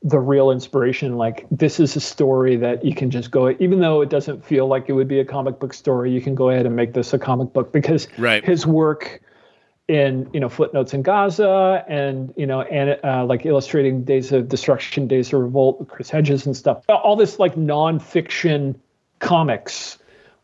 the 0.04 0.20
real 0.20 0.52
inspiration. 0.52 1.18
Like 1.18 1.46
this 1.52 1.80
is 1.80 1.96
a 1.96 2.00
story 2.00 2.56
that 2.58 2.86
you 2.86 2.96
can 2.96 3.12
just 3.12 3.32
go, 3.32 3.50
even 3.60 3.80
though 3.80 4.02
it 4.02 4.10
doesn't 4.10 4.46
feel 4.46 4.68
like 4.68 4.86
it 4.88 4.94
would 4.94 5.08
be 5.08 5.20
a 5.20 5.26
comic 5.26 5.60
book 5.60 5.74
story, 5.74 6.12
you 6.12 6.22
can 6.22 6.36
go 6.36 6.50
ahead 6.50 6.66
and 6.66 6.76
make 6.76 6.94
this 6.94 7.14
a 7.14 7.20
comic 7.20 7.54
book 7.54 7.74
because 7.74 8.08
Right. 8.18 8.44
his 8.44 8.66
work 8.66 9.22
in 9.88 10.28
you 10.34 10.40
know 10.40 10.50
footnotes 10.50 10.94
in 10.94 11.04
Gaza 11.04 11.84
and 11.88 12.34
you 12.38 12.48
know 12.48 12.62
and 12.62 13.00
uh, 13.04 13.26
like 13.26 13.46
illustrating 13.46 14.04
Days 14.04 14.32
of 14.32 14.48
Destruction, 14.48 15.08
Days 15.08 15.34
of 15.34 15.42
Revolt, 15.42 15.88
Chris 15.90 16.10
Hedges 16.10 16.46
and 16.46 16.56
stuff. 16.56 16.84
All 16.90 17.16
this 17.16 17.38
like 17.38 17.56
nonfiction 17.56 18.76
comics 19.20 19.98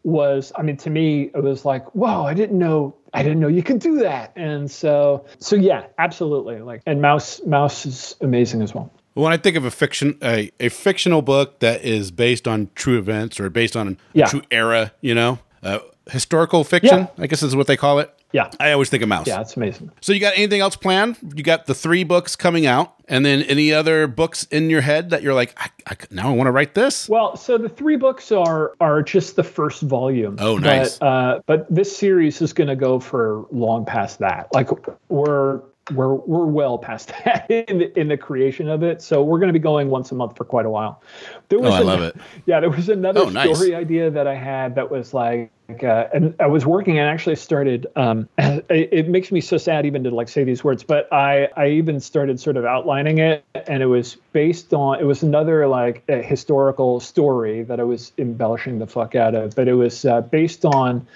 was 0.03 0.51
I 0.55 0.61
mean 0.63 0.77
to 0.77 0.89
me 0.89 1.31
it 1.35 1.43
was 1.43 1.63
like 1.65 1.85
whoa 1.95 2.23
I 2.25 2.33
didn't 2.33 2.57
know 2.57 2.95
I 3.13 3.23
didn't 3.23 3.39
know 3.39 3.47
you 3.47 3.61
could 3.63 3.79
do 3.79 3.99
that 3.99 4.33
and 4.35 4.69
so 4.71 5.25
so 5.39 5.55
yeah 5.55 5.85
absolutely 5.97 6.59
like 6.61 6.81
and 6.85 6.99
Maus 7.01 7.45
Maus 7.45 7.85
is 7.85 8.15
amazing 8.21 8.61
as 8.61 8.73
well. 8.73 8.91
When 9.13 9.33
I 9.33 9.37
think 9.37 9.57
of 9.57 9.65
a 9.65 9.71
fiction, 9.71 10.17
a, 10.23 10.49
a 10.61 10.69
fictional 10.69 11.21
book 11.21 11.59
that 11.59 11.83
is 11.83 12.11
based 12.11 12.47
on 12.47 12.69
true 12.75 12.97
events 12.97 13.41
or 13.41 13.49
based 13.49 13.75
on 13.75 13.89
a 13.89 13.97
Yeah. 14.13 14.27
true 14.27 14.41
era, 14.49 14.93
you 15.01 15.13
know, 15.13 15.37
uh, 15.63 15.79
historical 16.09 16.63
fiction, 16.63 16.99
Yeah. 16.99 17.23
I 17.23 17.27
guess 17.27 17.43
is 17.43 17.55
what 17.55 17.67
they 17.67 17.77
call 17.77 17.99
it. 17.99 18.13
Yeah. 18.33 18.49
I 18.61 18.71
always 18.71 18.89
think 18.89 19.03
of 19.03 19.09
Maus. 19.09 19.27
Yeah, 19.27 19.41
it's 19.41 19.57
amazing. 19.57 19.91
So 19.99 20.13
you 20.13 20.19
got 20.21 20.37
anything 20.37 20.61
else 20.61 20.77
planned? 20.77 21.17
You 21.35 21.43
got 21.43 21.65
the 21.65 21.75
three 21.75 22.05
books 22.05 22.37
coming 22.37 22.65
out, 22.65 22.93
and 23.09 23.25
then 23.25 23.41
any 23.43 23.73
other 23.73 24.07
books 24.07 24.45
in 24.45 24.69
your 24.69 24.79
head 24.79 25.09
that 25.09 25.21
you're 25.21 25.33
like, 25.33 25.53
I, 25.57 25.69
I, 25.85 25.97
now 26.11 26.29
I 26.29 26.31
want 26.33 26.47
to 26.47 26.51
write 26.51 26.73
this. 26.73 27.09
Well, 27.09 27.35
so 27.35 27.57
the 27.57 27.67
three 27.67 27.97
books 27.97 28.31
are 28.31 28.71
are 28.79 29.03
just 29.03 29.35
the 29.35 29.43
first 29.43 29.81
volume. 29.81 30.37
Oh, 30.39 30.57
nice. 30.57 30.97
But, 30.97 31.05
uh, 31.05 31.39
but 31.45 31.67
this 31.69 31.95
series 31.95 32.41
is 32.41 32.53
going 32.53 32.69
to 32.69 32.75
go 32.77 33.01
for 33.01 33.45
long 33.51 33.85
past 33.85 34.19
that. 34.19 34.47
Like 34.53 34.69
we're 35.09 35.59
we're 35.93 36.15
we're 36.15 36.45
well 36.45 36.77
past 36.77 37.09
that 37.25 37.49
in 37.49 37.79
the, 37.79 37.99
in 37.99 38.07
the 38.07 38.17
creation 38.17 38.67
of 38.69 38.83
it. 38.83 39.01
So 39.01 39.23
we're 39.23 39.39
going 39.39 39.49
to 39.49 39.53
be 39.53 39.59
going 39.59 39.89
once 39.89 40.11
a 40.11 40.15
month 40.15 40.37
for 40.37 40.45
quite 40.45 40.65
a 40.65 40.69
while. 40.69 41.01
There 41.49 41.59
Oh, 41.59 41.71
I 41.71 41.79
love 41.81 42.01
it. 42.01 42.15
Yeah, 42.45 42.59
there 42.59 42.69
was 42.69 42.89
another 42.89 43.21
Oh, 43.21 43.29
nice. 43.29 43.55
story 43.55 43.75
idea 43.75 44.09
that 44.09 44.27
I 44.27 44.35
had 44.35 44.75
that 44.75 44.89
was 44.91 45.13
like. 45.13 45.51
Uh, 45.81 46.05
and 46.13 46.35
I 46.41 46.47
was 46.47 46.65
working 46.65 46.99
and 46.99 47.07
actually 47.07 47.37
started. 47.37 47.87
Um, 47.95 48.27
it, 48.37 48.89
it 48.91 49.07
makes 49.07 49.31
me 49.31 49.39
so 49.39 49.57
sad 49.57 49.85
even 49.85 50.03
to 50.03 50.09
like 50.09 50.27
say 50.27 50.43
these 50.43 50.63
words, 50.65 50.83
but 50.83 51.07
I 51.13 51.47
I 51.55 51.67
even 51.69 52.01
started 52.01 52.41
sort 52.41 52.57
of 52.57 52.65
outlining 52.65 53.19
it, 53.19 53.45
and 53.67 53.81
it 53.81 53.85
was 53.85 54.17
based 54.33 54.73
on 54.73 54.99
it 54.99 55.05
was 55.05 55.23
another 55.23 55.67
like 55.67 56.03
a 56.09 56.21
historical 56.21 56.99
story 56.99 57.63
that 57.63 57.79
I 57.79 57.83
was 57.83 58.11
embellishing 58.17 58.79
the 58.79 58.87
fuck 58.87 59.15
out 59.15 59.33
of, 59.33 59.55
but 59.55 59.69
it 59.69 59.75
was 59.75 60.03
uh, 60.03 60.19
based 60.21 60.65
on 60.65 61.07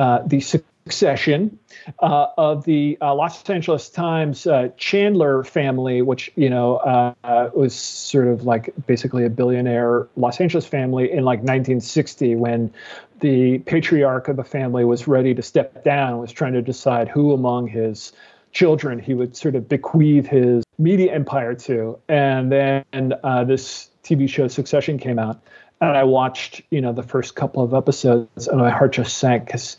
uh, 0.00 0.22
the 0.26 0.40
succession 0.84 1.58
uh, 2.00 2.26
of 2.36 2.64
the 2.64 2.98
uh, 3.00 3.14
Los 3.14 3.48
Angeles 3.48 3.88
Times 3.88 4.46
uh, 4.46 4.68
Chandler 4.76 5.42
family, 5.42 6.02
which 6.02 6.30
you 6.36 6.50
know 6.50 6.76
uh, 6.76 7.50
was 7.54 7.74
sort 7.74 8.28
of 8.28 8.44
like 8.44 8.72
basically 8.86 9.24
a 9.24 9.30
billionaire 9.30 10.08
Los 10.16 10.40
Angeles 10.40 10.66
family 10.66 11.10
in 11.10 11.24
like 11.24 11.38
1960 11.38 12.36
when 12.36 12.72
the 13.20 13.58
patriarch 13.60 14.28
of 14.28 14.36
the 14.36 14.44
family 14.44 14.84
was 14.84 15.08
ready 15.08 15.34
to 15.34 15.42
step 15.42 15.84
down, 15.84 16.18
was 16.18 16.32
trying 16.32 16.52
to 16.52 16.62
decide 16.62 17.08
who 17.08 17.32
among 17.32 17.66
his 17.66 18.12
children 18.52 18.98
he 18.98 19.14
would 19.14 19.34
sort 19.34 19.54
of 19.54 19.68
bequeath 19.68 20.26
his 20.26 20.64
media 20.78 21.14
empire 21.14 21.54
to, 21.54 21.98
and 22.08 22.52
then 22.52 23.14
uh, 23.24 23.42
this 23.44 23.88
TV 24.02 24.28
show 24.28 24.48
Succession 24.48 24.98
came 24.98 25.18
out. 25.18 25.40
And 25.80 25.96
I 25.96 26.04
watched, 26.04 26.62
you 26.70 26.80
know, 26.80 26.92
the 26.92 27.02
first 27.02 27.34
couple 27.34 27.62
of 27.62 27.74
episodes, 27.74 28.48
and 28.48 28.60
my 28.60 28.70
heart 28.70 28.92
just 28.92 29.18
sank 29.18 29.46
because 29.46 29.76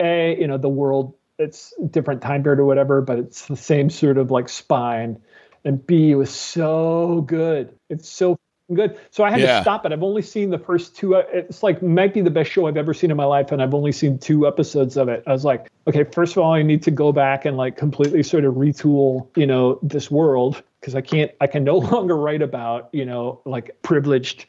a 0.00 0.36
you 0.38 0.46
know 0.46 0.58
the 0.58 0.68
world 0.68 1.14
it's 1.38 1.72
different 1.90 2.20
time 2.22 2.42
period 2.42 2.58
or 2.58 2.64
whatever 2.64 3.00
but 3.00 3.18
it's 3.18 3.46
the 3.46 3.56
same 3.56 3.90
sort 3.90 4.18
of 4.18 4.30
like 4.30 4.48
spine. 4.48 5.20
And 5.64 5.86
b 5.86 6.10
it 6.12 6.14
was 6.14 6.30
so 6.34 7.22
good. 7.26 7.74
It's 7.90 8.08
so 8.08 8.38
good. 8.72 8.98
So 9.10 9.24
i 9.24 9.30
had 9.30 9.40
Yeah. 9.40 9.56
to 9.56 9.62
stop 9.62 9.84
it. 9.84 9.92
I've 9.92 10.02
only 10.02 10.22
seen 10.22 10.50
the 10.50 10.58
first 10.58 10.96
two 10.96 11.16
uh, 11.16 11.24
it's 11.32 11.62
like 11.62 11.82
might 11.82 12.14
be 12.14 12.20
the 12.20 12.30
best 12.30 12.50
show 12.50 12.66
i've 12.66 12.76
ever 12.76 12.94
seen 12.94 13.10
in 13.10 13.16
my 13.16 13.24
life 13.24 13.52
and 13.52 13.60
i've 13.62 13.74
only 13.74 13.92
seen 13.92 14.18
two 14.18 14.46
episodes 14.46 14.96
of 14.96 15.08
it. 15.08 15.22
I 15.26 15.32
was 15.32 15.44
like 15.44 15.70
okay 15.86 16.04
first 16.04 16.36
of 16.36 16.42
all 16.42 16.52
i 16.52 16.62
need 16.62 16.82
to 16.84 16.90
go 16.90 17.12
back 17.12 17.44
and 17.44 17.56
like 17.56 17.76
completely 17.76 18.22
sort 18.22 18.44
of 18.44 18.54
retool 18.54 19.28
you 19.36 19.46
know 19.46 19.78
this 19.82 20.10
world 20.10 20.62
because 20.80 20.94
i 20.94 21.00
can't 21.00 21.30
i 21.40 21.46
can 21.46 21.64
no 21.64 21.76
longer 21.92 22.16
write 22.16 22.42
about 22.42 22.88
you 22.92 23.04
know 23.04 23.40
like 23.44 23.76
privileged 23.82 24.46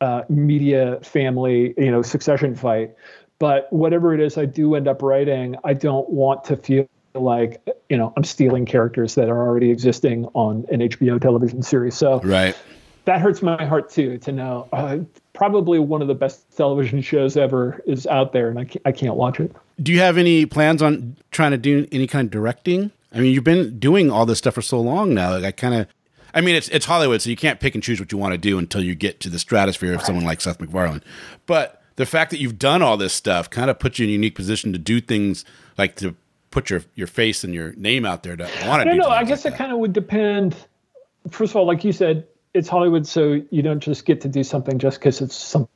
uh, 0.00 0.22
media 0.28 0.98
family, 1.02 1.74
you 1.76 1.90
know, 1.90 2.02
succession 2.02 2.54
fight. 2.54 2.94
But 3.38 3.72
whatever 3.72 4.14
it 4.14 4.20
is 4.20 4.36
I 4.36 4.44
do 4.46 4.74
end 4.74 4.88
up 4.88 5.02
writing, 5.02 5.56
I 5.64 5.74
don't 5.74 6.08
want 6.10 6.44
to 6.44 6.56
feel 6.56 6.88
like, 7.14 7.60
you 7.88 7.96
know, 7.96 8.12
I'm 8.16 8.24
stealing 8.24 8.66
characters 8.66 9.14
that 9.14 9.28
are 9.28 9.38
already 9.40 9.70
existing 9.70 10.26
on 10.34 10.66
an 10.70 10.80
HBO 10.80 11.20
television 11.20 11.62
series. 11.62 11.94
So 11.94 12.20
Right. 12.20 12.56
that 13.04 13.20
hurts 13.20 13.40
my 13.42 13.64
heart 13.64 13.90
too, 13.90 14.18
to 14.18 14.32
know 14.32 14.68
uh, 14.72 14.98
probably 15.32 15.78
one 15.78 16.02
of 16.02 16.08
the 16.08 16.14
best 16.14 16.56
television 16.56 17.00
shows 17.00 17.36
ever 17.36 17.80
is 17.86 18.06
out 18.06 18.32
there 18.32 18.48
and 18.48 18.58
I 18.58 18.64
can't, 18.64 18.82
I 18.84 18.92
can't 18.92 19.14
watch 19.14 19.40
it. 19.40 19.54
Do 19.80 19.92
you 19.92 20.00
have 20.00 20.18
any 20.18 20.44
plans 20.44 20.82
on 20.82 21.16
trying 21.30 21.52
to 21.52 21.58
do 21.58 21.86
any 21.92 22.06
kind 22.08 22.26
of 22.26 22.30
directing? 22.32 22.90
I 23.12 23.20
mean, 23.20 23.32
you've 23.32 23.44
been 23.44 23.78
doing 23.78 24.10
all 24.10 24.26
this 24.26 24.38
stuff 24.38 24.54
for 24.54 24.62
so 24.62 24.80
long 24.80 25.14
now. 25.14 25.30
Like 25.32 25.44
I 25.44 25.52
kind 25.52 25.74
of, 25.74 25.86
I 26.34 26.40
mean, 26.40 26.56
it's 26.56 26.68
it's 26.68 26.84
Hollywood, 26.84 27.22
so 27.22 27.30
you 27.30 27.36
can't 27.36 27.58
pick 27.58 27.74
and 27.74 27.82
choose 27.82 27.98
what 27.98 28.12
you 28.12 28.18
want 28.18 28.32
to 28.32 28.38
do 28.38 28.58
until 28.58 28.82
you 28.82 28.94
get 28.94 29.20
to 29.20 29.30
the 29.30 29.38
stratosphere 29.38 29.94
of 29.94 30.02
someone 30.02 30.24
like 30.24 30.40
Seth 30.42 30.60
MacFarlane. 30.60 31.02
But 31.46 31.77
the 31.98 32.06
fact 32.06 32.30
that 32.30 32.38
you've 32.40 32.58
done 32.58 32.80
all 32.82 32.96
this 32.96 33.12
stuff 33.12 33.50
kind 33.50 33.68
of 33.70 33.78
puts 33.78 33.98
you 33.98 34.04
in 34.04 34.10
a 34.10 34.12
unique 34.12 34.34
position 34.34 34.72
to 34.72 34.78
do 34.78 35.00
things 35.00 35.44
like 35.76 35.94
to 35.96 36.14
put 36.50 36.70
your 36.70 36.82
your 36.94 37.06
face 37.06 37.44
and 37.44 37.52
your 37.54 37.72
name 37.72 38.04
out 38.06 38.22
there 38.22 38.36
to 38.36 38.44
want 38.66 38.80
to 38.82 38.84
No, 38.86 38.92
do. 38.92 38.98
no, 38.98 39.04
no, 39.04 39.10
I 39.10 39.24
guess 39.24 39.44
like 39.44 39.54
it 39.54 39.56
kind 39.58 39.70
of 39.72 39.78
would 39.78 39.92
depend. 39.92 40.56
First 41.30 41.52
of 41.52 41.56
all, 41.56 41.66
like 41.66 41.84
you 41.84 41.92
said, 41.92 42.26
it's 42.54 42.68
Hollywood, 42.68 43.06
so 43.06 43.40
you 43.50 43.62
don't 43.62 43.80
just 43.80 44.06
get 44.06 44.20
to 44.22 44.28
do 44.28 44.42
something 44.42 44.78
just 44.78 44.98
because 44.98 45.20
it's 45.20 45.36
something 45.36 45.68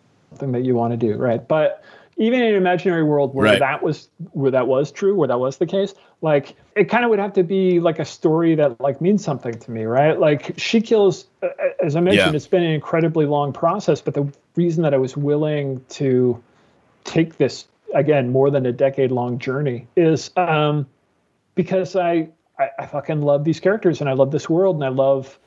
that 0.53 0.64
you 0.64 0.75
want 0.75 0.93
to 0.93 0.97
do, 0.97 1.14
right? 1.16 1.47
But 1.47 1.85
even 2.16 2.41
in 2.41 2.49
an 2.49 2.55
imaginary 2.55 3.03
world 3.03 3.35
where 3.35 3.47
Right. 3.47 3.59
that 3.59 3.83
was 3.83 4.09
where 4.33 4.51
that 4.53 4.66
was 4.68 4.91
true, 4.93 5.14
where 5.14 5.29
that 5.29 5.41
was 5.41 5.59
the 5.59 5.66
case, 5.66 5.95
like 6.23 6.55
it 6.77 6.85
kind 6.89 7.05
of 7.05 7.11
would 7.11 7.18
have 7.18 7.33
to 7.35 7.43
be 7.43 7.81
like 7.81 7.99
a 7.99 8.05
story 8.05 8.55
that 8.55 8.81
like 8.81 9.01
means 9.01 9.25
something 9.25 9.53
to 9.55 9.70
me, 9.70 9.85
right? 9.85 10.18
Like 10.18 10.55
She 10.59 10.81
Kills, 10.81 11.27
as 11.85 11.97
I 11.97 12.01
mentioned, 12.01 12.33
Yeah. 12.33 12.37
it's 12.37 12.47
been 12.47 12.62
an 12.62 12.70
incredibly 12.73 13.27
long 13.27 13.53
process, 13.53 14.01
but 14.01 14.14
the 14.14 14.33
reason 14.57 14.82
that 14.82 14.94
I 14.94 14.98
was 14.98 15.16
willing 15.16 15.84
to 15.90 16.42
take 17.05 17.38
this 17.38 17.66
again 17.94 18.30
more 18.30 18.50
than 18.50 18.66
a 18.66 18.72
decade 18.72 19.11
long 19.11 19.38
journey 19.38 19.86
is 19.96 20.30
um, 20.36 20.86
because 21.55 21.96
I, 21.96 22.28
I 22.59 22.70
I 22.78 22.86
fucking 22.86 23.22
love 23.22 23.44
these 23.44 23.61
characters 23.61 24.00
and 24.00 24.09
I 24.09 24.14
love 24.14 24.30
this 24.30 24.48
world 24.48 24.76
and 24.76 24.84
I 24.84 24.88
love 24.88 25.38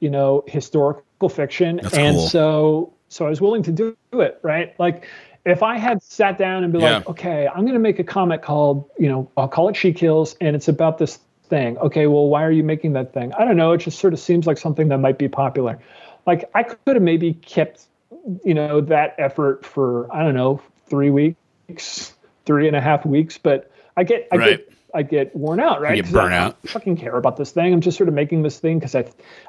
you 0.00 0.10
know 0.10 0.44
historical 0.46 1.28
fiction. 1.28 1.80
That's 1.82 1.96
and 1.96 2.16
cool. 2.16 2.28
so 2.28 2.92
so 3.08 3.26
I 3.26 3.30
was 3.30 3.40
willing 3.40 3.62
to 3.64 3.72
do 3.72 3.96
it 4.12 4.38
right? 4.42 4.78
Like 4.78 5.06
if 5.44 5.62
I 5.62 5.78
had 5.78 6.02
sat 6.02 6.36
down 6.36 6.64
and 6.64 6.72
be 6.72 6.78
like 6.78 7.08
okay 7.08 7.48
I'm 7.48 7.62
going 7.62 7.74
to 7.74 7.80
make 7.80 7.98
a 7.98 8.04
comic 8.04 8.42
called 8.42 8.88
you 8.98 9.08
know 9.08 9.30
I'll 9.36 9.48
call 9.48 9.68
it 9.68 9.76
She 9.76 9.92
Kills 9.92 10.36
and 10.40 10.54
it's 10.54 10.68
about 10.68 10.98
this 10.98 11.18
thing. 11.44 11.78
Okay 11.78 12.06
well 12.06 12.28
why 12.28 12.44
are 12.44 12.52
you 12.52 12.64
making 12.64 12.92
that 12.94 13.12
thing? 13.12 13.32
I 13.34 13.44
don't 13.44 13.56
know. 13.56 13.72
It 13.72 13.78
just 13.78 13.98
sort 13.98 14.12
of 14.12 14.20
seems 14.20 14.46
like 14.46 14.58
something 14.58 14.88
that 14.88 14.98
might 14.98 15.18
be 15.18 15.28
popular. 15.28 15.78
Like 16.26 16.50
I 16.54 16.62
could 16.62 16.96
have 16.96 17.02
maybe 17.02 17.34
kept 17.34 17.87
you 18.44 18.54
know 18.54 18.80
that 18.80 19.14
effort 19.18 19.64
for 19.64 20.12
I 20.14 20.22
don't 20.22 20.34
know 20.34 20.60
three 20.88 21.10
weeks, 21.10 22.12
three 22.46 22.66
and 22.66 22.76
a 22.76 22.80
half 22.80 23.04
weeks, 23.06 23.38
but 23.38 23.70
I 23.96 24.04
get 24.04 24.28
I 24.32 24.36
Right. 24.36 24.48
get 24.66 24.72
I 24.94 25.02
get 25.02 25.36
worn 25.36 25.60
out, 25.60 25.80
right? 25.82 25.96
get 25.96 26.04
'Cause 26.06 26.12
burnt 26.12 26.32
I, 26.32 26.38
out. 26.38 26.56
Fucking 26.68 26.96
care 26.96 27.16
about 27.16 27.36
this 27.36 27.50
thing. 27.52 27.72
I'm 27.74 27.80
just 27.80 27.96
sort 27.98 28.08
of 28.08 28.14
making 28.14 28.42
this 28.42 28.58
thing 28.58 28.78
because 28.78 28.94
I 28.94 29.04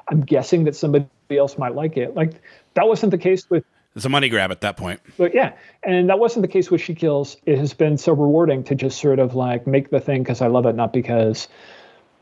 I'm 0.08 0.20
guessing 0.20 0.64
that 0.64 0.76
somebody 0.76 1.06
else 1.30 1.56
might 1.58 1.74
like 1.74 1.96
it. 1.96 2.14
Like 2.14 2.32
that 2.74 2.86
wasn't 2.86 3.10
the 3.10 3.18
case 3.18 3.48
with 3.48 3.64
It's 3.96 4.04
a 4.04 4.08
money 4.08 4.28
grab 4.28 4.50
at 4.50 4.60
that 4.60 4.76
point. 4.76 5.00
but 5.16 5.34
yeah, 5.34 5.52
and 5.82 6.08
that 6.10 6.18
wasn't 6.18 6.42
the 6.42 6.48
case 6.48 6.70
with 6.70 6.80
She 6.80 6.94
Kills. 6.94 7.36
It 7.46 7.58
has 7.58 7.72
been 7.74 7.96
so 7.98 8.12
rewarding 8.12 8.62
to 8.64 8.74
just 8.74 9.00
sort 9.00 9.18
of 9.18 9.34
like 9.34 9.66
make 9.66 9.90
the 9.90 10.00
thing 10.00 10.22
because 10.22 10.40
I 10.42 10.46
love 10.48 10.66
it, 10.66 10.74
not 10.76 10.92
because, 10.92 11.48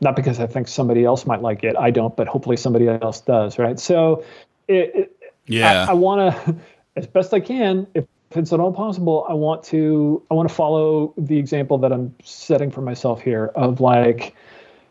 not 0.01 0.15
because 0.15 0.39
I 0.39 0.47
think 0.47 0.67
somebody 0.67 1.03
else 1.05 1.25
might 1.25 1.41
like 1.41 1.63
it. 1.63 1.75
I 1.77 1.91
don't, 1.91 2.15
but 2.15 2.27
hopefully 2.27 2.57
somebody 2.57 2.87
else 2.87 3.21
does, 3.21 3.59
right? 3.59 3.77
So, 3.79 4.23
it, 4.67 4.91
it, 4.95 5.15
Yeah. 5.49 5.85
I, 5.87 5.91
I 5.91 5.93
want 5.93 6.35
to, 6.35 6.55
as 6.95 7.07
best 7.07 7.33
I 7.33 7.39
can, 7.39 7.87
if, 7.93 8.05
if 8.31 8.37
it's 8.37 8.53
at 8.53 8.59
all 8.59 8.71
possible, 8.71 9.25
I 9.27 9.33
want 9.33 9.63
to, 9.65 10.23
I 10.29 10.33
want 10.35 10.47
to 10.47 10.53
follow 10.53 11.13
the 11.17 11.37
example 11.37 11.77
that 11.79 11.91
I'm 11.91 12.13
setting 12.23 12.69
for 12.69 12.81
myself 12.81 13.21
here 13.21 13.47
of 13.55 13.81
like, 13.81 14.35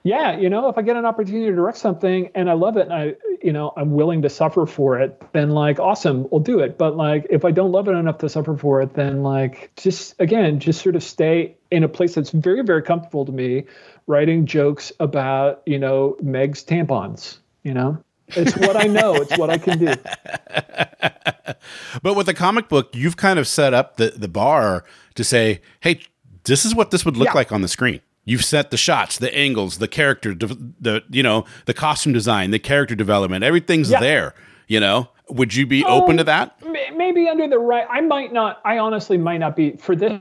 yeah, 0.03 0.37
you 0.39 0.49
know, 0.49 0.69
if 0.69 0.79
I 0.79 0.83
get 0.83 0.97
an 0.97 1.05
opportunity 1.05 1.47
to 1.47 1.55
direct 1.55 1.77
something 1.77 2.31
and 2.35 2.49
I 2.49 2.55
love 2.55 2.77
it 2.77 2.83
and 2.83 2.93
I, 2.93 3.15
you 3.43 3.53
know, 3.53 3.73
I'm 3.77 3.93
willing 3.93 4.23
to 4.23 4.29
suffer 4.29 4.67
for 4.67 4.99
it, 4.99 5.21
then 5.33 5.51
like, 5.51 5.79
awesome, 5.79 6.27
we'll 6.31 6.41
do 6.41 6.61
it. 6.61 6.79
But 6.79 6.97
like, 6.97 7.27
if 7.31 7.45
I 7.45 7.51
don't 7.51 7.73
love 7.73 7.89
it 7.89 7.93
enough 7.93 8.19
to 8.19 8.29
suffer 8.29 8.57
for 8.57 8.81
it, 8.81 8.95
then 8.95 9.23
like, 9.23 9.71
just 9.77 10.15
again, 10.19 10.61
just 10.61 10.83
sort 10.83 10.97
of 10.97 11.03
stay 11.03 11.57
in 11.71 11.85
a 11.85 11.89
place 11.89 12.15
that's 12.15 12.31
very, 12.31 12.63
very 12.63 12.83
comfortable 12.83 13.27
to 13.27 13.33
me, 13.33 13.65
writing 14.07 14.47
jokes 14.47 14.91
about, 14.99 15.63
you 15.67 15.79
know, 15.79 16.17
Meg's 16.23 16.65
tampons, 16.65 17.39
you 17.63 17.75
know? 17.75 18.03
It's 18.31 18.57
what 18.57 18.76
I 18.76 18.85
know. 18.87 19.14
It's 19.14 19.37
what 19.39 19.51
I 19.51 19.59
can 19.59 19.79
do. 19.79 19.95
But 22.03 22.14
with 22.14 22.26
the 22.26 22.35
comic 22.35 22.68
book, 22.68 22.95
you've 22.95 23.16
kind 23.16 23.39
of 23.39 23.47
set 23.49 23.74
up 23.74 23.97
the, 23.97 24.11
the 24.11 24.29
bar 24.29 24.85
to 25.14 25.24
say, 25.24 25.61
hey, 25.81 26.01
this 26.45 26.64
is 26.64 26.74
what 26.74 26.91
this 26.91 27.05
would 27.05 27.16
look 27.16 27.26
Yeah. 27.29 27.33
like 27.35 27.53
on 27.53 27.62
the 27.62 27.68
screen. 27.68 28.01
You've 28.24 28.45
set 28.45 28.70
the 28.70 28.76
shots, 28.76 29.18
the 29.18 29.35
angles, 29.35 29.79
the 29.79 29.89
character, 29.89 30.35
the 30.35 31.03
you 31.11 31.22
know, 31.22 31.45
the 31.64 31.74
costume 31.74 32.12
design, 32.12 32.51
the 32.51 32.59
character 32.59 32.95
development. 32.95 33.43
Everything's 33.45 33.91
Yeah. 33.91 34.01
there. 34.01 34.35
You 34.66 34.81
know, 34.81 35.09
would 35.31 35.55
you 35.55 35.66
be 35.66 35.83
open 35.85 36.16
to 36.18 36.22
Um, 36.22 36.26
that? 36.26 36.66
May- 36.66 36.91
Maybe 36.95 37.26
under 37.29 37.49
the 37.49 37.59
right. 37.59 37.87
I 37.91 38.03
might 38.03 38.33
not. 38.33 38.61
I 38.64 38.79
honestly 38.79 39.16
might 39.16 39.39
not 39.39 39.57
be 39.57 39.72
for 39.79 39.97
this 39.97 40.20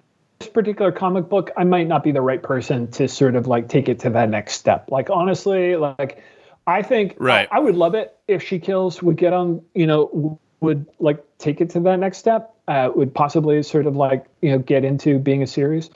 particular 0.54 0.92
comic 0.94 1.28
book. 1.28 1.52
I 1.58 1.66
might 1.66 1.88
not 1.88 2.02
be 2.04 2.12
the 2.14 2.22
right 2.22 2.42
person 2.42 2.90
to 2.92 3.08
sort 3.10 3.36
of 3.36 3.48
like 3.48 3.68
take 3.68 3.90
it 3.90 4.00
to 4.00 4.10
that 4.12 4.30
next 4.30 4.54
step. 4.54 4.90
Like 4.90 5.10
honestly, 5.10 5.76
like 5.76 6.24
I 6.68 6.82
think 6.82 7.16
Right. 7.18 7.48
I, 7.52 7.58
I 7.58 7.60
would 7.60 7.76
love 7.76 7.96
it 7.96 8.18
if 8.28 8.44
she 8.44 8.60
kills 8.60 9.02
would 9.02 9.18
get 9.18 9.34
on 9.34 9.62
you 9.74 9.88
know 9.88 10.40
would 10.60 10.86
like 11.00 11.24
take 11.38 11.62
it 11.62 11.70
to 11.72 11.80
that 11.82 11.98
next 11.98 12.18
step. 12.18 12.54
Uh, 12.68 12.92
would 12.94 13.14
possibly 13.14 13.64
sort 13.64 13.88
of 13.88 13.96
like 13.96 14.26
you 14.42 14.52
know 14.52 14.60
get 14.60 14.84
into 14.84 15.18
being 15.18 15.42
a 15.42 15.48
series, 15.48 15.90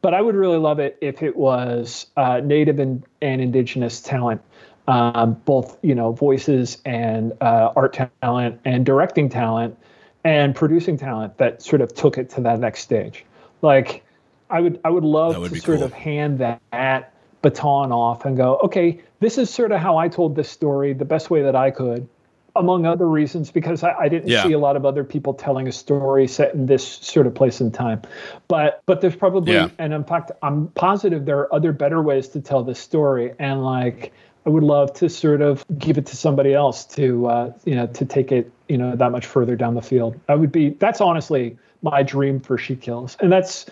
but 0.00 0.14
I 0.14 0.20
would 0.20 0.36
really 0.36 0.58
love 0.58 0.78
it 0.78 0.96
if 1.00 1.22
it 1.22 1.36
was 1.36 2.06
uh, 2.16 2.40
native 2.44 2.78
and, 2.78 3.04
and 3.20 3.40
indigenous 3.40 4.00
talent, 4.00 4.40
um, 4.86 5.34
both 5.44 5.76
you 5.82 5.94
know 5.94 6.12
voices 6.12 6.78
and 6.84 7.32
uh, 7.40 7.72
art 7.74 7.98
talent 8.22 8.60
and 8.64 8.86
directing 8.86 9.28
talent 9.28 9.76
and 10.22 10.54
producing 10.54 10.96
talent 10.96 11.36
that 11.38 11.62
sort 11.62 11.82
of 11.82 11.92
took 11.92 12.16
it 12.16 12.30
to 12.30 12.40
that 12.42 12.60
next 12.60 12.80
stage. 12.80 13.24
Like 13.60 14.04
I 14.50 14.60
would 14.60 14.78
I 14.84 14.90
would 14.90 15.04
love 15.04 15.36
would 15.36 15.52
to 15.52 15.60
sort 15.60 15.78
cool. 15.78 15.86
of 15.86 15.92
hand 15.92 16.38
that 16.38 17.12
baton 17.42 17.92
off 17.92 18.24
and 18.24 18.36
go, 18.36 18.56
okay, 18.58 19.00
this 19.24 19.38
is 19.38 19.48
sort 19.48 19.72
of 19.72 19.80
how 19.80 19.96
I 19.96 20.08
told 20.08 20.36
this 20.36 20.50
story 20.50 20.92
the 20.92 21.04
best 21.06 21.30
way 21.30 21.42
that 21.42 21.56
I 21.56 21.70
could, 21.70 22.06
among 22.54 22.84
other 22.84 23.08
reasons, 23.08 23.50
because 23.50 23.82
I, 23.82 23.92
I 23.98 24.08
didn't 24.08 24.28
Yeah. 24.28 24.42
see 24.42 24.52
a 24.52 24.58
lot 24.58 24.76
of 24.76 24.84
other 24.84 25.02
people 25.02 25.32
telling 25.32 25.66
a 25.66 25.72
story 25.72 26.28
set 26.28 26.54
in 26.54 26.66
this 26.66 26.86
sort 26.86 27.26
of 27.26 27.34
place 27.34 27.60
and 27.60 27.72
time. 27.72 28.02
But 28.48 28.82
but 28.86 29.00
there's 29.00 29.16
probably 29.16 29.54
Yeah. 29.54 29.68
and 29.78 29.92
in 29.94 30.04
fact 30.04 30.30
I'm 30.42 30.68
positive 30.68 31.24
there 31.24 31.38
are 31.38 31.54
other 31.54 31.72
better 31.72 32.02
ways 32.02 32.28
to 32.28 32.40
tell 32.40 32.62
this 32.62 32.78
story. 32.78 33.32
And 33.38 33.64
like 33.64 34.12
I 34.46 34.50
would 34.50 34.62
love 34.62 34.92
to 34.94 35.08
sort 35.08 35.40
of 35.40 35.64
give 35.78 35.96
it 35.96 36.04
to 36.06 36.16
somebody 36.16 36.52
else 36.52 36.84
to 36.96 37.26
uh, 37.26 37.52
you 37.64 37.74
know 37.74 37.86
to 37.86 38.04
take 38.04 38.30
it 38.30 38.50
you 38.68 38.76
know 38.76 38.94
that 38.94 39.10
much 39.10 39.24
further 39.26 39.56
down 39.56 39.74
the 39.74 39.82
field. 39.82 40.20
I 40.28 40.34
would 40.34 40.52
be 40.52 40.70
that's 40.70 41.00
honestly 41.00 41.56
my 41.80 42.02
dream 42.02 42.40
for 42.40 42.58
She 42.58 42.76
Kills, 42.76 43.16
and 43.20 43.32
that's 43.32 43.66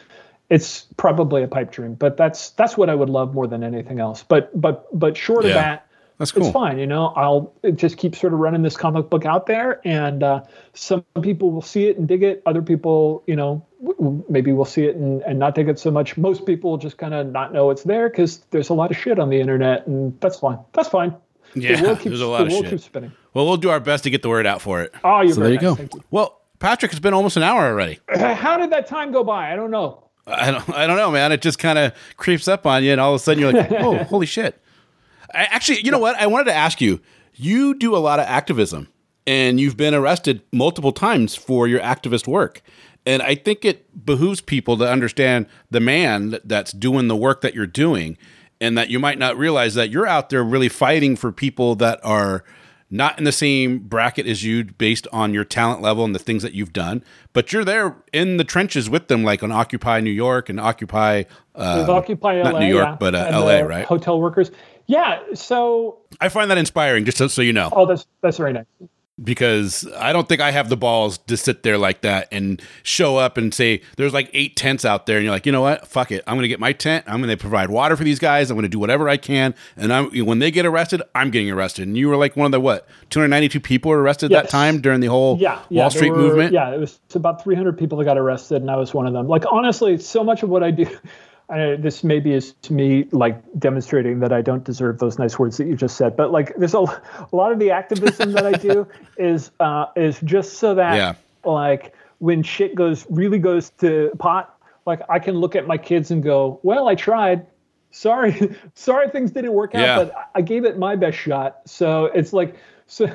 it's 0.53 0.83
probably 0.97 1.43
a 1.43 1.49
pipe 1.49 1.73
dream, 1.73 1.95
but 1.95 2.17
that's 2.17 2.51
that's 2.51 2.77
what 2.77 2.91
I 2.91 2.95
would 2.95 3.09
love 3.11 3.33
more 3.35 3.47
than 3.47 3.65
anything 3.65 3.99
else. 4.01 4.23
But 4.23 4.51
but 4.61 4.87
but 4.99 5.17
short 5.17 5.45
Yeah. 5.45 5.51
of 5.51 5.55
that, 5.55 5.87
That's 6.19 6.31
cool. 6.33 6.45
it's 6.45 6.53
fine. 6.53 6.79
You 6.79 6.87
know, 6.87 7.07
I'll 7.17 7.53
just 7.75 7.97
keep 7.97 8.15
sort 8.15 8.33
of 8.35 8.39
running 8.39 8.63
this 8.63 8.77
comic 8.77 9.09
book 9.09 9.25
out 9.25 9.47
there, 9.47 9.81
and 9.85 10.23
uh, 10.23 10.43
some 10.75 11.05
people 11.23 11.51
will 11.51 11.63
see 11.63 11.87
it 11.89 11.97
and 11.99 12.07
dig 12.07 12.23
it. 12.23 12.43
Other 12.45 12.61
people, 12.63 13.25
you 13.27 13.35
know, 13.35 13.65
w- 13.85 14.23
maybe 14.29 14.53
will 14.53 14.65
see 14.67 14.85
it 14.85 14.95
and, 14.97 15.23
and 15.23 15.39
not 15.39 15.55
dig 15.55 15.69
it 15.69 15.79
so 15.79 15.91
much. 15.91 16.17
Most 16.19 16.45
people 16.45 16.71
will 16.73 16.79
just 16.79 16.99
kind 16.99 17.15
of 17.15 17.27
not 17.29 17.53
know 17.55 17.71
it's 17.71 17.85
there 17.85 18.09
because 18.11 18.39
there's 18.51 18.69
a 18.69 18.75
lot 18.75 18.91
of 18.91 18.97
shit 18.97 19.19
on 19.19 19.31
the 19.31 19.41
internet, 19.41 19.87
and 19.87 20.19
that's 20.21 20.39
fine. 20.39 20.59
That's 20.75 20.89
fine. 20.89 21.15
Yeah, 21.55 21.77
the 21.81 21.83
world 21.85 21.99
keeps, 22.01 22.11
there's 22.11 22.21
a 22.21 22.27
lot 22.27 22.39
the 22.41 22.45
of 22.47 22.53
world 22.53 22.65
shit. 22.65 22.71
keeps 22.73 22.85
spinning. 22.85 23.13
Well, 23.35 23.47
we'll 23.47 23.57
do 23.57 23.71
our 23.71 23.81
best 23.81 24.05
to 24.05 24.11
get 24.11 24.21
the 24.23 24.29
word 24.29 24.47
out 24.47 24.61
for 24.61 24.83
it. 24.83 24.93
Oh, 25.03 25.23
you're 25.23 25.33
So 25.35 25.41
there 25.41 25.51
you 25.53 25.59
nice. 25.61 25.77
go. 25.79 25.83
You. 25.95 26.05
Well, 26.11 26.41
Patrick, 26.59 26.93
it's 26.93 27.01
been 27.01 27.15
almost 27.15 27.37
an 27.39 27.43
hour 27.43 27.65
already. 27.67 27.99
How 28.15 28.57
did 28.59 28.71
that 28.71 28.87
time 28.87 29.13
go 29.13 29.25
by? 29.25 29.51
I 29.53 29.57
don't 29.57 29.71
know. 29.71 30.05
I 30.27 30.51
don't, 30.51 30.71
I 30.71 30.87
don't 30.87 30.97
know, 30.97 31.11
man. 31.11 31.33
It 31.33 31.43
just 31.43 31.59
kind 31.59 31.79
of 31.79 31.93
creeps 32.17 32.49
up 32.49 32.67
on 32.67 32.85
you, 32.85 32.93
and 32.93 33.01
all 33.01 33.15
of 33.15 33.21
a 33.21 33.23
sudden 33.23 33.41
you're 33.41 33.53
like, 33.53 33.73
"Oh, 33.79 33.99
holy 34.05 34.27
shit!" 34.27 34.61
I, 35.35 35.45
actually, 35.45 35.81
you 35.81 35.91
know 35.91 35.99
what? 35.99 36.17
I 36.17 36.27
wanted 36.27 36.45
to 36.45 36.55
ask 36.55 36.81
you. 36.81 37.01
You 37.35 37.75
do 37.75 37.97
a 37.97 37.99
lot 37.99 38.21
of 38.21 38.27
activism, 38.27 38.89
and 39.27 39.59
you've 39.59 39.77
been 39.77 39.95
arrested 39.95 40.43
multiple 40.53 40.93
times 40.93 41.35
for 41.35 41.67
your 41.67 41.81
activist 41.81 42.27
work. 42.29 42.61
And 43.07 43.23
I 43.23 43.35
think 43.35 43.65
it 43.65 44.05
behooves 44.07 44.41
people 44.41 44.77
to 44.77 44.89
understand 44.89 45.47
the 45.71 45.81
man 45.81 46.39
that's 46.45 46.73
doing 46.73 47.09
the 47.09 47.17
work 47.17 47.41
that 47.41 47.55
you're 47.55 47.67
doing, 47.67 48.17
and 48.61 48.77
that 48.79 48.91
you 48.91 48.99
might 48.99 49.19
not 49.19 49.37
realize 49.37 49.75
that 49.75 49.91
you're 49.91 50.07
out 50.07 50.29
there 50.29 50.45
really 50.45 50.69
fighting 50.69 51.17
for 51.17 51.33
people 51.33 51.75
that 51.77 51.99
are 52.05 52.45
not 52.93 53.17
in 53.19 53.25
the 53.25 53.33
same 53.33 53.79
bracket 53.79 54.27
as 54.27 54.45
you 54.45 54.65
based 54.65 55.09
on 55.13 55.33
your 55.33 55.45
talent 55.45 55.81
level 55.81 56.05
and 56.05 56.15
the 56.15 56.19
things 56.19 56.43
that 56.43 56.53
you've 56.53 56.75
done, 56.75 57.03
but 57.33 57.53
you're 57.53 57.65
there 57.65 57.97
in 58.13 58.37
the 58.37 58.45
trenches 58.45 58.91
with 58.91 59.09
them, 59.09 59.25
like 59.25 59.43
on 59.43 59.51
Occupy 59.51 60.01
New 60.01 60.11
York 60.11 60.51
and 60.51 60.61
Occupy. 60.61 61.25
Uh, 61.55 61.87
Occupy 61.89 62.43
LA, 62.43 62.51
not 62.51 62.61
New 62.61 62.69
York, 62.69 62.87
yeah, 62.87 62.97
but, 63.01 63.15
uh, 63.15 63.31
LA, 63.33 63.61
right? 63.61 63.87
Hotel 63.87 64.21
workers. 64.21 64.51
Yeah. 64.87 65.21
So, 65.33 66.01
I 66.21 66.29
find 66.29 66.51
that 66.51 66.59
inspiring, 66.59 67.07
just 67.07 67.17
so, 67.17 67.29
so 67.29 67.41
you 67.41 67.55
know, 67.55 67.71
oh, 67.73 67.87
that's 67.87 68.07
that's 68.21 68.37
very 68.37 68.53
nice. 68.53 68.67
Because 69.23 69.87
I 69.97 70.13
don't 70.13 70.29
think 70.29 70.41
I 70.41 70.51
have 70.51 70.69
the 70.69 70.77
balls 70.77 71.19
to 71.19 71.37
sit 71.37 71.63
there 71.63 71.79
like 71.79 72.01
that 72.03 72.29
and 72.33 72.61
show 72.83 73.17
up 73.17 73.37
and 73.37 73.53
say, 73.53 73.83
"There's 73.97 74.13
like 74.13 74.31
eight 74.33 74.57
tents 74.57 74.85
out 74.85 75.07
there," 75.07 75.17
and 75.17 75.25
you're 75.25 75.33
like, 75.35 75.47
you 75.47 75.53
know 75.53 75.63
what? 75.63 75.87
Fuck 75.87 76.11
it. 76.13 76.23
I'm 76.27 76.35
going 76.35 76.43
to 76.43 76.49
get 76.49 76.61
my 76.61 76.73
tent. 76.73 77.05
I'm 77.07 77.21
going 77.23 77.31
to 77.31 77.37
provide 77.37 77.71
water 77.71 77.97
for 77.97 78.05
these 78.05 78.19
guys. 78.19 78.51
I'm 78.51 78.57
going 78.57 78.63
to 78.63 78.69
do 78.69 78.79
whatever 78.79 79.09
I 79.09 79.17
can. 79.17 79.55
And 79.77 79.93
I'm 79.93 80.11
when 80.27 80.39
they 80.39 80.51
get 80.51 80.67
arrested, 80.67 81.03
I'm 81.15 81.31
getting 81.31 81.51
arrested. 81.51 81.87
And 81.87 81.97
you 81.97 82.09
were 82.09 82.17
like 82.17 82.37
one 82.37 82.47
of 82.47 82.53
the 82.53 82.61
what 82.61 82.89
292 83.11 83.61
people 83.61 83.91
were 83.91 84.01
arrested 84.03 84.31
that 84.33 84.49
time 84.49 84.81
during 84.81 85.01
the 85.01 85.07
whole 85.09 85.39
yeah, 85.39 85.61
yeah, 85.69 85.83
Wall 85.83 85.91
Street 85.91 86.11
were- 86.11 86.17
movement. 86.17 86.53
Yeah, 86.53 86.75
it 86.75 86.79
was 86.79 86.99
about 87.15 87.43
300 87.43 87.79
people 87.79 87.99
that 87.99 88.05
got 88.05 88.19
arrested, 88.19 88.63
and 88.63 88.71
I 88.71 88.77
was 88.77 88.95
one 88.95 89.07
of 89.07 89.13
them. 89.13 89.29
Like 89.29 89.45
honestly, 89.51 89.99
so 89.99 90.25
much 90.25 90.43
of 90.43 90.49
what 90.49 90.63
I 90.63 90.71
do, 90.71 90.87
uh, 91.53 91.77
this 91.77 92.03
maybe 92.03 92.33
is 92.33 92.55
to 92.63 92.73
me 92.73 93.05
like 93.13 93.41
demonstrating 93.59 94.21
that 94.21 94.33
I 94.33 94.41
don't 94.43 94.65
deserve 94.65 94.99
those 94.99 95.19
nice 95.19 95.39
words 95.39 95.57
that 95.59 95.67
you 95.67 95.77
just 95.77 95.97
said. 95.97 96.17
But 96.17 96.33
like, 96.33 96.57
there's 96.57 96.75
a, 96.75 96.79
a 96.79 97.29
lot 97.33 97.53
of 97.53 97.59
the 97.59 97.71
activism 97.71 98.33
that 98.33 98.47
I 98.47 98.53
do 98.53 98.87
is 99.19 99.51
uh, 99.61 99.87
is 99.95 100.19
just 100.25 100.55
so 100.55 100.75
that 100.75 100.97
Yeah. 100.97 101.15
like 101.45 101.95
when 102.19 102.43
shit 102.43 102.75
goes 102.75 103.07
really 103.11 103.39
goes 103.39 103.71
to 103.81 104.11
pot, 104.19 104.59
like 104.87 105.01
I 105.09 105.19
can 105.19 105.35
look 105.37 105.55
at 105.55 105.67
my 105.67 105.77
kids 105.79 106.11
and 106.11 106.23
go, 106.23 106.59
well, 106.63 106.89
I 106.89 106.95
tried. 106.95 107.47
Sorry, 107.91 108.57
sorry, 108.75 109.11
things 109.11 109.33
didn't 109.33 109.53
work 109.53 109.75
out, 109.75 109.81
Yeah. 109.83 109.97
but 109.99 110.17
I- 110.17 110.25
I 110.37 110.41
gave 110.41 110.65
it 110.65 110.79
my 110.79 110.97
best 110.97 111.19
shot. 111.19 111.61
So 111.67 112.07
it's 112.07 112.33
like, 112.33 112.57
so 112.87 113.07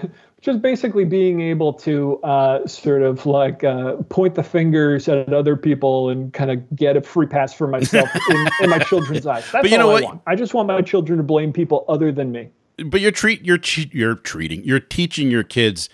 just 0.41 0.61
basically 0.61 1.03
being 1.03 1.41
able 1.41 1.73
to 1.73 2.21
uh, 2.23 2.65
sort 2.67 3.01
of 3.01 3.25
like 3.25 3.63
uh, 3.63 3.95
point 4.09 4.35
the 4.35 4.43
fingers 4.43 5.07
at 5.07 5.33
other 5.33 5.55
people 5.55 6.09
and 6.09 6.31
kind 6.33 6.51
of 6.51 6.75
get 6.75 6.95
a 6.95 7.01
free 7.01 7.25
pass 7.27 7.53
for 7.53 7.67
myself 7.67 8.09
in, 8.29 8.47
in 8.61 8.69
my 8.69 8.79
children's 8.79 9.25
eyes. 9.25 9.43
That's 9.51 9.63
But 9.63 9.71
you 9.71 9.77
all 9.77 9.83
know 9.83 9.89
I 9.89 9.93
what? 9.93 10.03
want. 10.03 10.21
I 10.27 10.35
just 10.35 10.53
want 10.53 10.67
my 10.67 10.81
children 10.81 11.17
to 11.17 11.23
blame 11.23 11.51
people 11.51 11.85
other 11.89 12.11
than 12.11 12.31
me. 12.31 12.49
but 12.85 13.01
you're 13.01 13.11
treat 13.11 13.43
you're 13.43 13.59
you're 13.91 14.15
treating 14.15 14.63
you're 14.63 14.79
teaching 14.79 15.31
your 15.31 15.43
kids 15.43 15.89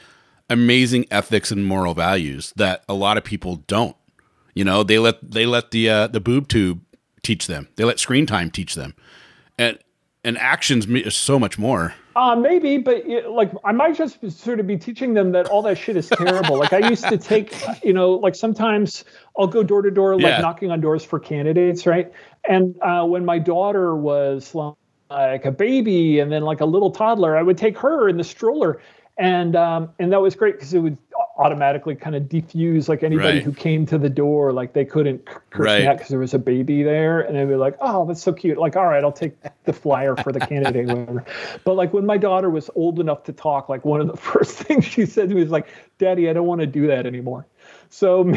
amazing 0.49 1.05
ethics 1.09 1.49
and 1.51 1.65
moral 1.65 1.93
values 1.93 2.51
that 2.57 2.83
a 2.89 2.93
lot 2.93 3.17
of 3.17 3.23
people 3.23 3.55
don't. 3.67 3.95
You 4.53 4.65
know, 4.65 4.83
they 4.83 4.99
let 4.99 5.31
they 5.31 5.45
let 5.45 5.71
the 5.71 5.89
uh, 5.89 6.07
the 6.07 6.19
boob 6.19 6.47
tube 6.49 6.81
teach 7.23 7.47
them. 7.47 7.69
They 7.77 7.85
let 7.85 7.97
screen 7.99 8.25
time 8.25 8.51
teach 8.51 8.75
them, 8.75 8.93
and 9.57 9.79
and 10.23 10.37
actions 10.37 10.87
me- 10.87 10.99
is 10.99 11.15
so 11.15 11.39
much 11.39 11.57
more. 11.57 11.95
Uh, 12.15 12.35
maybe, 12.35 12.77
but 12.77 13.07
like 13.27 13.51
I 13.65 13.71
might 13.71 13.95
just 13.95 14.29
sort 14.31 14.59
of 14.59 14.67
be 14.67 14.77
teaching 14.77 15.15
them 15.15 15.31
that 15.31 15.47
all 15.47 15.63
that 15.63 15.79
shit 15.79 15.97
is 15.97 16.11
terrible. 16.11 16.57
like 16.57 16.71
I 16.71 16.77
used 16.77 17.09
to 17.09 17.17
take, 17.17 17.55
you 17.83 17.93
know, 17.93 18.11
like 18.11 18.35
sometimes 18.35 19.03
I'll 19.37 19.47
go 19.47 19.63
door 19.63 19.81
to 19.81 19.89
door, 19.89 20.15
like 20.15 20.37
Yeah. 20.37 20.41
knocking 20.41 20.69
on 20.69 20.79
doors 20.79 21.03
for 21.03 21.19
candidates, 21.19 21.87
right? 21.87 22.11
And 22.47 22.75
uh, 22.83 23.03
when 23.05 23.25
my 23.25 23.39
daughter 23.39 23.95
was 23.95 24.53
like 25.09 25.45
a 25.45 25.51
baby 25.51 26.19
and 26.19 26.31
then 26.31 26.43
like 26.43 26.61
a 26.61 26.65
little 26.65 26.91
toddler, 26.91 27.35
I 27.35 27.41
would 27.41 27.57
take 27.57 27.77
her 27.79 28.07
in 28.09 28.17
the 28.17 28.23
stroller, 28.23 28.79
and 29.17 29.55
um, 29.55 29.89
and 29.97 30.11
that 30.11 30.21
was 30.21 30.35
great 30.35 30.55
because 30.55 30.73
it 30.75 30.79
would 30.79 30.97
automatically 31.43 31.93
kind 31.95 32.15
of 32.15 32.23
defuse 32.23 32.87
like 32.87 33.03
anybody 33.03 33.37
Right. 33.37 33.43
who 33.43 33.51
came 33.51 33.85
to 33.87 33.97
the 33.97 34.09
door, 34.09 34.53
like 34.53 34.71
they 34.73 34.85
couldn't 34.85 35.25
curse 35.49 35.65
Right. 35.65 35.81
me 35.81 35.87
out 35.87 35.97
because 35.97 36.09
there 36.09 36.19
was 36.19 36.33
a 36.33 36.39
baby 36.39 36.83
there, 36.83 37.19
and 37.21 37.35
they'd 37.35 37.45
be 37.45 37.55
like, 37.55 37.75
"Oh, 37.81 38.05
that's 38.05 38.21
so 38.21 38.31
cute." 38.31 38.57
Like, 38.57 38.75
all 38.77 38.85
right, 38.85 39.03
I'll 39.03 39.11
take 39.11 39.33
the 39.65 39.73
flyer 39.73 40.15
for 40.15 40.31
the 40.31 40.39
candidate, 40.39 40.87
whatever. 40.87 41.25
But 41.65 41.75
like 41.75 41.93
when 41.93 42.05
my 42.05 42.17
daughter 42.17 42.49
was 42.49 42.69
old 42.75 42.99
enough 42.99 43.23
to 43.25 43.33
talk, 43.33 43.67
like 43.69 43.83
one 43.83 43.99
of 44.01 44.07
the 44.07 44.17
first 44.31 44.57
things 44.57 44.85
she 44.85 45.05
said 45.05 45.29
to 45.29 45.35
me 45.35 45.41
was 45.41 45.51
like, 45.51 45.67
"Daddy, 45.99 46.29
I 46.29 46.33
don't 46.33 46.47
want 46.47 46.61
to 46.61 46.67
do 46.67 46.87
that 46.87 47.05
anymore." 47.05 47.45
So, 47.89 48.33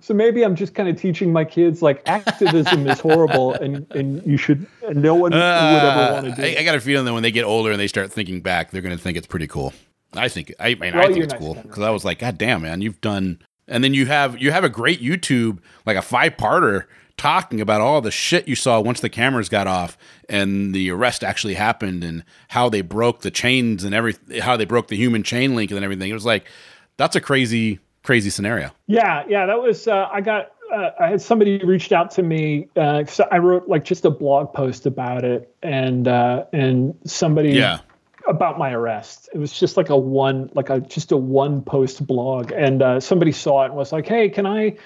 so 0.00 0.12
maybe 0.12 0.44
I'm 0.44 0.54
just 0.54 0.74
kind 0.74 0.88
of 0.88 1.00
teaching 1.00 1.32
my 1.32 1.44
kids 1.44 1.80
like 1.82 2.02
activism 2.06 2.86
is 2.86 3.00
horrible, 3.00 3.54
and 3.54 3.86
and 3.94 4.22
you 4.26 4.36
should, 4.36 4.66
and 4.86 5.00
no 5.02 5.14
one 5.14 5.32
would 5.32 5.40
ever 5.40 6.12
want 6.12 6.26
to 6.26 6.32
do 6.32 6.42
Uh, 6.42 6.44
I, 6.44 6.48
it. 6.48 6.58
I 6.58 6.62
got 6.64 6.74
a 6.74 6.80
feeling 6.80 7.04
that 7.06 7.14
when 7.14 7.22
they 7.22 7.30
get 7.30 7.44
older 7.44 7.70
and 7.70 7.80
they 7.80 7.86
start 7.88 8.12
thinking 8.12 8.40
back, 8.40 8.70
they're 8.70 8.82
going 8.82 8.96
to 8.96 9.02
think 9.02 9.16
it's 9.16 9.26
pretty 9.26 9.46
cool. 9.46 9.72
I 10.14 10.28
think 10.28 10.52
I 10.58 10.74
mean 10.74 10.94
I 10.94 11.06
think 11.06 11.24
it's 11.24 11.34
cool 11.34 11.54
because 11.54 11.82
I 11.82 11.90
was 11.90 12.04
like, 12.04 12.18
God 12.18 12.38
damn, 12.38 12.62
man, 12.62 12.80
you've 12.80 13.00
done. 13.00 13.40
And 13.68 13.84
then 13.84 13.94
you 13.94 14.06
have 14.06 14.40
you 14.40 14.50
have 14.50 14.64
a 14.64 14.68
great 14.68 15.00
YouTube 15.00 15.58
like 15.86 15.96
a 15.96 16.02
five 16.02 16.36
parter 16.36 16.86
talking 17.16 17.60
about 17.60 17.80
all 17.80 18.00
the 18.00 18.10
shit 18.10 18.48
you 18.48 18.56
saw 18.56 18.80
once 18.80 19.00
the 19.00 19.08
cameras 19.08 19.48
got 19.48 19.66
off 19.66 19.98
and 20.28 20.74
the 20.74 20.90
arrest 20.90 21.22
actually 21.22 21.54
happened 21.54 22.02
and 22.02 22.24
how 22.48 22.68
they 22.68 22.80
broke 22.80 23.20
the 23.20 23.30
chains 23.30 23.84
and 23.84 23.94
every 23.94 24.14
how 24.40 24.56
they 24.56 24.64
broke 24.64 24.88
the 24.88 24.96
human 24.96 25.22
chain 25.22 25.54
link 25.54 25.70
and 25.70 25.84
everything. 25.84 26.10
It 26.10 26.14
was 26.14 26.24
like 26.24 26.46
that's 26.96 27.16
a 27.16 27.20
crazy 27.20 27.78
crazy 28.02 28.30
scenario. 28.30 28.70
Yeah, 28.86 29.24
yeah, 29.28 29.46
that 29.46 29.60
was. 29.60 29.86
Uh, 29.86 30.08
I 30.12 30.20
got. 30.20 30.52
Uh, 30.72 30.90
I 31.00 31.08
had 31.08 31.20
somebody 31.20 31.58
reached 31.64 31.90
out 31.90 32.12
to 32.12 32.22
me 32.22 32.68
because 32.74 33.20
I 33.30 33.38
wrote 33.38 33.68
like 33.68 33.84
just 33.84 34.04
a 34.04 34.10
blog 34.10 34.52
post 34.54 34.86
about 34.86 35.24
it, 35.24 35.54
and 35.62 36.06
uh, 36.06 36.44
and 36.52 36.94
somebody 37.04 37.50
Yeah. 37.50 37.80
About 38.30 38.58
my 38.58 38.72
arrest. 38.72 39.28
It 39.34 39.38
was 39.38 39.52
just 39.52 39.76
like 39.76 39.90
a 39.90 39.96
one, 39.96 40.50
like 40.54 40.70
a 40.70 40.80
just 40.80 41.12
a 41.12 41.16
one 41.16 41.62
post 41.62 42.06
blog, 42.06 42.52
and 42.52 42.82
uh, 42.82 43.00
somebody 43.00 43.32
saw 43.32 43.62
it 43.62 43.66
and 43.66 43.74
was 43.74 43.92
like, 43.92 44.06
"Hey, 44.06 44.28
can 44.28 44.46
I 44.46 44.76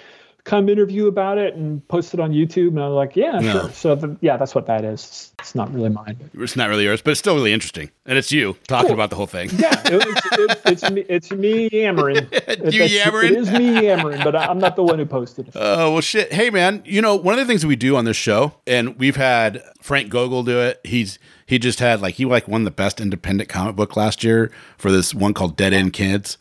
come 0.44 0.68
interview 0.68 1.06
about 1.06 1.38
it 1.38 1.54
and 1.54 1.86
post 1.88 2.14
it 2.14 2.20
on 2.20 2.32
YouTube?" 2.32 2.68
And 2.68 2.80
I 2.80 2.88
was 2.88 2.94
like, 2.94 3.16
"Yeah, 3.16 3.40
sure." 3.40 3.70
So 3.70 3.94
the, 3.94 4.16
yeah, 4.20 4.36
that's 4.36 4.54
what 4.54 4.66
that 4.66 4.84
is. 4.84 5.00
It's, 5.04 5.32
it's 5.38 5.54
not 5.54 5.72
really 5.74 5.88
mine. 5.88 6.30
It's 6.34 6.54
not 6.56 6.68
really 6.68 6.84
yours, 6.84 7.02
but 7.02 7.10
it's 7.12 7.20
still 7.20 7.34
really 7.34 7.52
interesting. 7.52 7.90
And 8.06 8.16
it's 8.18 8.30
you 8.30 8.56
talking 8.68 8.88
Cool. 8.88 8.94
about 8.94 9.10
the 9.10 9.16
whole 9.16 9.26
thing. 9.26 9.50
Yeah, 9.56 9.80
it, 9.86 10.02
it's, 10.06 10.38
it, 10.38 10.60
it's 10.66 10.90
me. 10.90 11.00
It's 11.08 11.30
me 11.32 11.68
yammering. 11.72 12.16
You 12.64 12.80
that's- 12.80 12.92
yammering? 12.92 13.32
It 13.32 13.38
is 13.38 13.50
me 13.50 13.82
yammering, 13.86 14.22
but 14.22 14.36
I'm 14.36 14.58
not 14.58 14.76
the 14.76 14.82
one 14.84 14.98
who 14.98 15.06
posted 15.06 15.48
it. 15.48 15.54
Oh 15.56 15.92
well, 15.92 16.00
shit. 16.00 16.32
Hey, 16.32 16.50
man. 16.50 16.82
You 16.84 17.00
know 17.02 17.14
one 17.16 17.34
of 17.34 17.40
the 17.40 17.46
things 17.46 17.62
that 17.62 17.68
we 17.68 17.76
do 17.76 17.96
on 17.96 18.04
this 18.04 18.16
show, 18.16 18.54
and 18.66 18.96
we've 18.98 19.16
had 19.16 19.62
Frank 19.82 20.08
Gogol 20.10 20.42
do 20.44 20.60
it. 20.60 20.80
He's 20.84 21.18
he 21.46 21.58
just 21.58 21.80
had 21.80 22.00
like 22.00 22.14
he 22.14 22.24
like 22.24 22.46
won 22.48 22.64
the 22.64 22.70
best 22.70 23.00
independent 23.00 23.48
comic 23.48 23.76
book 23.76 23.96
last 23.96 24.22
year 24.24 24.50
for 24.78 24.90
this 24.92 25.14
one 25.14 25.34
called 25.34 25.56
Dead 25.56 25.72
End 25.72 25.92
Kids, 25.92 26.38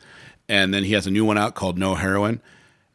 and 0.48 0.74
then 0.74 0.84
he 0.84 0.94
has 0.94 1.08
a 1.08 1.12
new 1.12 1.26
one 1.26 1.38
out 1.38 1.56
called 1.56 1.78
No 1.78 1.96
Heroine. 1.96 2.42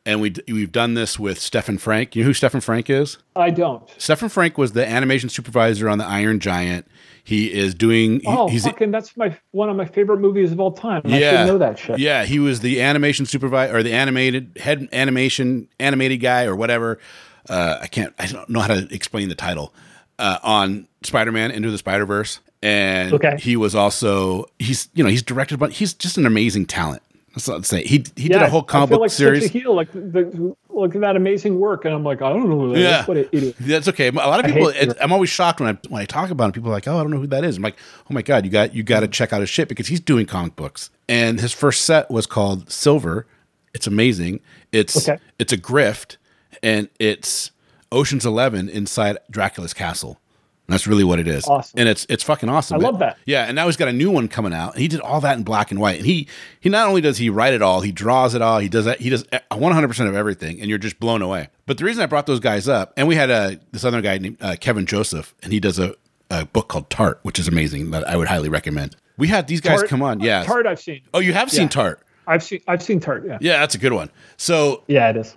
And 0.08 0.22
we 0.22 0.32
we've 0.48 0.72
done 0.72 0.94
this 0.94 1.18
with 1.18 1.38
Stephan 1.38 1.76
Franck. 1.76 2.16
You 2.16 2.22
know 2.22 2.28
who 2.28 2.32
Stephan 2.32 2.62
Franck 2.62 2.88
is? 2.88 3.18
I 3.36 3.50
don't. 3.50 3.82
Stephan 3.98 4.30
Franck 4.30 4.56
was 4.56 4.72
the 4.72 4.88
animation 4.88 5.28
supervisor 5.28 5.86
on 5.86 5.98
the 5.98 6.06
Iron 6.06 6.40
Giant. 6.40 6.86
He 7.22 7.52
is 7.52 7.74
doing. 7.74 8.20
he- 8.20 8.26
Oh, 8.26 8.48
he's 8.48 8.64
fucking! 8.64 8.90
That's 8.90 9.14
my 9.18 9.36
one 9.50 9.68
of 9.68 9.76
my 9.76 9.84
favorite 9.84 10.20
movies 10.20 10.50
of 10.50 10.60
all 10.60 10.72
time. 10.72 11.02
I 11.04 11.18
yeah, 11.18 11.30
should 11.42 11.46
know 11.52 11.58
that 11.58 11.78
shit. 11.78 11.98
Yeah, 11.98 12.24
he 12.24 12.38
was 12.38 12.60
the 12.60 12.80
animation 12.80 13.26
supervisor 13.26 13.76
or 13.76 13.82
the 13.82 13.92
animated 13.92 14.56
head 14.58 14.88
animation 14.92 15.68
animated 15.78 16.20
guy 16.22 16.44
or 16.46 16.56
whatever. 16.56 16.98
Uh, 17.46 17.76
I 17.82 17.86
can't. 17.86 18.14
I 18.18 18.26
don't 18.28 18.48
know 18.48 18.60
how 18.60 18.68
to 18.68 18.88
explain 18.94 19.28
the 19.28 19.34
title 19.34 19.74
uh, 20.18 20.38
on 20.42 20.88
Spider-Man 21.02 21.50
Into 21.50 21.70
the 21.70 21.76
Spider-Verse, 21.78 22.40
and 22.62 23.12
Okay. 23.12 23.36
he 23.38 23.56
was 23.56 23.74
also 23.74 24.46
he's 24.58 24.88
you 24.94 25.04
know 25.04 25.10
he's 25.10 25.22
directed, 25.22 25.58
but 25.58 25.72
he's 25.72 25.92
just 25.92 26.16
an 26.16 26.24
amazing 26.24 26.64
talent. 26.64 27.02
That's 27.38 27.46
what 27.48 27.56
I'd 27.58 27.66
say. 27.66 27.84
He 27.84 28.04
he 28.16 28.28
did 28.28 28.42
a 28.42 28.50
whole 28.50 28.64
comic 28.64 28.90
book 28.90 29.00
like 29.02 29.10
series. 29.12 29.44
Such 29.44 29.54
a 29.54 29.58
heel, 29.60 29.74
like 29.76 29.92
the, 29.92 30.56
look 30.68 30.94
at 30.96 31.00
that 31.02 31.14
amazing 31.14 31.60
work, 31.60 31.84
and 31.84 31.94
I'm 31.94 32.02
like, 32.02 32.20
I 32.20 32.30
don't 32.30 32.48
know 32.48 32.58
who 32.58 32.68
that 32.74 32.78
is. 32.78 32.82
Yeah, 32.84 33.04
What 33.06 33.16
an 33.16 33.28
idiot. 33.30 33.56
that's 33.60 33.86
okay. 33.88 34.08
A 34.08 34.12
lot 34.12 34.40
of 34.44 34.46
people, 34.52 34.68
it, 34.68 34.96
I'm 35.00 35.12
always 35.12 35.30
shocked 35.30 35.60
when 35.60 35.68
I 35.76 35.78
when 35.88 36.02
I 36.02 36.04
talk 36.04 36.30
about 36.30 36.46
him. 36.46 36.52
People 36.52 36.70
are 36.70 36.72
like, 36.74 36.88
"Oh, 36.88 36.98
I 36.98 37.02
don't 37.02 37.12
know 37.12 37.20
who 37.20 37.28
that 37.28 37.44
is." 37.44 37.56
I'm 37.56 37.62
like, 37.62 37.76
"Oh 38.10 38.14
my 38.14 38.22
god, 38.22 38.44
you 38.44 38.50
got 38.50 38.74
you 38.74 38.82
got 38.82 39.00
to 39.00 39.08
check 39.08 39.32
out 39.32 39.40
his 39.40 39.48
shit 39.48 39.68
because 39.68 39.86
he's 39.86 40.00
doing 40.00 40.26
comic 40.26 40.56
books." 40.56 40.90
And 41.08 41.40
his 41.40 41.52
first 41.52 41.84
set 41.84 42.10
was 42.10 42.26
called 42.26 42.70
Silver. 42.72 43.26
It's 43.72 43.86
amazing. 43.86 44.40
It's 44.72 45.08
Okay. 45.08 45.22
it's 45.38 45.52
a 45.52 45.58
grift, 45.58 46.16
and 46.62 46.88
it's 46.98 47.52
Ocean's 47.92 48.26
Eleven 48.26 48.68
inside 48.68 49.18
Dracula's 49.30 49.74
castle. 49.74 50.20
That's 50.68 50.86
really 50.86 51.02
what 51.04 51.18
it 51.18 51.26
is. 51.26 51.46
Awesome. 51.46 51.80
And 51.80 51.88
it's 51.88 52.06
it's 52.10 52.22
fucking 52.22 52.48
awesome. 52.48 52.76
I 52.76 52.84
love 52.84 52.98
that. 52.98 53.16
Yeah, 53.24 53.44
and 53.44 53.56
now 53.56 53.66
he's 53.66 53.76
got 53.78 53.88
a 53.88 53.92
new 53.92 54.10
one 54.10 54.28
coming 54.28 54.52
out. 54.52 54.74
And 54.74 54.82
he 54.82 54.88
did 54.88 55.00
all 55.00 55.20
that 55.22 55.38
in 55.38 55.42
black 55.42 55.70
and 55.70 55.80
white. 55.80 55.96
And 55.96 56.06
he 56.06 56.28
he 56.60 56.68
not 56.68 56.86
only 56.88 57.00
does 57.00 57.16
he 57.16 57.30
write 57.30 57.54
it 57.54 57.62
all, 57.62 57.80
he 57.80 57.90
draws 57.90 58.34
it 58.34 58.42
all. 58.42 58.58
He 58.58 58.68
does 58.68 58.84
that. 58.84 59.00
He 59.00 59.08
does 59.08 59.24
100 59.50 59.88
percent 59.88 60.08
of 60.10 60.14
everything, 60.14 60.60
and 60.60 60.68
you're 60.68 60.78
just 60.78 61.00
blown 61.00 61.22
away. 61.22 61.48
But 61.66 61.78
the 61.78 61.84
reason 61.84 62.02
I 62.02 62.06
brought 62.06 62.26
those 62.26 62.40
guys 62.40 62.68
up, 62.68 62.92
and 62.98 63.08
we 63.08 63.14
had 63.16 63.30
uh, 63.30 63.52
this 63.72 63.84
other 63.84 64.02
guy 64.02 64.18
named 64.18 64.36
uh, 64.40 64.56
Kevin 64.60 64.84
Joseph, 64.84 65.34
and 65.42 65.52
he 65.52 65.60
does 65.60 65.78
a, 65.78 65.94
a 66.30 66.44
book 66.44 66.68
called 66.68 66.90
Tart, 66.90 67.20
which 67.22 67.38
is 67.38 67.48
amazing 67.48 67.90
that 67.92 68.06
I 68.06 68.16
would 68.16 68.28
highly 68.28 68.50
recommend. 68.50 68.94
We 69.16 69.28
had 69.28 69.48
these 69.48 69.62
guys 69.62 69.78
Tart- 69.78 69.88
come 69.88 70.02
on. 70.02 70.20
Yeah. 70.20 70.44
Tart, 70.44 70.66
I've 70.66 70.80
seen. 70.80 71.00
Oh, 71.14 71.18
you 71.18 71.32
have 71.32 71.50
seen 71.50 71.62
Yeah. 71.62 71.68
Tart. 71.68 72.02
I've 72.26 72.42
seen. 72.42 72.60
I've 72.68 72.82
seen 72.82 73.00
Tart. 73.00 73.24
Yeah. 73.26 73.38
Yeah, 73.40 73.60
that's 73.60 73.74
a 73.74 73.78
good 73.78 73.94
one. 73.94 74.10
So 74.36 74.84
Yeah, 74.86 75.08
it 75.08 75.16
is. 75.16 75.34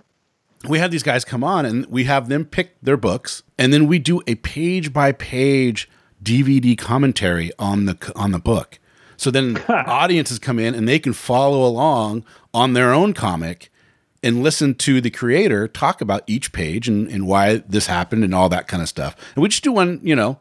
We 0.68 0.78
have 0.78 0.90
these 0.90 1.02
guys 1.02 1.24
come 1.24 1.42
on 1.42 1.66
and 1.66 1.86
we 1.86 2.04
have 2.04 2.28
them 2.28 2.44
pick 2.44 2.76
their 2.80 2.96
books 2.96 3.42
and 3.58 3.72
then 3.72 3.86
we 3.86 3.98
do 3.98 4.22
a 4.26 4.36
page 4.36 4.92
by 4.92 5.12
page 5.12 5.88
DVD 6.22 6.76
commentary 6.78 7.50
on 7.58 7.86
the 7.86 8.12
on 8.14 8.32
the 8.32 8.38
book. 8.38 8.78
So 9.16 9.30
then 9.30 9.58
audiences 9.68 10.38
come 10.38 10.58
in 10.58 10.74
and 10.74 10.88
they 10.88 10.98
can 10.98 11.12
follow 11.12 11.66
along 11.66 12.24
on 12.54 12.72
their 12.72 12.92
own 12.92 13.12
comic 13.12 13.70
and 14.22 14.42
listen 14.42 14.74
to 14.76 15.00
the 15.00 15.10
creator 15.10 15.66
talk 15.66 16.00
about 16.00 16.22
each 16.26 16.52
page 16.52 16.88
and, 16.88 17.08
and 17.08 17.26
why 17.26 17.56
this 17.68 17.86
happened 17.86 18.24
and 18.24 18.34
all 18.34 18.48
that 18.48 18.68
kind 18.68 18.82
of 18.82 18.88
stuff. 18.88 19.16
And 19.34 19.42
we 19.42 19.48
just 19.48 19.64
do 19.64 19.72
one, 19.72 20.00
you 20.02 20.14
know, 20.14 20.38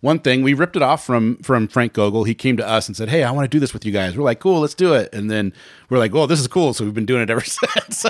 one 0.00 0.18
thing. 0.20 0.42
We 0.42 0.54
ripped 0.54 0.76
it 0.76 0.82
off 0.82 1.04
from 1.04 1.36
from 1.38 1.68
Frank 1.68 1.92
Gogol. 1.92 2.24
He 2.24 2.34
came 2.34 2.56
to 2.56 2.66
us 2.66 2.86
and 2.88 2.96
said, 2.96 3.08
"Hey, 3.08 3.24
I 3.24 3.30
want 3.30 3.44
to 3.44 3.48
do 3.48 3.60
this 3.60 3.72
with 3.72 3.84
you 3.84 3.92
guys." 3.92 4.16
We're 4.16 4.24
like, 4.24 4.40
"Cool, 4.40 4.60
let's 4.60 4.74
do 4.74 4.94
it." 4.94 5.12
And 5.12 5.30
then 5.30 5.52
we're 5.90 5.98
like, 5.98 6.14
"Oh, 6.14 6.26
this 6.26 6.40
is 6.40 6.46
cool." 6.46 6.72
So 6.74 6.84
we've 6.84 6.94
been 6.94 7.06
doing 7.06 7.22
it 7.22 7.30
ever 7.30 7.40
since. 7.44 8.04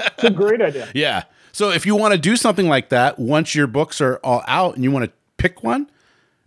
It's 0.00 0.24
a 0.24 0.30
great 0.30 0.60
idea. 0.60 0.88
Yeah. 0.94 1.24
So 1.52 1.70
if 1.70 1.84
you 1.86 1.96
want 1.96 2.12
to 2.12 2.18
do 2.18 2.36
something 2.36 2.68
like 2.68 2.90
that, 2.90 3.18
once 3.18 3.54
your 3.54 3.66
books 3.66 4.00
are 4.00 4.16
all 4.22 4.42
out 4.46 4.74
and 4.74 4.84
you 4.84 4.90
want 4.90 5.06
to 5.06 5.12
pick 5.36 5.62
one, 5.64 5.90